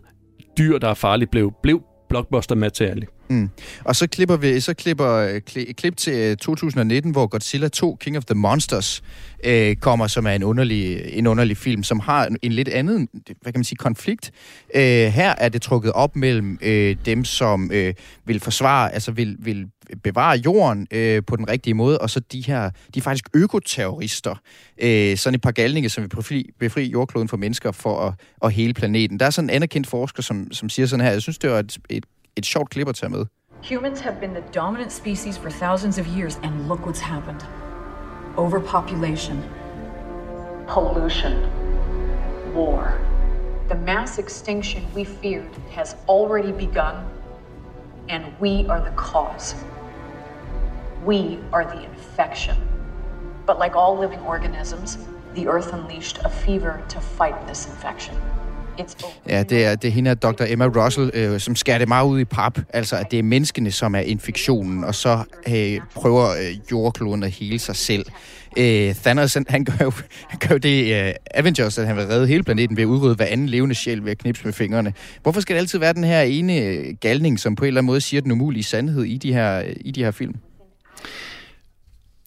dyr, 0.58 0.78
der 0.78 0.88
er 0.88 0.94
farlige, 0.94 1.28
blev, 1.28 1.52
blev 1.62 1.82
blockbuster-materiale. 2.08 3.06
Mm. 3.28 3.50
Og 3.84 3.96
så 3.96 4.08
klipper 4.08 4.36
vi 4.36 4.60
så 4.60 4.74
klipper 4.74 5.12
øh, 5.12 5.40
kli, 5.40 5.72
klip 5.72 5.96
til 5.96 6.38
2019, 6.38 7.10
øh, 7.10 7.12
hvor 7.12 7.26
Godzilla 7.26 7.68
2 7.68 7.96
King 8.00 8.16
of 8.16 8.24
the 8.24 8.34
Monsters 8.34 9.02
øh, 9.44 9.76
kommer, 9.76 10.06
som 10.06 10.26
er 10.26 10.30
en 10.30 10.42
underlig, 10.42 11.00
en 11.12 11.26
underlig 11.26 11.56
film, 11.56 11.82
som 11.82 12.00
har 12.00 12.28
en 12.42 12.52
lidt 12.52 12.68
anden, 12.68 13.08
hvad 13.12 13.52
kan 13.52 13.58
man 13.58 13.64
sige, 13.64 13.76
konflikt. 13.76 14.30
Øh, 14.74 14.82
her 15.06 15.34
er 15.38 15.48
det 15.48 15.62
trukket 15.62 15.92
op 15.92 16.16
mellem 16.16 16.58
øh, 16.62 16.96
dem, 17.06 17.24
som 17.24 17.70
øh, 17.72 17.94
vil 18.26 18.40
forsvare, 18.40 18.94
altså 18.94 19.12
vil, 19.12 19.36
vil 19.38 19.66
bevare 20.02 20.36
jorden 20.36 20.86
øh, 20.90 21.22
på 21.26 21.36
den 21.36 21.48
rigtige 21.48 21.74
måde, 21.74 21.98
og 21.98 22.10
så 22.10 22.20
de 22.20 22.40
her, 22.40 22.70
de 22.94 22.98
er 22.98 23.02
faktisk 23.02 23.24
økoterrorister. 23.34 24.34
Øh, 24.82 25.16
sådan 25.16 25.34
et 25.34 25.40
par 25.40 25.50
galninge, 25.50 25.88
som 25.88 26.02
vil 26.02 26.08
befri, 26.08 26.50
befri 26.60 26.84
jordkloden 26.84 27.28
for 27.28 27.36
mennesker 27.36 27.72
for 27.72 28.00
at, 28.00 28.14
at 28.42 28.52
hele 28.52 28.74
planeten. 28.74 29.20
Der 29.20 29.26
er 29.26 29.30
sådan 29.30 29.50
en 29.50 29.56
anerkendt 29.56 29.86
forsker, 29.86 30.22
som, 30.22 30.52
som 30.52 30.68
siger 30.68 30.86
sådan 30.86 31.04
her, 31.04 31.12
jeg 31.12 31.22
synes, 31.22 31.38
det 31.38 31.50
var 31.50 31.58
et, 31.58 31.78
et, 31.90 32.06
et 32.36 32.46
sjovt 32.46 32.70
klip 32.70 32.88
at 32.88 32.94
tage 32.94 33.10
med. 33.10 33.26
Humans 33.68 34.00
have 34.00 34.16
been 34.20 34.30
the 34.30 34.44
dominant 34.54 34.92
species 34.92 35.38
for 35.38 35.50
thousands 35.50 35.98
of 35.98 36.06
years, 36.16 36.38
and 36.42 36.68
look 36.68 36.80
what's 36.80 37.00
happened. 37.00 37.40
Overpopulation, 38.36 39.42
pollution, 40.68 41.32
war. 42.54 43.00
The 43.68 43.78
mass 43.86 44.18
extinction 44.18 44.82
we 44.94 45.04
feared 45.04 45.56
has 45.70 45.96
already 46.08 46.52
begun, 46.52 46.94
and 48.08 48.38
we 48.38 48.66
are 48.66 48.80
the 48.80 48.90
cause. 48.90 49.54
We 51.04 51.38
are 51.52 51.64
the 51.64 51.82
infection. 51.82 52.56
But 53.46 53.58
like 53.58 53.76
all 53.76 53.96
living 53.96 54.20
organisms, 54.20 54.98
the 55.34 55.46
earth 55.48 55.72
unleashed 55.72 56.18
a 56.24 56.28
fever 56.28 56.82
to 56.88 57.00
fight 57.00 57.46
this 57.46 57.66
infection. 57.66 58.16
Ja, 59.28 59.42
det 59.42 59.64
er, 59.64 59.74
det 59.74 59.88
er 59.88 59.92
hende, 59.92 60.14
Dr. 60.14 60.42
Emma 60.48 60.66
Russell, 60.66 61.10
øh, 61.14 61.40
som 61.40 61.56
skærer 61.56 61.78
det 61.78 61.88
meget 61.88 62.08
ud 62.08 62.20
i 62.20 62.24
pap. 62.24 62.58
Altså, 62.72 62.96
at 62.96 63.10
det 63.10 63.18
er 63.18 63.22
menneskene, 63.22 63.70
som 63.70 63.94
er 63.94 64.00
infektionen, 64.00 64.84
og 64.84 64.94
så 64.94 65.22
øh, 65.48 65.80
prøver 65.94 66.30
øh, 66.30 66.56
jordkloden 66.70 67.22
at 67.22 67.30
hele 67.30 67.58
sig 67.58 67.76
selv. 67.76 68.06
Øh, 68.58 68.94
Thanos, 68.94 69.34
han, 69.34 69.44
han, 69.48 69.64
gør 69.64 69.84
jo, 69.84 69.92
han 70.28 70.38
gør 70.38 70.54
jo 70.54 70.58
det 70.58 71.06
øh, 71.06 71.14
Avengers, 71.34 71.78
at 71.78 71.86
han 71.86 71.96
vil 71.96 72.06
redde 72.06 72.26
hele 72.26 72.42
planeten 72.42 72.76
ved 72.76 72.82
at 72.82 72.86
udrydde 72.86 73.14
hver 73.14 73.26
anden 73.26 73.48
levende 73.48 73.74
sjæl 73.74 74.04
ved 74.04 74.10
at 74.10 74.18
knipse 74.18 74.44
med 74.44 74.52
fingrene. 74.52 74.92
Hvorfor 75.22 75.40
skal 75.40 75.56
det 75.56 75.60
altid 75.60 75.78
være 75.78 75.92
den 75.92 76.04
her 76.04 76.20
ene 76.20 76.58
øh, 76.58 76.94
galning, 77.00 77.40
som 77.40 77.56
på 77.56 77.64
en 77.64 77.66
eller 77.66 77.80
anden 77.80 77.86
måde 77.86 78.00
siger 78.00 78.20
den 78.20 78.32
umulige 78.32 78.64
sandhed 78.64 79.04
i 79.04 79.16
de 79.16 79.32
her, 79.32 79.62
i 79.80 79.90
de 79.90 80.04
her 80.04 80.10
film? 80.10 80.34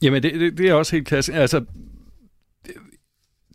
Jamen, 0.01 0.23
det, 0.23 0.33
det, 0.33 0.57
det 0.57 0.69
er 0.69 0.73
også 0.73 0.95
helt 0.95 1.07
klassisk. 1.07 1.37
Altså, 1.37 1.61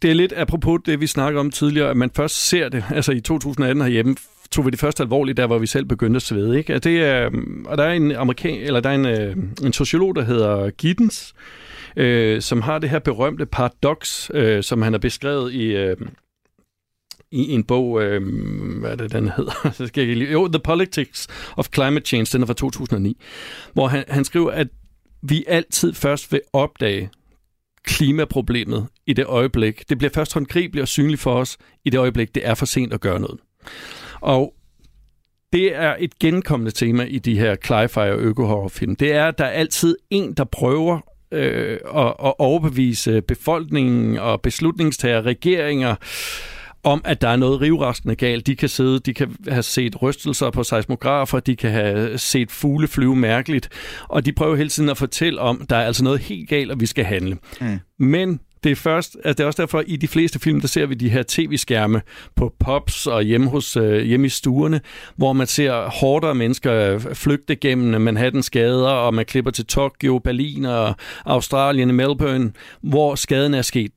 det 0.05 0.11
er 0.11 0.15
lidt 0.15 0.33
apropos 0.37 0.81
det, 0.87 1.01
vi 1.01 1.07
snakker 1.07 1.41
om 1.41 1.51
tidligere, 1.51 1.91
at 1.91 1.97
man 1.97 2.11
først 2.17 2.49
ser 2.49 2.69
det. 2.69 2.85
Altså 2.91 3.13
i 3.13 3.21
2018 3.21 3.83
herhjemme 3.83 4.17
tog 4.51 4.67
vi 4.67 4.71
det 4.71 4.79
først 4.81 5.01
alvorligt, 5.01 5.37
der 5.37 5.47
hvor 5.47 5.59
vi 5.59 5.67
selv 5.67 5.85
begyndte 5.85 6.17
at 6.17 6.23
svede. 6.23 6.59
Ikke? 6.59 6.75
Og, 6.75 6.85
det 6.85 7.01
er, 7.05 7.31
og 7.67 7.79
der 7.79 7.85
er 7.85 7.93
en 7.93 8.13
amerikan, 8.13 8.59
eller 8.61 8.81
der 8.81 8.91
er 8.91 8.95
en, 8.95 9.07
øh, 9.07 9.37
en 9.67 9.73
sociolog, 9.73 10.17
der 10.17 10.23
hedder 10.25 10.71
Giddens, 10.71 11.35
øh, 11.97 12.43
som 12.43 12.63
har 12.63 12.79
det 12.79 12.91
her 12.91 12.99
berømte 12.99 13.47
paradoks, 13.47 14.31
øh, 14.35 14.63
som 14.63 14.83
han 14.83 14.93
har 14.93 14.99
beskrevet 14.99 15.53
i... 15.53 15.77
Øh, 15.77 15.97
i 17.33 17.51
en 17.53 17.65
bog, 17.65 18.03
øh, 18.03 18.23
hvad 18.81 18.91
er 18.91 18.97
det, 18.97 19.13
den 19.13 19.29
hedder? 19.37 19.71
Så 19.79 19.87
skal 19.87 20.07
jeg 20.07 20.17
lige- 20.17 20.33
jo, 20.33 20.49
The 20.49 20.59
Politics 20.65 21.29
of 21.57 21.69
Climate 21.75 22.07
Change, 22.07 22.27
den 22.33 22.43
er 22.43 22.47
fra 22.47 22.55
2009, 22.55 23.17
hvor 23.73 23.87
han, 23.89 24.05
han 24.09 24.25
skriver, 24.25 24.51
at 24.51 24.69
vi 25.23 25.45
altid 25.49 25.95
først 25.95 26.33
vil 26.33 26.41
opdage 26.53 27.11
klimaproblemet 27.85 28.87
i 29.07 29.13
det 29.13 29.27
øjeblik. 29.27 29.89
Det 29.89 29.99
bliver 29.99 30.11
først 30.15 30.35
håndgribeligt 30.35 30.83
og 30.83 30.89
synligt 30.89 31.21
for 31.21 31.35
os 31.35 31.59
i 31.85 31.91
det 31.91 31.99
øjeblik, 31.99 32.35
det 32.35 32.47
er 32.47 32.55
for 32.55 32.67
sent 32.67 32.93
at 32.93 33.01
gøre 33.01 33.21
noget. 33.21 33.41
Og 34.21 34.55
det 35.53 35.77
er 35.77 35.97
et 35.99 36.19
genkommende 36.19 36.71
tema 36.73 37.05
i 37.05 37.19
de 37.19 37.39
her 37.39 37.57
cli-fi 37.65 38.01
og 38.01 38.19
øko-horrorfilm. 38.19 38.97
Det 38.97 39.13
er, 39.13 39.29
at 39.29 39.39
der 39.39 39.45
er 39.45 39.51
altid 39.51 39.97
en, 40.11 40.35
der 40.35 40.45
prøver 40.45 41.01
øh, 41.33 41.79
at, 41.97 42.07
at 42.07 42.35
overbevise 42.39 43.23
befolkningen 43.23 44.19
og 44.19 44.43
beslutningstager, 44.43 45.23
regeringer, 45.23 45.95
om, 46.85 47.03
at 47.05 47.21
der 47.21 47.29
er 47.29 47.37
noget 47.37 47.61
rivrastende 47.61 48.15
galt. 48.15 48.47
De 48.47 48.57
kan 48.57 48.69
sidde, 48.69 48.99
de 48.99 49.15
kan 49.15 49.37
have 49.49 49.63
set 49.63 50.03
rystelser 50.03 50.51
på 50.51 50.63
seismografer, 50.63 51.41
de 51.41 51.57
kan 51.57 51.71
have 51.71 52.19
set 52.19 52.51
fugle 52.51 52.89
flyve 52.89 53.17
mærkeligt, 53.17 53.69
og 54.09 54.27
de 54.27 54.33
prøver 54.33 54.57
hele 54.57 54.69
tiden 54.69 54.89
at 54.89 54.97
fortælle 54.99 55.41
om, 55.41 55.59
at 55.63 55.71
der 55.71 55.77
er 55.77 55.87
altså 55.87 56.05
noget 56.05 56.21
helt 56.21 56.49
galt, 56.49 56.71
og 56.71 56.81
vi 56.81 56.87
skal 56.87 57.05
handle. 57.05 57.37
Mm. 57.61 57.81
Men 57.99 58.41
det 58.65 58.73
er 58.73 58.77
først, 58.77 59.17
altså 59.25 59.33
det 59.33 59.41
er 59.41 59.47
også 59.47 59.63
derfor, 59.63 59.83
i 59.87 59.97
de 59.97 60.09
fleste 60.09 60.39
film, 60.39 60.61
der 60.61 60.69
ser 60.69 60.87
vi 60.87 60.95
de 60.95 61.09
her 61.09 61.23
tv-skærme 61.29 62.03
på 62.37 62.55
pops 62.61 63.07
og 63.07 63.23
hjemme, 63.23 63.51
hos, 63.51 63.77
øh, 63.77 64.05
hjemme 64.05 64.27
i 64.27 64.29
stuerne, 64.29 64.81
hvor 65.17 65.33
man 65.33 65.47
ser 65.47 65.91
hårdere 66.01 66.35
mennesker 66.35 66.99
flygte 67.15 67.57
gennem 67.57 68.01
Manhattans 68.01 68.51
gader, 68.51 68.89
og 68.89 69.15
man 69.15 69.25
klipper 69.25 69.51
til 69.51 69.67
Tokyo, 69.67 70.19
Berlin 70.19 70.65
og 70.65 70.95
Australien, 71.25 71.95
Melbourne, 71.95 72.53
hvor 72.83 73.15
skaden 73.15 73.55
er 73.55 73.63
sket. 73.63 73.91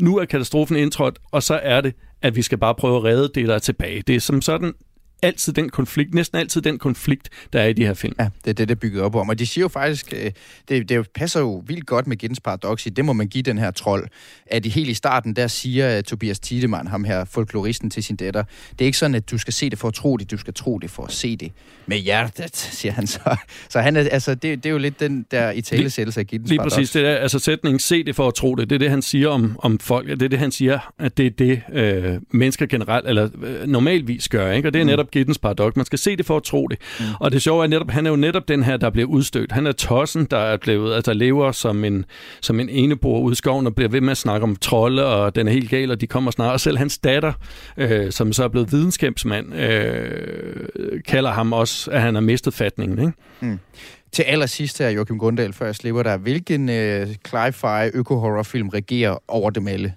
Nu 0.00 0.18
er 0.18 0.24
katastrofen 0.24 0.76
indtrådt, 0.76 1.18
og 1.32 1.42
så 1.42 1.60
er 1.62 1.80
det, 1.80 1.94
at 2.24 2.36
vi 2.36 2.42
skal 2.42 2.58
bare 2.58 2.74
prøve 2.74 2.96
at 2.96 3.04
redde 3.04 3.30
det, 3.34 3.48
der 3.48 3.54
er 3.54 3.58
tilbage. 3.58 4.02
Det 4.02 4.16
er 4.16 4.20
som 4.20 4.42
sådan 4.42 4.74
altid 5.22 5.52
den 5.52 5.68
konflikt, 5.70 6.14
næsten 6.14 6.38
altid 6.38 6.62
den 6.62 6.78
konflikt, 6.78 7.28
der 7.52 7.60
er 7.60 7.66
i 7.66 7.72
de 7.72 7.86
her 7.86 7.94
film. 7.94 8.14
Ja, 8.18 8.28
det 8.44 8.50
er 8.50 8.54
det, 8.54 8.68
der 8.68 8.74
er 8.74 8.78
bygget 8.78 9.02
op 9.02 9.14
om. 9.14 9.28
Og 9.28 9.38
de 9.38 9.46
siger 9.46 9.62
jo 9.62 9.68
faktisk, 9.68 10.12
øh, 10.16 10.30
det, 10.68 10.88
det 10.88 11.08
passer 11.14 11.40
jo 11.40 11.62
vildt 11.66 11.86
godt 11.86 12.06
med 12.06 12.16
Giddens 12.16 12.40
paradoks 12.40 12.84
det 12.96 13.04
må 13.04 13.12
man 13.12 13.28
give 13.28 13.42
den 13.42 13.58
her 13.58 13.70
trold, 13.70 14.08
at 14.46 14.66
i 14.66 14.68
helt 14.68 14.88
i 14.88 14.94
starten, 14.94 15.36
der 15.36 15.46
siger 15.46 15.98
uh, 15.98 16.02
Tobias 16.02 16.38
Tiedemann, 16.40 16.88
ham 16.88 17.04
her 17.04 17.24
folkloristen 17.24 17.90
til 17.90 18.02
sin 18.02 18.16
datter, 18.16 18.44
det 18.70 18.80
er 18.80 18.86
ikke 18.86 18.98
sådan, 18.98 19.14
at 19.14 19.30
du 19.30 19.38
skal 19.38 19.52
se 19.52 19.70
det 19.70 19.78
for 19.78 19.88
at 19.88 19.94
tro 19.94 20.16
det, 20.16 20.30
du 20.30 20.36
skal 20.36 20.54
tro 20.54 20.78
det 20.78 20.90
for 20.90 21.04
at 21.04 21.12
se 21.12 21.36
det 21.36 21.52
med 21.86 21.96
hjertet, 21.98 22.56
siger 22.80 22.92
han 22.92 23.06
så. 23.06 23.36
Så 23.68 23.80
han 23.80 23.96
er, 23.96 24.00
altså, 24.10 24.34
det, 24.34 24.42
det 24.64 24.66
er 24.66 24.70
jo 24.70 24.78
lidt 24.78 25.00
den 25.00 25.26
der 25.30 25.50
i 25.50 25.60
talesættelse 25.60 26.20
af 26.20 26.26
Giddens 26.26 26.48
Lige 26.50 26.58
paradoks. 26.58 26.74
præcis, 26.74 26.90
det 26.90 27.06
er 27.06 27.16
altså 27.16 27.38
sætningen, 27.38 27.78
se 27.80 28.04
det 28.04 28.16
for 28.16 28.28
at 28.28 28.34
tro 28.34 28.54
det, 28.54 28.70
det 28.70 28.74
er 28.74 28.78
det, 28.78 28.90
han 28.90 29.02
siger 29.02 29.28
om, 29.28 29.56
om 29.58 29.78
folk, 29.78 30.08
det 30.08 30.22
er 30.22 30.28
det, 30.28 30.38
han 30.38 30.52
siger, 30.52 30.92
at 30.98 31.16
det 31.16 31.26
er 31.26 31.30
det, 31.30 31.62
øh, 31.72 32.18
mennesker 32.30 32.66
generelt, 32.66 33.08
eller 33.08 33.28
øh, 33.42 33.66
normalvis 33.66 34.28
gør, 34.28 34.52
ikke? 34.52 34.68
og 34.68 34.72
det 34.74 34.80
er 34.80 34.84
Mm. 34.84 34.90
netop 34.90 35.10
Giddens 35.14 35.38
paradoks, 35.38 35.76
man 35.76 35.86
skal 35.86 35.98
se 35.98 36.16
det 36.16 36.26
for 36.26 36.36
at 36.36 36.42
tro 36.42 36.66
det. 36.66 36.78
Mm. 37.00 37.04
Og 37.20 37.32
det 37.32 37.42
sjove 37.42 37.64
er 37.64 37.68
netop, 37.68 37.90
han 37.90 38.06
er 38.06 38.10
jo 38.10 38.16
netop 38.16 38.48
den 38.48 38.62
her, 38.62 38.76
der 38.76 38.90
bliver 38.90 39.08
udstødt. 39.08 39.52
Han 39.52 39.66
er 39.66 39.72
tossen, 39.72 40.24
der 40.30 40.38
er 40.38 40.56
blevet, 40.56 40.94
altså 40.94 41.12
lever 41.12 41.52
som 41.52 41.84
en, 41.84 42.04
som 42.40 42.60
en 42.60 42.68
enebor 42.68 43.20
ude 43.20 43.32
i 43.32 43.34
skoven, 43.34 43.66
og 43.66 43.74
bliver 43.74 43.88
ved 43.88 44.00
med 44.00 44.10
at 44.10 44.16
snakke 44.16 44.44
om 44.44 44.56
trolde, 44.56 45.06
og 45.06 45.34
den 45.34 45.48
er 45.48 45.52
helt 45.52 45.70
gal, 45.70 45.90
og 45.90 46.00
de 46.00 46.06
kommer 46.06 46.30
snart. 46.30 46.52
Og 46.52 46.60
selv 46.60 46.78
hans 46.78 46.98
datter, 46.98 47.32
øh, 47.76 48.12
som 48.12 48.32
så 48.32 48.44
er 48.44 48.48
blevet 48.48 48.72
videnskabsmand, 48.72 49.54
øh, 49.54 51.02
kalder 51.08 51.30
ham 51.30 51.52
også, 51.52 51.90
at 51.90 52.00
han 52.00 52.14
har 52.14 52.22
mistet 52.22 52.54
fatningen. 52.54 52.98
Ikke? 52.98 53.12
Mm. 53.40 53.58
Til 54.12 54.22
allersidst 54.22 54.78
her, 54.78 54.88
Joachim 54.88 55.18
Grundal, 55.18 55.52
før 55.52 55.66
jeg 55.66 55.74
slipper 55.74 56.02
dig. 56.02 56.16
Hvilken 56.16 56.68
øh, 56.68 57.06
cli-fi 57.28 57.90
øko-horrorfilm 57.94 58.68
regerer 58.68 59.18
over 59.28 59.50
dem 59.50 59.68
alle? 59.68 59.94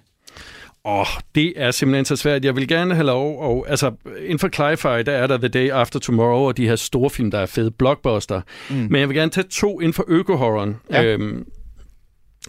Åh, 0.88 1.00
oh, 1.00 1.06
det 1.34 1.52
er 1.56 1.70
simpelthen 1.70 2.04
så 2.04 2.16
svært. 2.16 2.44
Jeg 2.44 2.56
vil 2.56 2.68
gerne 2.68 2.94
have 2.94 3.06
lov, 3.06 3.40
og 3.40 3.66
altså, 3.68 3.92
inden 4.20 4.38
for 4.38 4.48
Cli-Fi, 4.48 5.02
der 5.02 5.12
er 5.12 5.26
der 5.26 5.36
The 5.38 5.48
Day 5.48 5.70
After 5.70 5.98
Tomorrow, 5.98 6.46
og 6.48 6.56
de 6.56 6.68
her 6.68 6.76
store 6.76 7.10
film, 7.10 7.30
der 7.30 7.38
er 7.38 7.46
fede, 7.46 7.70
blockbuster. 7.70 8.40
Mm. 8.70 8.76
Men 8.76 9.00
jeg 9.00 9.08
vil 9.08 9.16
gerne 9.16 9.30
tage 9.30 9.46
to 9.50 9.80
inden 9.80 9.92
for 9.92 10.04
øko-horroren, 10.08 10.76
Ja. 10.90 11.04
øhm, 11.04 11.46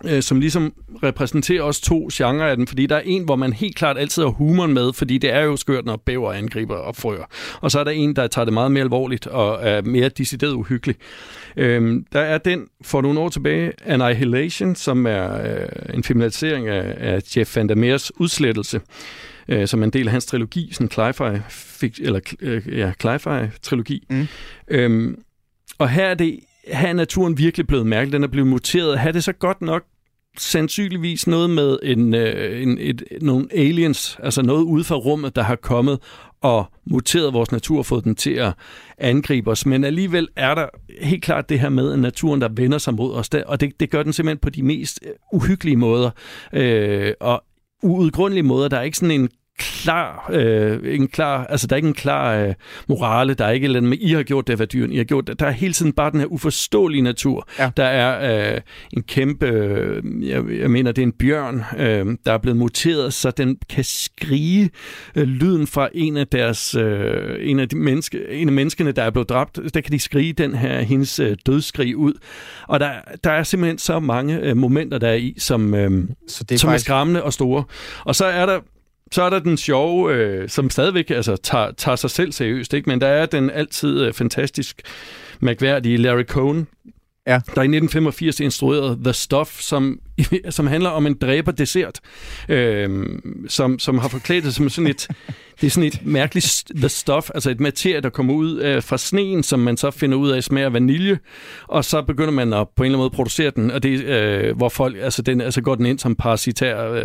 øh, 0.06 0.22
som 0.24 0.40
ligesom 0.40 0.74
repræsenterer 1.04 1.62
også 1.62 1.82
to 1.82 2.10
genrer 2.14 2.48
af 2.48 2.58
den, 2.58 2.68
fordi 2.68 2.86
der 2.86 2.96
er 2.96 3.02
en, 3.06 3.24
hvor 3.24 3.36
man 3.36 3.54
helt 3.54 3.76
klart 3.76 3.98
altid 3.98 4.24
har 4.24 4.30
humoren 4.30 4.74
med, 4.74 4.94
fordi 4.94 5.18
det 5.18 5.34
er 5.34 5.42
jo 5.42 5.58
skørt, 5.58 5.86
når 5.86 5.96
bæver 6.06 6.34
angriber 6.34 6.76
og 6.76 6.96
frøer. 6.96 7.24
Og 7.62 7.72
så 7.72 7.80
er 7.80 7.84
der 7.84 7.92
en, 7.92 8.16
der 8.16 8.28
tager 8.28 8.46
det 8.46 8.54
meget 8.54 8.72
mere 8.72 8.84
alvorligt 8.84 9.28
og 9.28 9.68
er 9.68 9.82
mere 9.82 10.10
decideret 10.10 10.54
uhyggelig. 10.54 10.96
Øhm, 11.58 12.06
der 12.14 12.20
er 12.20 12.38
den 12.38 12.68
for 12.82 13.02
nogle 13.02 13.20
år 13.20 13.30
tilbage, 13.30 13.72
Annihilation, 13.86 14.76
som 14.76 15.06
er 15.06 15.42
øh, 15.42 15.68
en 15.94 16.04
filmatisering 16.04 16.68
af, 16.68 16.96
af 16.98 17.38
Jeff 17.38 17.56
Van 17.56 17.70
der 17.70 17.76
Meers 17.76 18.20
udslettelse, 18.20 18.82
øh, 19.48 19.68
som 19.68 19.84
en 19.84 19.90
del 19.90 20.08
af 20.08 20.12
hans 20.12 20.26
trilogi, 20.26 20.70
sådan 20.74 20.86
en 20.86 21.44
eller 22.02 22.20
øh, 22.42 22.78
ja, 22.78 22.92
cli-fi-trilogi. 23.02 24.06
Mm. 24.10 24.28
Øhm, 24.68 25.24
og 25.78 25.90
her 25.90 26.06
er, 26.06 26.14
det, 26.14 26.40
her 26.74 26.88
er 26.88 26.94
naturen 26.94 27.38
virkelig 27.38 27.68
blevet 27.68 27.88
mærkelig. 27.88 28.14
Den 28.14 28.24
er 28.24 28.28
blevet 28.28 28.48
muteret. 28.48 29.00
Har 29.00 29.12
det 29.12 29.24
så 29.24 29.34
godt 29.34 29.62
nok 29.62 29.84
sandsynligvis 30.38 31.28
noget 31.28 31.50
med 31.50 31.80
en, 31.84 32.14
øh, 32.14 32.62
en, 32.62 32.78
et, 32.82 33.04
nogle 33.22 33.48
aliens, 33.52 34.18
altså 34.24 34.42
noget 34.42 34.64
ude 34.64 34.84
fra 34.84 34.96
rummet, 34.96 35.36
der 35.36 35.44
har 35.44 35.56
kommet 35.56 36.00
og 36.42 36.66
muteret 36.86 37.34
vores 37.34 37.52
natur 37.52 37.78
og 37.78 37.86
fået 37.86 38.04
den 38.04 38.16
til 38.16 38.32
at 38.32 38.54
angribe 38.98 39.52
os. 39.52 39.66
Men 39.66 39.84
alligevel 39.84 40.28
er 40.36 40.56
der 40.56 40.68
helt 41.02 41.24
klart 41.24 41.50
det 41.50 41.60
her 41.60 41.70
med, 41.70 41.94
at 41.94 42.00
naturen, 42.00 42.42
der 42.42 42.50
vender 42.56 42.78
sig 42.78 42.94
mod 42.94 43.14
os, 43.14 43.30
der, 43.30 43.44
og 43.44 43.62
det, 43.62 43.80
det 43.80 43.90
gør 43.90 44.04
den 44.04 44.14
simpelthen 44.14 44.40
på 44.40 44.50
de 44.50 44.64
mest 44.64 45.00
uhyggelige 45.34 45.78
måder. 45.78 46.10
Øh, 46.54 47.14
og 47.20 47.44
uudgrundelige 47.84 48.44
måder. 48.44 48.68
Der 48.68 48.78
er 48.78 48.82
ikke 48.82 48.98
sådan 48.98 49.22
en 49.22 49.30
klar, 49.60 50.30
øh, 50.34 50.96
en 50.96 51.08
klar, 51.08 51.46
altså 51.46 51.68
der 51.68 51.74
er 51.74 51.78
ikke 51.78 51.88
en 51.88 51.94
klar 51.94 52.36
øh, 52.36 52.54
morale, 52.90 53.34
der 53.34 53.46
er 53.46 53.52
ikke 53.52 53.66
et 53.66 53.68
eller 53.68 53.80
andet 53.80 53.90
med, 53.90 53.98
I 54.02 54.14
har 54.14 54.24
gjort 54.24 54.48
det, 54.48 54.56
hvad 54.56 54.68
dyrene 54.68 54.94
I 54.94 54.98
har 54.98 55.04
gjort 55.04 55.28
det. 55.28 55.40
Der 55.40 55.46
er 55.46 55.52
hele 55.52 55.74
tiden 55.74 55.94
bare 55.94 56.12
den 56.12 56.20
her 56.20 56.28
uforståelige 56.28 57.02
natur. 57.02 57.48
Ja. 57.60 57.70
Der 57.78 57.84
er 57.84 58.54
øh, 58.54 58.62
en 58.94 59.04
kæmpe, 59.04 59.46
øh, 59.48 60.04
jeg, 60.30 60.44
jeg 60.60 60.72
mener, 60.72 60.92
det 60.92 61.02
er 61.02 61.06
en 61.06 61.12
bjørn, 61.12 61.64
øh, 61.78 62.18
der 62.26 62.34
er 62.34 62.38
blevet 62.38 62.58
muteret, 62.58 63.14
så 63.14 63.32
den 63.32 63.58
kan 63.70 63.84
skrige 63.84 64.70
øh, 65.16 65.28
lyden 65.28 65.68
fra 65.68 65.90
en 65.94 66.18
af 66.18 66.28
deres, 66.28 66.76
øh, 66.76 67.36
en 67.40 67.60
af 67.60 67.70
de 67.70 67.76
menneske, 67.76 68.30
en 68.30 68.48
af 68.48 68.54
menneskene, 68.54 68.92
der 68.92 69.04
er 69.04 69.10
blevet 69.10 69.30
dræbt, 69.30 69.60
der 69.74 69.82
kan 69.82 69.92
de 69.92 70.00
skrige 70.00 70.34
den 70.34 70.56
her, 70.56 70.82
hendes 70.82 71.20
øh, 71.20 71.38
dødsskrig 71.46 71.98
ud. 71.98 72.14
Og 72.68 72.80
der, 72.80 72.92
der 73.24 73.32
er 73.32 73.44
simpelthen 73.44 73.78
så 73.78 74.00
mange 74.00 74.40
øh, 74.40 74.58
momenter, 74.58 74.98
der 74.98 75.08
er 75.08 75.14
i, 75.14 75.36
som, 75.38 75.74
øh, 75.74 76.08
Så 76.28 76.44
det 76.44 76.56
er 76.56 76.60
som 76.60 76.68
faktisk... 76.68 76.86
er 76.86 76.90
skræmmende 76.90 77.24
og 77.24 77.34
store. 77.34 77.64
Og 78.06 78.16
så 78.16 78.26
er 78.26 78.46
der 78.46 78.60
så 79.12 79.24
er 79.24 79.30
der 79.30 79.40
den 79.40 79.58
sjove, 79.58 80.14
øh, 80.14 80.50
som 80.50 80.70
stadigvæk 80.70 81.10
altså, 81.10 81.36
tager, 81.36 81.72
tager 81.72 81.96
sig 81.96 82.10
selv 82.10 82.32
seriøst, 82.32 82.74
ikke? 82.74 82.90
men 82.90 83.02
der 83.02 83.08
er 83.08 83.26
den 83.26 83.50
altid 83.50 84.02
øh, 84.02 84.14
fantastisk 84.14 84.82
mærkværdige 85.40 85.98
Larry 85.98 86.24
Cohn, 86.24 86.68
Ja. 87.28 87.34
der 87.56 87.62
i 87.62 87.66
1985 87.66 88.40
instruerede 88.40 89.00
The 89.04 89.14
Stuff, 89.14 89.62
som, 89.62 90.00
som 90.50 90.68
handler 90.68 90.90
om 90.90 91.08
en 91.08 91.14
dræber 91.14 91.52
dessert, 91.52 92.00
øh, 92.50 93.06
som, 93.48 93.80
som 93.80 93.98
har 93.98 94.08
forklædt 94.08 94.44
det 94.44 94.56
som 94.56 94.70
sådan 94.70 94.88
et, 94.88 95.08
det 95.62 95.68
er 95.68 95.72
sådan 95.72 95.88
et 95.88 96.06
mærkeligt 96.06 96.64
The 96.76 96.90
Stuff, 96.90 97.30
altså 97.34 97.50
et 97.50 97.60
materie, 97.60 98.02
der 98.02 98.10
kommer 98.10 98.34
ud 98.34 98.62
øh, 98.62 98.84
fra 98.84 98.98
sneen, 98.98 99.44
som 99.44 99.60
man 99.60 99.78
så 99.78 99.92
finder 99.92 100.18
ud 100.18 100.30
af 100.30 100.44
smager 100.44 100.70
vanilje, 100.70 101.20
og 101.68 101.86
så 101.86 102.02
begynder 102.02 102.32
man 102.32 102.54
at 102.54 102.68
på 102.76 102.84
en 102.84 102.86
eller 102.86 102.98
anden 102.98 103.04
måde 103.04 103.16
producere 103.16 103.52
den, 103.56 103.72
og 103.72 103.84
det 103.84 104.04
øh, 104.04 104.58
hvor 104.58 104.70
folk, 104.70 104.98
altså, 105.02 105.22
den, 105.22 105.42
altså 105.42 105.62
går 105.62 105.76
den 105.76 105.86
ind 105.86 106.00
som 106.00 106.16
parasitær 106.16 106.92
øh, 106.92 107.04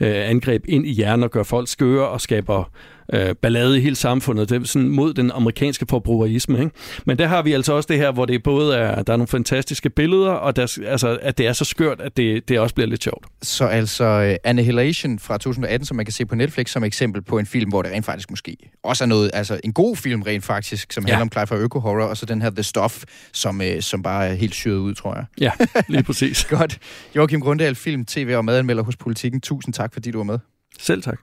øh, 0.00 0.30
angreb 0.30 0.64
ind 0.68 0.86
i 0.86 0.92
hjernen 0.92 1.22
og 1.22 1.30
gør 1.30 1.42
folk 1.42 1.68
skøre 1.68 2.08
og 2.08 2.20
skaber 2.20 2.70
øh, 3.12 3.34
ballade 3.34 3.78
i 3.78 3.80
hele 3.80 3.96
samfundet. 3.96 4.48
Det 4.48 4.62
er 4.62 4.66
sådan 4.66 4.88
mod 4.88 5.14
den 5.14 5.30
amerikanske 5.30 5.86
forbrugerisme. 5.90 6.58
Ikke? 6.58 6.70
Men 7.06 7.18
der 7.18 7.26
har 7.26 7.42
vi 7.42 7.52
altså 7.52 7.72
også 7.72 7.86
det 7.86 7.96
her, 7.96 8.12
hvor 8.12 8.26
det 8.26 8.42
både 8.42 8.76
er, 8.76 9.02
der 9.02 9.12
er 9.12 9.16
nogle 9.16 9.28
fantastiske 9.28 9.90
billeder, 9.90 10.30
og 10.30 10.56
der, 10.56 10.78
altså, 10.86 11.18
at 11.22 11.38
det 11.38 11.46
er 11.46 11.52
så 11.52 11.64
skørt, 11.64 12.00
at 12.00 12.16
det, 12.16 12.48
det 12.48 12.60
også 12.60 12.74
bliver 12.74 12.88
lidt 12.88 13.04
sjovt. 13.04 13.26
Så 13.42 13.64
altså 13.64 14.28
uh, 14.30 14.50
Annihilation 14.50 15.18
fra 15.18 15.38
2018, 15.38 15.86
som 15.86 15.96
man 15.96 16.06
kan 16.06 16.12
se 16.12 16.26
på 16.26 16.34
Netflix 16.34 16.70
som 16.70 16.84
eksempel 16.84 17.22
på 17.22 17.38
en 17.38 17.46
film, 17.46 17.70
hvor 17.70 17.82
det 17.82 17.92
rent 17.92 18.04
faktisk 18.04 18.30
måske 18.30 18.56
også 18.84 19.04
er 19.04 19.08
noget, 19.08 19.30
altså 19.34 19.60
en 19.64 19.72
god 19.72 19.96
film 19.96 20.22
rent 20.22 20.44
faktisk, 20.44 20.92
som 20.92 21.04
ja. 21.06 21.12
handler 21.12 21.22
om 21.22 21.32
Clive 21.32 21.46
fra 21.46 21.56
Øko 21.56 21.80
Horror, 21.80 22.04
og 22.04 22.16
så 22.16 22.26
den 22.26 22.42
her 22.42 22.50
The 22.50 22.62
Stuff, 22.62 23.04
som, 23.32 23.60
uh, 23.60 23.80
som 23.80 24.02
bare 24.02 24.28
er 24.28 24.34
helt 24.34 24.54
syret 24.54 24.78
ud, 24.78 24.94
tror 24.94 25.14
jeg. 25.14 25.24
Ja, 25.40 25.52
lige 25.88 26.02
præcis. 26.02 26.44
Godt. 26.50 26.78
Joachim 27.16 27.40
Grundahl, 27.40 27.74
film, 27.74 28.04
tv 28.04 28.34
og 28.36 28.44
madanmelder 28.44 28.82
hos 28.82 28.96
Politiken. 28.96 29.40
Tusind 29.40 29.74
tak, 29.74 29.92
fordi 29.92 30.10
du 30.10 30.18
var 30.18 30.24
med. 30.24 30.38
Selv 30.78 31.02
tak. 31.02 31.18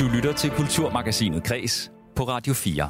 Du 0.00 0.08
lytter 0.08 0.32
til 0.32 0.50
Kulturmagasinet 0.50 1.44
Kres 1.44 1.90
på 2.16 2.22
Radio 2.22 2.54
4. 2.54 2.88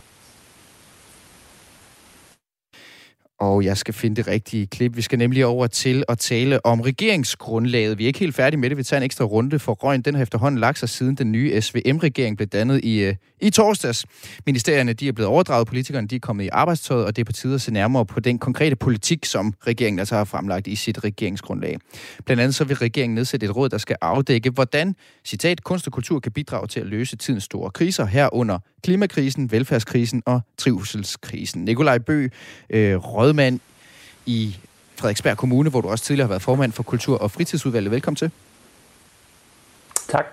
Og 3.41 3.65
jeg 3.65 3.77
skal 3.77 3.95
finde 3.95 4.17
det 4.17 4.27
rigtige 4.27 4.67
klip. 4.67 4.97
Vi 4.97 5.03
skal 5.03 5.19
nemlig 5.19 5.47
over 5.47 5.67
til 5.67 6.05
at 6.09 6.19
tale 6.19 6.67
om 6.67 6.81
regeringsgrundlaget. 6.81 7.99
Vi 7.99 8.03
er 8.03 8.07
ikke 8.07 8.19
helt 8.19 8.35
færdige 8.35 8.61
med 8.61 8.71
det. 8.71 8.79
Vi 8.79 8.83
tager 8.83 8.99
en 8.99 9.05
ekstra 9.05 9.25
runde 9.25 9.59
for 9.59 9.73
røgen. 9.73 10.03
Den 10.03 10.15
har 10.15 10.23
efterhånden 10.23 10.61
lagt 10.61 10.79
sig 10.79 10.89
siden 10.89 11.15
den 11.15 11.33
nye 11.33 11.61
SVM-regering 11.61 12.37
blev 12.37 12.49
dannet 12.49 12.85
i, 12.85 12.99
øh, 12.99 13.15
i 13.41 13.51
torsdags. 13.51 14.07
Ministerierne 14.47 14.93
de 14.93 15.09
er 15.09 15.13
blevet 15.13 15.29
overdraget, 15.29 15.67
politikerne 15.67 16.09
de 16.09 16.17
er 16.17 16.21
kommet 16.21 16.45
i 16.45 16.49
arbejdstøjet, 16.53 17.05
og 17.05 17.17
det 17.17 17.23
er 17.23 17.25
på 17.25 17.33
tide 17.33 17.55
at 17.55 17.61
se 17.61 17.73
nærmere 17.73 18.07
på 18.07 18.21
den 18.21 18.39
konkrete 18.39 18.77
politik, 18.77 19.25
som 19.25 19.55
regeringen 19.67 19.99
altså 19.99 20.15
har 20.15 20.25
fremlagt 20.25 20.67
i 20.67 20.77
sit 20.77 21.05
regeringsgrundlag. 21.05 21.79
Blandt 22.27 22.41
andet 22.41 22.55
så 22.55 22.65
vil 22.65 22.77
regeringen 22.77 23.15
nedsætte 23.15 23.47
et 23.47 23.57
råd, 23.57 23.69
der 23.69 23.79
skal 23.79 23.97
afdække, 24.01 24.51
hvordan, 24.51 24.95
citat, 25.25 25.65
kunst 25.65 25.87
og 25.87 25.93
kultur 25.93 26.21
kan 26.21 26.33
bidrage 26.33 26.67
til 26.67 26.81
at 26.81 26.87
løse 26.87 27.17
tidens 27.17 27.45
store 27.45 27.71
kriser, 27.71 28.05
herunder 28.07 28.59
klimakrisen, 28.83 29.53
velfærdskrisen 29.53 30.23
og 30.27 30.41
trivselskrisen. 30.59 31.65
Nikolaj 31.65 31.99
Bø, 31.99 32.29
øh, 32.71 32.97
rådmand 33.31 33.61
i 34.27 34.57
Frederiksberg 34.97 35.37
Kommune, 35.37 35.71
hvor 35.71 35.81
du 35.81 35.89
også 35.89 36.05
tidligere 36.05 36.27
har 36.27 36.29
været 36.29 36.43
formand 36.43 36.73
for 36.73 36.83
Kultur- 36.83 37.19
og 37.19 37.31
Fritidsudvalget. 37.31 37.91
Velkommen 37.91 38.17
til. 38.17 38.31
Tak. 40.09 40.25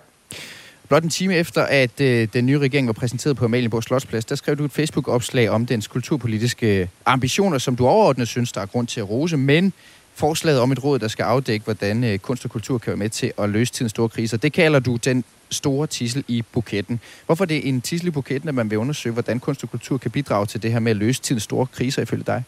Blot 0.88 1.04
en 1.04 1.10
time 1.10 1.36
efter, 1.36 1.64
at 1.64 2.02
øh, 2.02 2.28
den 2.34 2.46
nye 2.46 2.60
regering 2.60 2.88
var 2.88 2.94
præsenteret 2.94 3.38
på 3.38 3.46
Amalienborg 3.46 3.84
Slotsplads, 3.84 4.26
der 4.26 4.36
skrev 4.36 4.56
du 4.56 4.66
et 4.66 4.72
Facebook-opslag 4.72 5.50
om 5.50 5.66
dens 5.66 5.88
kulturpolitiske 5.88 6.90
ambitioner, 7.06 7.58
som 7.58 7.76
du 7.76 7.88
overordnet 7.88 8.28
synes, 8.28 8.52
der 8.52 8.62
er 8.62 8.66
grund 8.66 8.88
til 8.88 9.00
at 9.00 9.10
rose, 9.10 9.38
men 9.38 9.74
forslaget 10.16 10.60
om 10.60 10.72
et 10.72 10.84
råd, 10.84 11.00
der 11.00 11.08
skal 11.08 11.24
afdække, 11.24 11.64
hvordan 11.64 12.04
øh, 12.04 12.20
kunst 12.20 12.46
og 12.46 12.52
kultur 12.52 12.78
kan 12.78 12.92
være 12.92 12.98
med 12.98 13.10
til 13.10 13.32
at 13.38 13.50
løse 13.50 13.74
tidens 13.74 13.92
store 13.92 14.10
kriser, 14.10 14.38
det 14.38 14.54
kalder 14.54 14.80
du 14.80 14.96
den 14.96 15.24
store 15.50 15.88
tissel 15.88 16.24
i 16.28 16.44
buketten. 16.52 17.00
Hvorfor 17.26 17.44
er 17.44 17.48
det 17.48 17.68
en 17.70 17.82
tissel 17.82 18.08
i 18.08 18.12
buketten, 18.12 18.50
at 18.50 18.56
man 18.56 18.70
vil 18.70 18.78
undersøge, 18.78 19.14
hvordan 19.14 19.40
kunst 19.40 19.64
og 19.64 19.72
kultur 19.72 19.98
kan 19.98 20.12
bidrage 20.12 20.46
til 20.46 20.64
det 20.64 20.72
her 20.72 20.80
med 20.80 20.92
at 20.92 20.98
løse 20.98 21.22
tidens 21.22 21.44
store 21.44 21.66
kriser 21.66 22.02
ifølge 22.02 22.24
dig? 22.28 22.44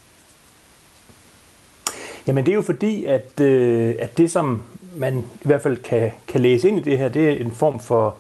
Jamen 2.30 2.46
det 2.46 2.52
er 2.52 2.56
jo 2.56 2.62
fordi, 2.62 3.06
at, 3.06 3.40
øh, 3.42 3.96
at 4.00 4.18
det 4.18 4.32
som 4.32 4.62
man 4.96 5.18
i 5.18 5.48
hvert 5.48 5.62
fald 5.62 5.78
kan, 5.78 6.12
kan 6.28 6.42
læse 6.42 6.70
ind 6.70 6.80
i 6.80 6.82
det 6.82 6.98
her, 6.98 7.10
det 7.10 7.30
er 7.30 7.32
en 7.32 7.52
form 7.52 7.80
for 7.80 8.16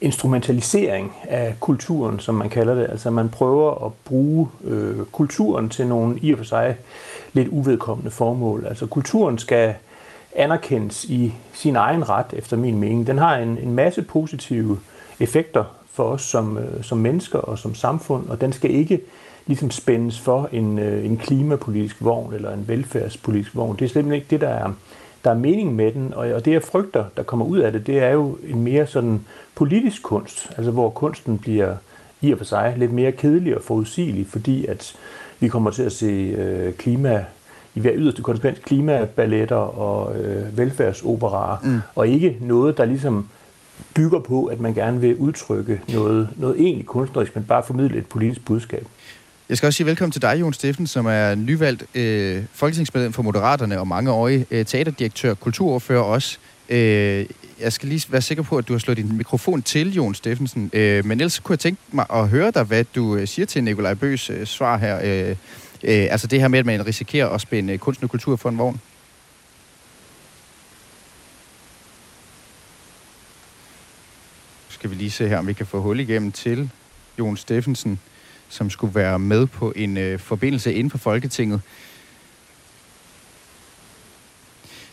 instrumentalisering 0.00 1.12
af 1.28 1.54
kulturen, 1.60 2.20
som 2.20 2.34
man 2.34 2.48
kalder 2.48 2.74
det. 2.74 2.86
Altså 2.90 3.10
man 3.10 3.28
prøver 3.28 3.86
at 3.86 3.92
bruge 4.04 4.48
øh, 4.64 4.96
kulturen 5.12 5.68
til 5.68 5.86
nogle 5.86 6.18
i 6.18 6.32
og 6.32 6.38
for 6.38 6.44
sig 6.44 6.76
lidt 7.32 7.48
uvedkommende 7.48 8.10
formål. 8.10 8.66
Altså 8.68 8.86
kulturen 8.86 9.38
skal 9.38 9.74
anerkendes 10.36 11.04
i 11.04 11.34
sin 11.52 11.76
egen 11.76 12.08
ret, 12.08 12.26
efter 12.32 12.56
min 12.56 12.78
mening. 12.78 13.06
Den 13.06 13.18
har 13.18 13.36
en, 13.36 13.58
en 13.58 13.72
masse 13.72 14.02
positive 14.02 14.78
effekter 15.20 15.64
for 15.92 16.04
os 16.04 16.22
som, 16.22 16.58
øh, 16.58 16.84
som 16.84 16.98
mennesker 16.98 17.38
og 17.38 17.58
som 17.58 17.74
samfund, 17.74 18.28
og 18.28 18.40
den 18.40 18.52
skal 18.52 18.70
ikke 18.70 19.00
ligesom 19.48 19.70
spændes 19.70 20.20
for 20.20 20.48
en, 20.52 20.78
øh, 20.78 21.04
en 21.04 21.16
klimapolitisk 21.16 21.96
vogn 22.00 22.34
eller 22.34 22.52
en 22.52 22.68
velfærdspolitisk 22.68 23.56
vogn. 23.56 23.76
Det 23.76 23.84
er 23.84 23.88
simpelthen 23.88 24.14
ikke 24.14 24.26
det, 24.30 24.40
der 24.40 24.48
er, 24.48 24.72
der 25.24 25.30
er 25.30 25.34
mening 25.34 25.74
med 25.74 25.92
den, 25.92 26.14
og, 26.14 26.28
og 26.28 26.44
det 26.44 26.52
jeg 26.52 26.62
frygter, 26.62 27.04
der 27.16 27.22
kommer 27.22 27.46
ud 27.46 27.58
af 27.58 27.72
det, 27.72 27.86
det 27.86 27.98
er 27.98 28.10
jo 28.10 28.38
en 28.48 28.62
mere 28.62 28.86
sådan 28.86 29.20
politisk 29.54 30.02
kunst, 30.02 30.50
altså 30.56 30.70
hvor 30.70 30.90
kunsten 30.90 31.38
bliver 31.38 31.74
i 32.20 32.32
og 32.32 32.38
for 32.38 32.44
sig 32.44 32.74
lidt 32.76 32.92
mere 32.92 33.12
kedelig 33.12 33.56
og 33.56 33.62
forudsigelig, 33.62 34.26
fordi 34.26 34.66
at 34.66 34.96
vi 35.40 35.48
kommer 35.48 35.70
til 35.70 35.82
at 35.82 35.92
se 35.92 36.06
øh, 36.06 36.74
klima 36.74 37.24
i 37.74 37.80
hver 37.80 37.92
yderste 37.94 38.22
konsekvens 38.22 38.58
klimaballetter 38.58 39.56
og 39.56 40.16
øh, 40.16 40.58
velfærdsoperaer, 40.58 41.56
mm. 41.64 41.80
og 41.94 42.08
ikke 42.08 42.36
noget, 42.40 42.78
der 42.78 42.84
ligesom 42.84 43.28
bygger 43.94 44.18
på, 44.18 44.44
at 44.44 44.60
man 44.60 44.74
gerne 44.74 45.00
vil 45.00 45.16
udtrykke 45.16 45.80
noget, 45.92 46.28
noget 46.36 46.60
egentlig 46.60 46.86
kunstnerisk, 46.86 47.34
men 47.34 47.44
bare 47.44 47.62
formidle 47.62 47.98
et 47.98 48.06
politisk 48.06 48.44
budskab. 48.44 48.86
Jeg 49.48 49.56
skal 49.56 49.66
også 49.66 49.76
sige 49.76 49.86
velkommen 49.86 50.12
til 50.12 50.22
dig, 50.22 50.40
Jon 50.40 50.52
Steffen, 50.52 50.86
som 50.86 51.06
er 51.06 51.34
nyvalgt 51.34 51.84
øh, 51.94 52.44
folketingsmedlem 52.52 53.12
for 53.12 53.22
Moderaterne 53.22 53.80
og 53.80 53.88
mangeårig 53.88 54.46
øh, 54.50 54.66
teaterdirektør, 54.66 55.34
kulturordfører 55.34 56.00
også. 56.00 56.38
Øh, 56.68 57.26
jeg 57.60 57.72
skal 57.72 57.88
lige 57.88 58.12
være 58.12 58.22
sikker 58.22 58.42
på, 58.42 58.58
at 58.58 58.68
du 58.68 58.72
har 58.72 58.78
slået 58.78 58.98
din 58.98 59.16
mikrofon 59.16 59.62
til, 59.62 59.94
Jon 59.94 60.14
Steffensen. 60.14 60.70
Øh, 60.72 61.04
men 61.04 61.20
ellers 61.20 61.38
kunne 61.38 61.52
jeg 61.52 61.58
tænke 61.58 61.80
mig 61.92 62.06
at 62.12 62.28
høre 62.28 62.50
dig, 62.50 62.64
hvad 62.64 62.84
du 62.84 63.16
øh, 63.16 63.28
siger 63.28 63.46
til 63.46 63.64
Nikolaj 63.64 63.94
Bøs 63.94 64.30
øh, 64.30 64.46
svar 64.46 64.78
her. 64.78 65.00
Øh, 65.04 65.30
øh, 65.82 66.06
altså 66.10 66.26
det 66.26 66.40
her 66.40 66.48
med, 66.48 66.58
at 66.58 66.66
man 66.66 66.86
risikerer 66.86 67.28
at 67.28 67.40
spænde 67.40 67.72
øh, 67.72 67.78
kunst 67.78 68.02
og 68.02 68.10
kultur 68.10 68.36
for 68.36 68.48
en 68.48 68.58
vogn. 68.58 68.80
Skal 74.68 74.90
vi 74.90 74.94
lige 74.94 75.10
se 75.10 75.28
her, 75.28 75.38
om 75.38 75.46
vi 75.46 75.52
kan 75.52 75.66
få 75.66 75.80
hul 75.80 76.00
igennem 76.00 76.32
til 76.32 76.70
Jon 77.18 77.36
Steffensen 77.36 78.00
som 78.48 78.70
skulle 78.70 78.94
være 78.94 79.18
med 79.18 79.46
på 79.46 79.72
en 79.76 79.96
øh, 79.96 80.18
forbindelse 80.18 80.74
inden 80.74 80.90
for 80.90 80.98
Folketinget. 80.98 81.60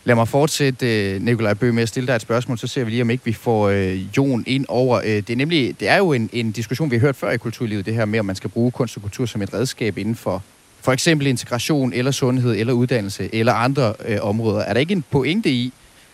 Lad 0.04 0.14
mig 0.14 0.28
fortsætte, 0.28 1.12
øh, 1.14 1.22
Nikolaj 1.22 1.54
Bøge, 1.54 1.72
med 1.72 1.82
at 1.82 1.88
stille 1.88 2.06
dig 2.06 2.14
et 2.14 2.22
spørgsmål, 2.22 2.58
så 2.58 2.66
ser 2.66 2.84
vi 2.84 2.90
lige, 2.90 3.02
om 3.02 3.10
ikke 3.10 3.24
vi 3.24 3.32
får 3.32 3.68
øh, 3.68 4.16
Jon 4.16 4.44
ind 4.46 4.66
over. 4.68 4.98
Øh, 4.98 5.04
det, 5.04 5.30
er 5.30 5.36
nemlig, 5.36 5.80
det 5.80 5.88
er 5.88 5.96
jo 5.96 6.12
en, 6.12 6.30
en 6.32 6.52
diskussion, 6.52 6.90
vi 6.90 6.96
har 6.96 7.00
hørt 7.00 7.16
før 7.16 7.30
i 7.30 7.36
kulturlivet, 7.36 7.86
det 7.86 7.94
her 7.94 8.04
med, 8.04 8.18
om 8.18 8.26
man 8.26 8.36
skal 8.36 8.50
bruge 8.50 8.70
kunst 8.70 8.96
og 8.96 9.02
kultur 9.02 9.26
som 9.26 9.42
et 9.42 9.54
redskab 9.54 9.98
inden 9.98 10.14
for 10.14 10.42
for 10.86 10.92
eksempel 10.92 11.26
integration, 11.26 11.92
eller 11.92 12.10
sundhed, 12.10 12.56
eller 12.56 12.72
uddannelse, 12.72 13.34
eller 13.34 13.52
andre 13.52 13.94
øh, 14.04 14.18
områder. 14.20 14.60
Er 14.60 14.72
der 14.72 14.80
ikke 14.80 14.92
en 14.92 15.04
pointe 15.10 15.50
i, 15.50 15.72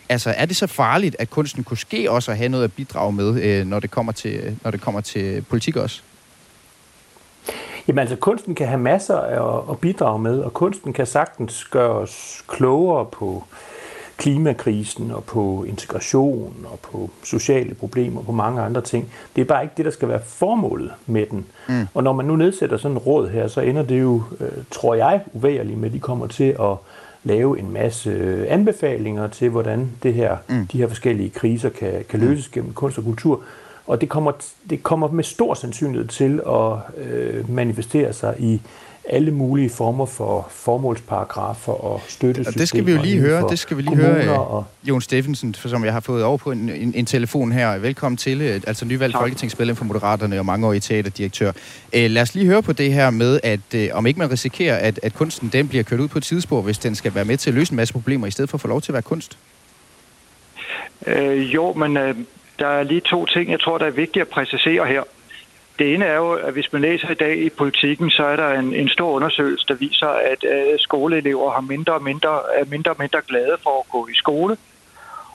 altså 0.09 0.31
er 0.31 0.47
det 0.47 0.57
så 0.57 0.67
farligt, 0.67 1.17
at 1.19 1.31
kunsten 1.31 1.65
kunne 1.65 1.79
ske 1.79 2.11
også 2.11 2.31
at 2.31 2.37
have 2.37 2.49
noget 2.49 2.65
at 2.65 2.73
bidrage 2.73 3.13
med, 3.13 3.43
øh, 3.43 3.67
når, 3.67 3.81
det 3.81 3.91
kommer 3.91 4.13
til, 4.13 4.35
øh, 4.35 4.53
når 4.65 4.71
det 4.71 4.81
kommer 4.81 5.01
til 5.01 5.43
politik 5.43 5.77
også? 5.77 6.01
Jamen 7.89 7.99
altså, 7.99 8.17
kunsten 8.17 8.55
kan 8.55 8.69
have 8.69 8.81
masser 8.81 9.17
at, 9.17 9.63
at 9.71 9.79
bidrage 9.79 10.19
med, 10.19 10.41
og 10.41 10.55
kunsten 10.55 10.93
kan 10.93 11.07
sagtens 11.07 11.65
gøre 11.65 11.91
os 11.91 12.45
klogere 12.49 13.07
på 13.07 13.45
klimakrisen 14.17 15.11
og 15.11 15.25
på 15.25 15.65
integration 15.69 16.67
og 16.73 16.79
på 16.79 17.11
sociale 17.23 17.75
problemer 17.75 18.21
og 18.21 18.27
på 18.27 18.33
mange 18.33 18.63
andre 18.63 18.81
ting. 18.81 19.13
Det 19.37 19.41
er 19.41 19.45
bare 19.45 19.63
ikke 19.63 19.75
det, 19.77 19.85
der 19.85 19.91
skal 19.91 20.09
være 20.09 20.21
formålet 20.27 20.93
med 21.07 21.27
den. 21.31 21.47
Mm. 21.69 21.87
Og 21.95 22.03
når 22.03 22.13
man 22.13 22.27
nu 22.27 22.37
nedsætter 22.37 22.77
sådan 22.77 22.97
et 22.97 23.07
råd 23.07 23.29
her, 23.29 23.49
så 23.49 23.61
ender 23.61 23.83
det 23.83 24.01
jo, 24.01 24.23
øh, 24.41 24.49
tror 24.71 24.95
jeg, 24.95 25.21
uværligt 25.33 25.79
med, 25.79 25.89
at 25.89 25.93
de 25.93 26.01
kommer 26.01 26.27
til 26.27 26.57
at 26.61 26.77
lave 27.25 27.59
en 27.59 27.73
masse 27.73 28.45
anbefalinger 28.49 29.29
til, 29.29 29.49
hvordan 29.49 29.91
det 30.03 30.15
her, 30.15 30.37
mm. 30.49 30.67
de 30.67 30.79
her 30.79 30.89
forskellige 30.89 31.31
kriser 31.31 31.69
kan, 31.69 32.05
kan 32.09 32.21
løses 32.21 32.49
gennem 32.49 32.73
kunst 32.73 32.99
og 32.99 33.05
kultur. 33.05 33.41
Og 33.87 34.01
det 34.01 34.09
kommer, 34.09 34.33
det 34.71 34.83
kommer 34.83 35.09
med 35.09 35.25
stor 35.25 35.55
sandsynlighed 35.55 36.09
til 36.09 36.41
at 36.47 37.05
øh, 37.05 37.51
manifestere 37.51 38.13
sig 38.13 38.35
i 38.39 38.61
alle 39.09 39.31
mulige 39.31 39.71
former 39.71 40.07
for 40.07 40.47
formålsparagrafer 40.51 41.73
og 41.73 42.01
støttesystemer. 42.09 42.55
Og 42.55 42.59
det 42.59 42.69
skal 42.69 42.87
vi 42.87 42.93
jo 42.93 43.03
lige 43.03 43.21
høre. 43.21 43.49
Det 43.51 43.59
skal 43.59 43.77
vi 43.77 43.83
lige 43.83 43.97
høre, 43.97 44.25
øh, 44.25 44.53
og... 44.55 44.65
Jon 44.85 45.01
Steffensen, 45.01 45.55
som 45.55 45.85
jeg 45.85 45.93
har 45.93 46.01
fået 46.01 46.25
over 46.25 46.37
på 46.37 46.51
en, 46.51 46.69
en, 46.69 46.95
en 46.95 47.07
telefon 47.07 47.53
her. 47.53 47.79
Velkommen 47.79 48.17
til, 48.17 48.41
øh, 48.41 48.61
altså 48.67 48.85
nyvalgt 48.85 49.17
folketingsmedlem 49.17 49.77
for 49.77 49.85
Moderaterne 49.85 50.39
og 50.39 50.47
mange 50.47 50.67
år 50.67 50.73
i 50.73 50.81
teaterdirektør. 50.81 51.49
Uh, 51.49 51.53
lad 51.93 52.23
os 52.23 52.35
lige 52.35 52.47
høre 52.47 52.63
på 52.63 52.73
det 52.73 52.93
her 52.93 53.11
med, 53.11 53.41
at 53.43 53.61
uh, 53.75 53.81
om 53.93 54.07
ikke 54.07 54.19
man 54.19 54.31
risikerer, 54.31 54.77
at, 54.77 55.01
at 55.03 55.15
kunsten 55.15 55.51
den 55.53 55.69
bliver 55.69 55.85
kørt 55.85 56.01
ud 56.01 56.09
på 56.09 56.19
et 56.19 56.25
tidsspor, 56.25 56.63
hvis 56.63 56.79
den 56.79 56.95
skal 56.95 57.15
være 57.15 57.25
med 57.25 57.37
til 57.37 57.51
at 57.51 57.55
løse 57.55 57.73
en 57.73 57.77
masse 57.77 57.95
problemer, 57.95 58.27
i 58.27 58.31
stedet 58.31 58.51
for 58.51 58.57
at 58.57 58.61
få 58.61 58.69
lov 58.69 58.81
til 58.81 58.93
at 58.93 58.95
være 58.95 59.03
kunst. 59.03 59.39
Øh, 61.07 61.55
jo, 61.55 61.73
men 61.73 61.97
øh, 61.97 62.15
der 62.59 62.67
er 62.67 62.83
lige 62.83 63.01
to 63.01 63.27
ting, 63.27 63.51
jeg 63.51 63.61
tror, 63.61 63.79
der 63.79 63.87
er 63.87 63.91
vigtigt 63.91 64.23
at 64.23 64.29
præcisere 64.29 64.87
her. 64.87 65.03
Det 65.79 65.95
ene 65.95 66.05
er 66.05 66.17
jo, 66.17 66.33
at 66.33 66.53
hvis 66.53 66.73
man 66.73 66.83
læser 66.83 67.11
i 67.11 67.15
dag 67.15 67.39
i 67.39 67.49
politikken, 67.49 68.11
så 68.11 68.25
er 68.25 68.37
der 68.37 68.53
en, 68.53 68.75
en 68.75 68.89
stor 68.89 69.11
undersøgelse, 69.11 69.67
der 69.69 69.75
viser, 69.75 70.07
at 70.07 70.45
øh, 70.45 70.79
skoleelever 70.79 71.51
har 71.51 71.61
mindre 71.61 71.93
og 71.93 72.03
mindre, 72.03 72.41
er 72.59 72.65
mindre 72.65 72.91
og 72.91 72.97
mindre 72.99 73.21
glade 73.29 73.57
for 73.63 73.81
at 73.81 73.89
gå 73.89 74.07
i 74.07 74.15
skole. 74.15 74.57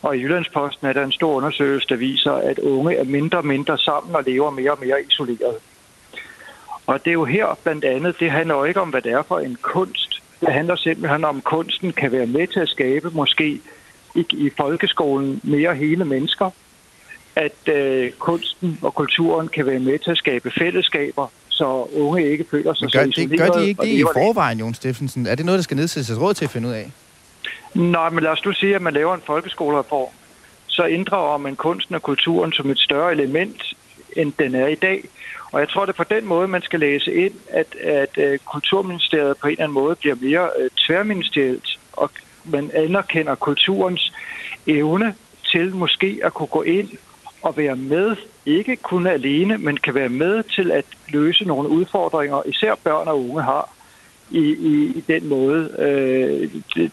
Og 0.01 0.17
i 0.17 0.21
Jyllandsposten 0.21 0.87
er 0.87 0.93
der 0.93 1.03
en 1.03 1.11
stor 1.11 1.33
undersøgelse, 1.33 1.87
der 1.89 1.95
viser, 1.95 2.31
at 2.31 2.59
unge 2.59 2.95
er 2.95 3.03
mindre 3.03 3.37
og 3.37 3.45
mindre 3.45 3.77
sammen 3.77 4.15
og 4.15 4.23
lever 4.23 4.49
mere 4.49 4.71
og 4.71 4.77
mere 4.81 5.03
isoleret. 5.09 5.55
Og 6.87 7.05
det 7.05 7.09
er 7.09 7.13
jo 7.13 7.25
her 7.25 7.57
blandt 7.63 7.85
andet, 7.85 8.19
det 8.19 8.31
handler 8.31 8.55
jo 8.55 8.63
ikke 8.63 8.81
om, 8.81 8.89
hvad 8.89 9.01
det 9.01 9.11
er 9.11 9.23
for 9.23 9.39
en 9.39 9.57
kunst. 9.61 10.23
Det 10.39 10.53
handler 10.53 10.75
simpelthen 10.75 11.23
om, 11.23 11.37
at 11.37 11.43
kunsten 11.43 11.93
kan 11.93 12.11
være 12.11 12.25
med 12.25 12.47
til 12.47 12.59
at 12.59 12.69
skabe 12.69 13.09
måske 13.13 13.61
i, 14.15 14.25
i 14.31 14.49
folkeskolen 14.57 15.41
mere 15.43 15.75
hele 15.75 16.05
mennesker, 16.05 16.51
at 17.37 17.73
øh, 17.75 18.11
kunsten 18.11 18.79
og 18.81 18.95
kulturen 18.95 19.47
kan 19.47 19.65
være 19.65 19.79
med 19.79 19.99
til 19.99 20.11
at 20.11 20.17
skabe 20.17 20.51
fællesskaber, 20.51 21.27
så 21.49 21.87
unge 21.95 22.31
ikke 22.31 22.45
føler 22.51 22.73
sig 22.73 22.91
gør, 22.91 23.03
så 23.03 23.05
det, 23.05 23.17
isolerede. 23.17 23.53
gør 23.53 23.59
de 23.59 23.67
ikke 23.67 23.81
det 23.81 23.87
i 23.87 24.03
forvejen, 24.03 24.59
Jon 24.59 24.73
Steffensen? 24.73 25.27
Er 25.27 25.35
det 25.35 25.45
noget, 25.45 25.57
der 25.57 25.63
skal 25.63 25.77
nedsættes 25.77 26.09
et 26.09 26.21
råd 26.21 26.33
til 26.33 26.45
at 26.45 26.51
finde 26.51 26.67
ud 26.67 26.73
af? 26.73 26.91
Nej, 27.73 28.09
men 28.09 28.23
lad 28.23 28.31
os 28.31 28.45
nu 28.45 28.53
sige, 28.53 28.75
at 28.75 28.81
man 28.81 28.93
laver 28.93 29.15
en 29.15 29.21
folkeskolereform, 29.25 30.09
så 30.67 30.83
inddrager 30.85 31.37
man 31.37 31.55
kunsten 31.55 31.95
og 31.95 32.01
kulturen 32.01 32.53
som 32.53 32.69
et 32.69 32.79
større 32.79 33.11
element, 33.11 33.63
end 34.15 34.33
den 34.39 34.55
er 34.55 34.67
i 34.67 34.75
dag. 34.75 35.03
Og 35.51 35.59
jeg 35.59 35.69
tror, 35.69 35.85
det 35.85 35.93
er 35.93 36.03
på 36.03 36.13
den 36.15 36.25
måde, 36.25 36.47
man 36.47 36.61
skal 36.61 36.79
læse 36.79 37.13
ind, 37.13 37.33
at, 37.49 37.75
at 37.75 38.17
uh, 38.17 38.37
Kulturministeriet 38.45 39.37
på 39.37 39.47
en 39.47 39.51
eller 39.51 39.63
anden 39.63 39.73
måde 39.73 39.95
bliver 39.95 40.15
mere 40.21 40.49
uh, 40.59 40.67
tværministerielt, 40.77 41.79
og 41.93 42.11
man 42.45 42.71
anerkender 42.73 43.35
kulturens 43.35 44.13
evne 44.67 45.15
til 45.51 45.75
måske 45.75 46.19
at 46.23 46.33
kunne 46.33 46.47
gå 46.47 46.61
ind 46.61 46.89
og 47.41 47.57
være 47.57 47.75
med, 47.75 48.15
ikke 48.45 48.75
kun 48.75 49.07
alene, 49.07 49.57
men 49.57 49.77
kan 49.77 49.95
være 49.95 50.09
med 50.09 50.43
til 50.43 50.71
at 50.71 50.85
løse 51.09 51.43
nogle 51.45 51.69
udfordringer, 51.69 52.41
især 52.45 52.75
børn 52.83 53.07
og 53.07 53.29
unge 53.29 53.41
har, 53.41 53.69
i, 54.31 54.39
i, 54.39 54.93
i 54.95 55.03
den 55.07 55.27
måde, 55.29 55.69
øh, 55.79 56.49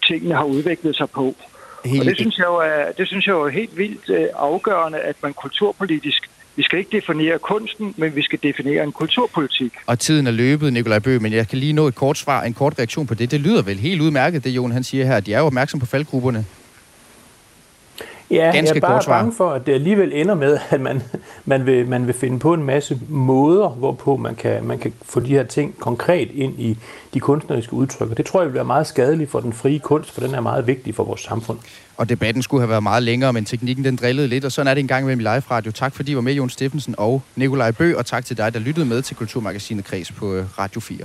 tingene 0.08 0.34
har 0.34 0.44
udviklet 0.44 0.96
sig 0.96 1.10
på. 1.10 1.34
Helt 1.84 2.00
og 2.00 2.06
det 2.06 2.16
synes, 2.16 2.38
jeg 2.38 2.46
jo 2.46 2.56
er, 2.56 2.92
det 2.98 3.08
synes 3.08 3.26
jeg 3.26 3.32
jo 3.32 3.42
er 3.42 3.48
helt 3.48 3.78
vildt 3.78 4.10
øh, 4.10 4.26
afgørende, 4.34 4.98
at 4.98 5.16
man 5.22 5.32
kulturpolitisk, 5.32 6.30
vi 6.56 6.62
skal 6.62 6.78
ikke 6.78 6.96
definere 6.96 7.38
kunsten, 7.38 7.94
men 7.96 8.16
vi 8.16 8.22
skal 8.22 8.38
definere 8.42 8.84
en 8.84 8.92
kulturpolitik. 8.92 9.72
Og 9.86 9.98
tiden 9.98 10.26
er 10.26 10.30
løbet, 10.30 10.72
Nikolaj 10.72 10.98
Bø, 10.98 11.18
men 11.18 11.32
jeg 11.32 11.48
kan 11.48 11.58
lige 11.58 11.72
nå 11.72 11.86
et 11.86 11.94
kort 11.94 12.18
svar, 12.18 12.42
en 12.42 12.54
kort 12.54 12.78
reaktion 12.78 13.06
på 13.06 13.14
det. 13.14 13.30
Det 13.30 13.40
lyder 13.40 13.62
vel 13.62 13.78
helt 13.78 14.00
udmærket, 14.00 14.44
det 14.44 14.50
Jon 14.50 14.72
han 14.72 14.84
siger 14.84 15.06
her. 15.06 15.20
De 15.20 15.34
er 15.34 15.38
jo 15.38 15.46
opmærksom 15.46 15.80
på 15.80 15.86
faldgrupperne. 15.86 16.44
Ja, 18.30 18.50
Ganske 18.54 18.68
jeg 18.68 18.76
er 18.76 18.80
bare 18.80 18.92
kort 18.92 19.04
svar. 19.04 19.18
bange 19.18 19.32
for, 19.36 19.50
at 19.50 19.66
det 19.66 19.72
alligevel 19.72 20.12
ender 20.14 20.34
med, 20.34 20.58
at 20.70 20.80
man, 20.80 21.02
man, 21.44 21.66
vil, 21.66 21.88
man 21.88 22.06
vil 22.06 22.14
finde 22.14 22.38
på 22.38 22.54
en 22.54 22.62
masse 22.62 23.00
måder, 23.08 23.68
hvorpå 23.68 24.16
man 24.16 24.34
kan, 24.34 24.64
man 24.64 24.78
kan 24.78 24.92
få 25.02 25.20
de 25.20 25.26
her 25.28 25.42
ting 25.42 25.78
konkret 25.80 26.30
ind 26.34 26.60
i 26.60 26.78
de 27.14 27.20
kunstneriske 27.20 27.72
udtryk. 27.74 28.10
Og 28.10 28.16
det 28.16 28.26
tror 28.26 28.40
jeg 28.40 28.46
vil 28.46 28.54
være 28.54 28.64
meget 28.64 28.86
skadeligt 28.86 29.30
for 29.30 29.40
den 29.40 29.52
frie 29.52 29.78
kunst, 29.78 30.10
for 30.10 30.20
den 30.20 30.34
er 30.34 30.40
meget 30.40 30.66
vigtig 30.66 30.94
for 30.94 31.04
vores 31.04 31.20
samfund. 31.20 31.58
Og 31.96 32.08
debatten 32.08 32.42
skulle 32.42 32.60
have 32.60 32.70
været 32.70 32.82
meget 32.82 33.02
længere, 33.02 33.32
men 33.32 33.44
teknikken 33.44 33.84
den 33.84 33.96
drillede 33.96 34.28
lidt, 34.28 34.44
og 34.44 34.52
sådan 34.52 34.68
er 34.70 34.74
det 34.74 34.80
en 34.80 34.88
gang 34.88 35.06
med 35.06 35.16
live 35.16 35.42
radio. 35.50 35.72
Tak 35.72 35.94
fordi 35.94 36.12
I 36.12 36.14
var 36.14 36.20
med, 36.20 36.32
Jon 36.32 36.50
Steffensen 36.50 36.94
og 36.98 37.22
Nikolaj 37.36 37.70
Bø, 37.70 37.94
og 37.96 38.06
tak 38.06 38.24
til 38.24 38.36
dig, 38.36 38.54
der 38.54 38.60
lyttede 38.60 38.86
med 38.86 39.02
til 39.02 39.16
Kulturmagasinet 39.16 39.84
Kreds 39.84 40.12
på 40.12 40.34
øh, 40.34 40.44
Radio 40.58 40.80
4. 40.80 40.98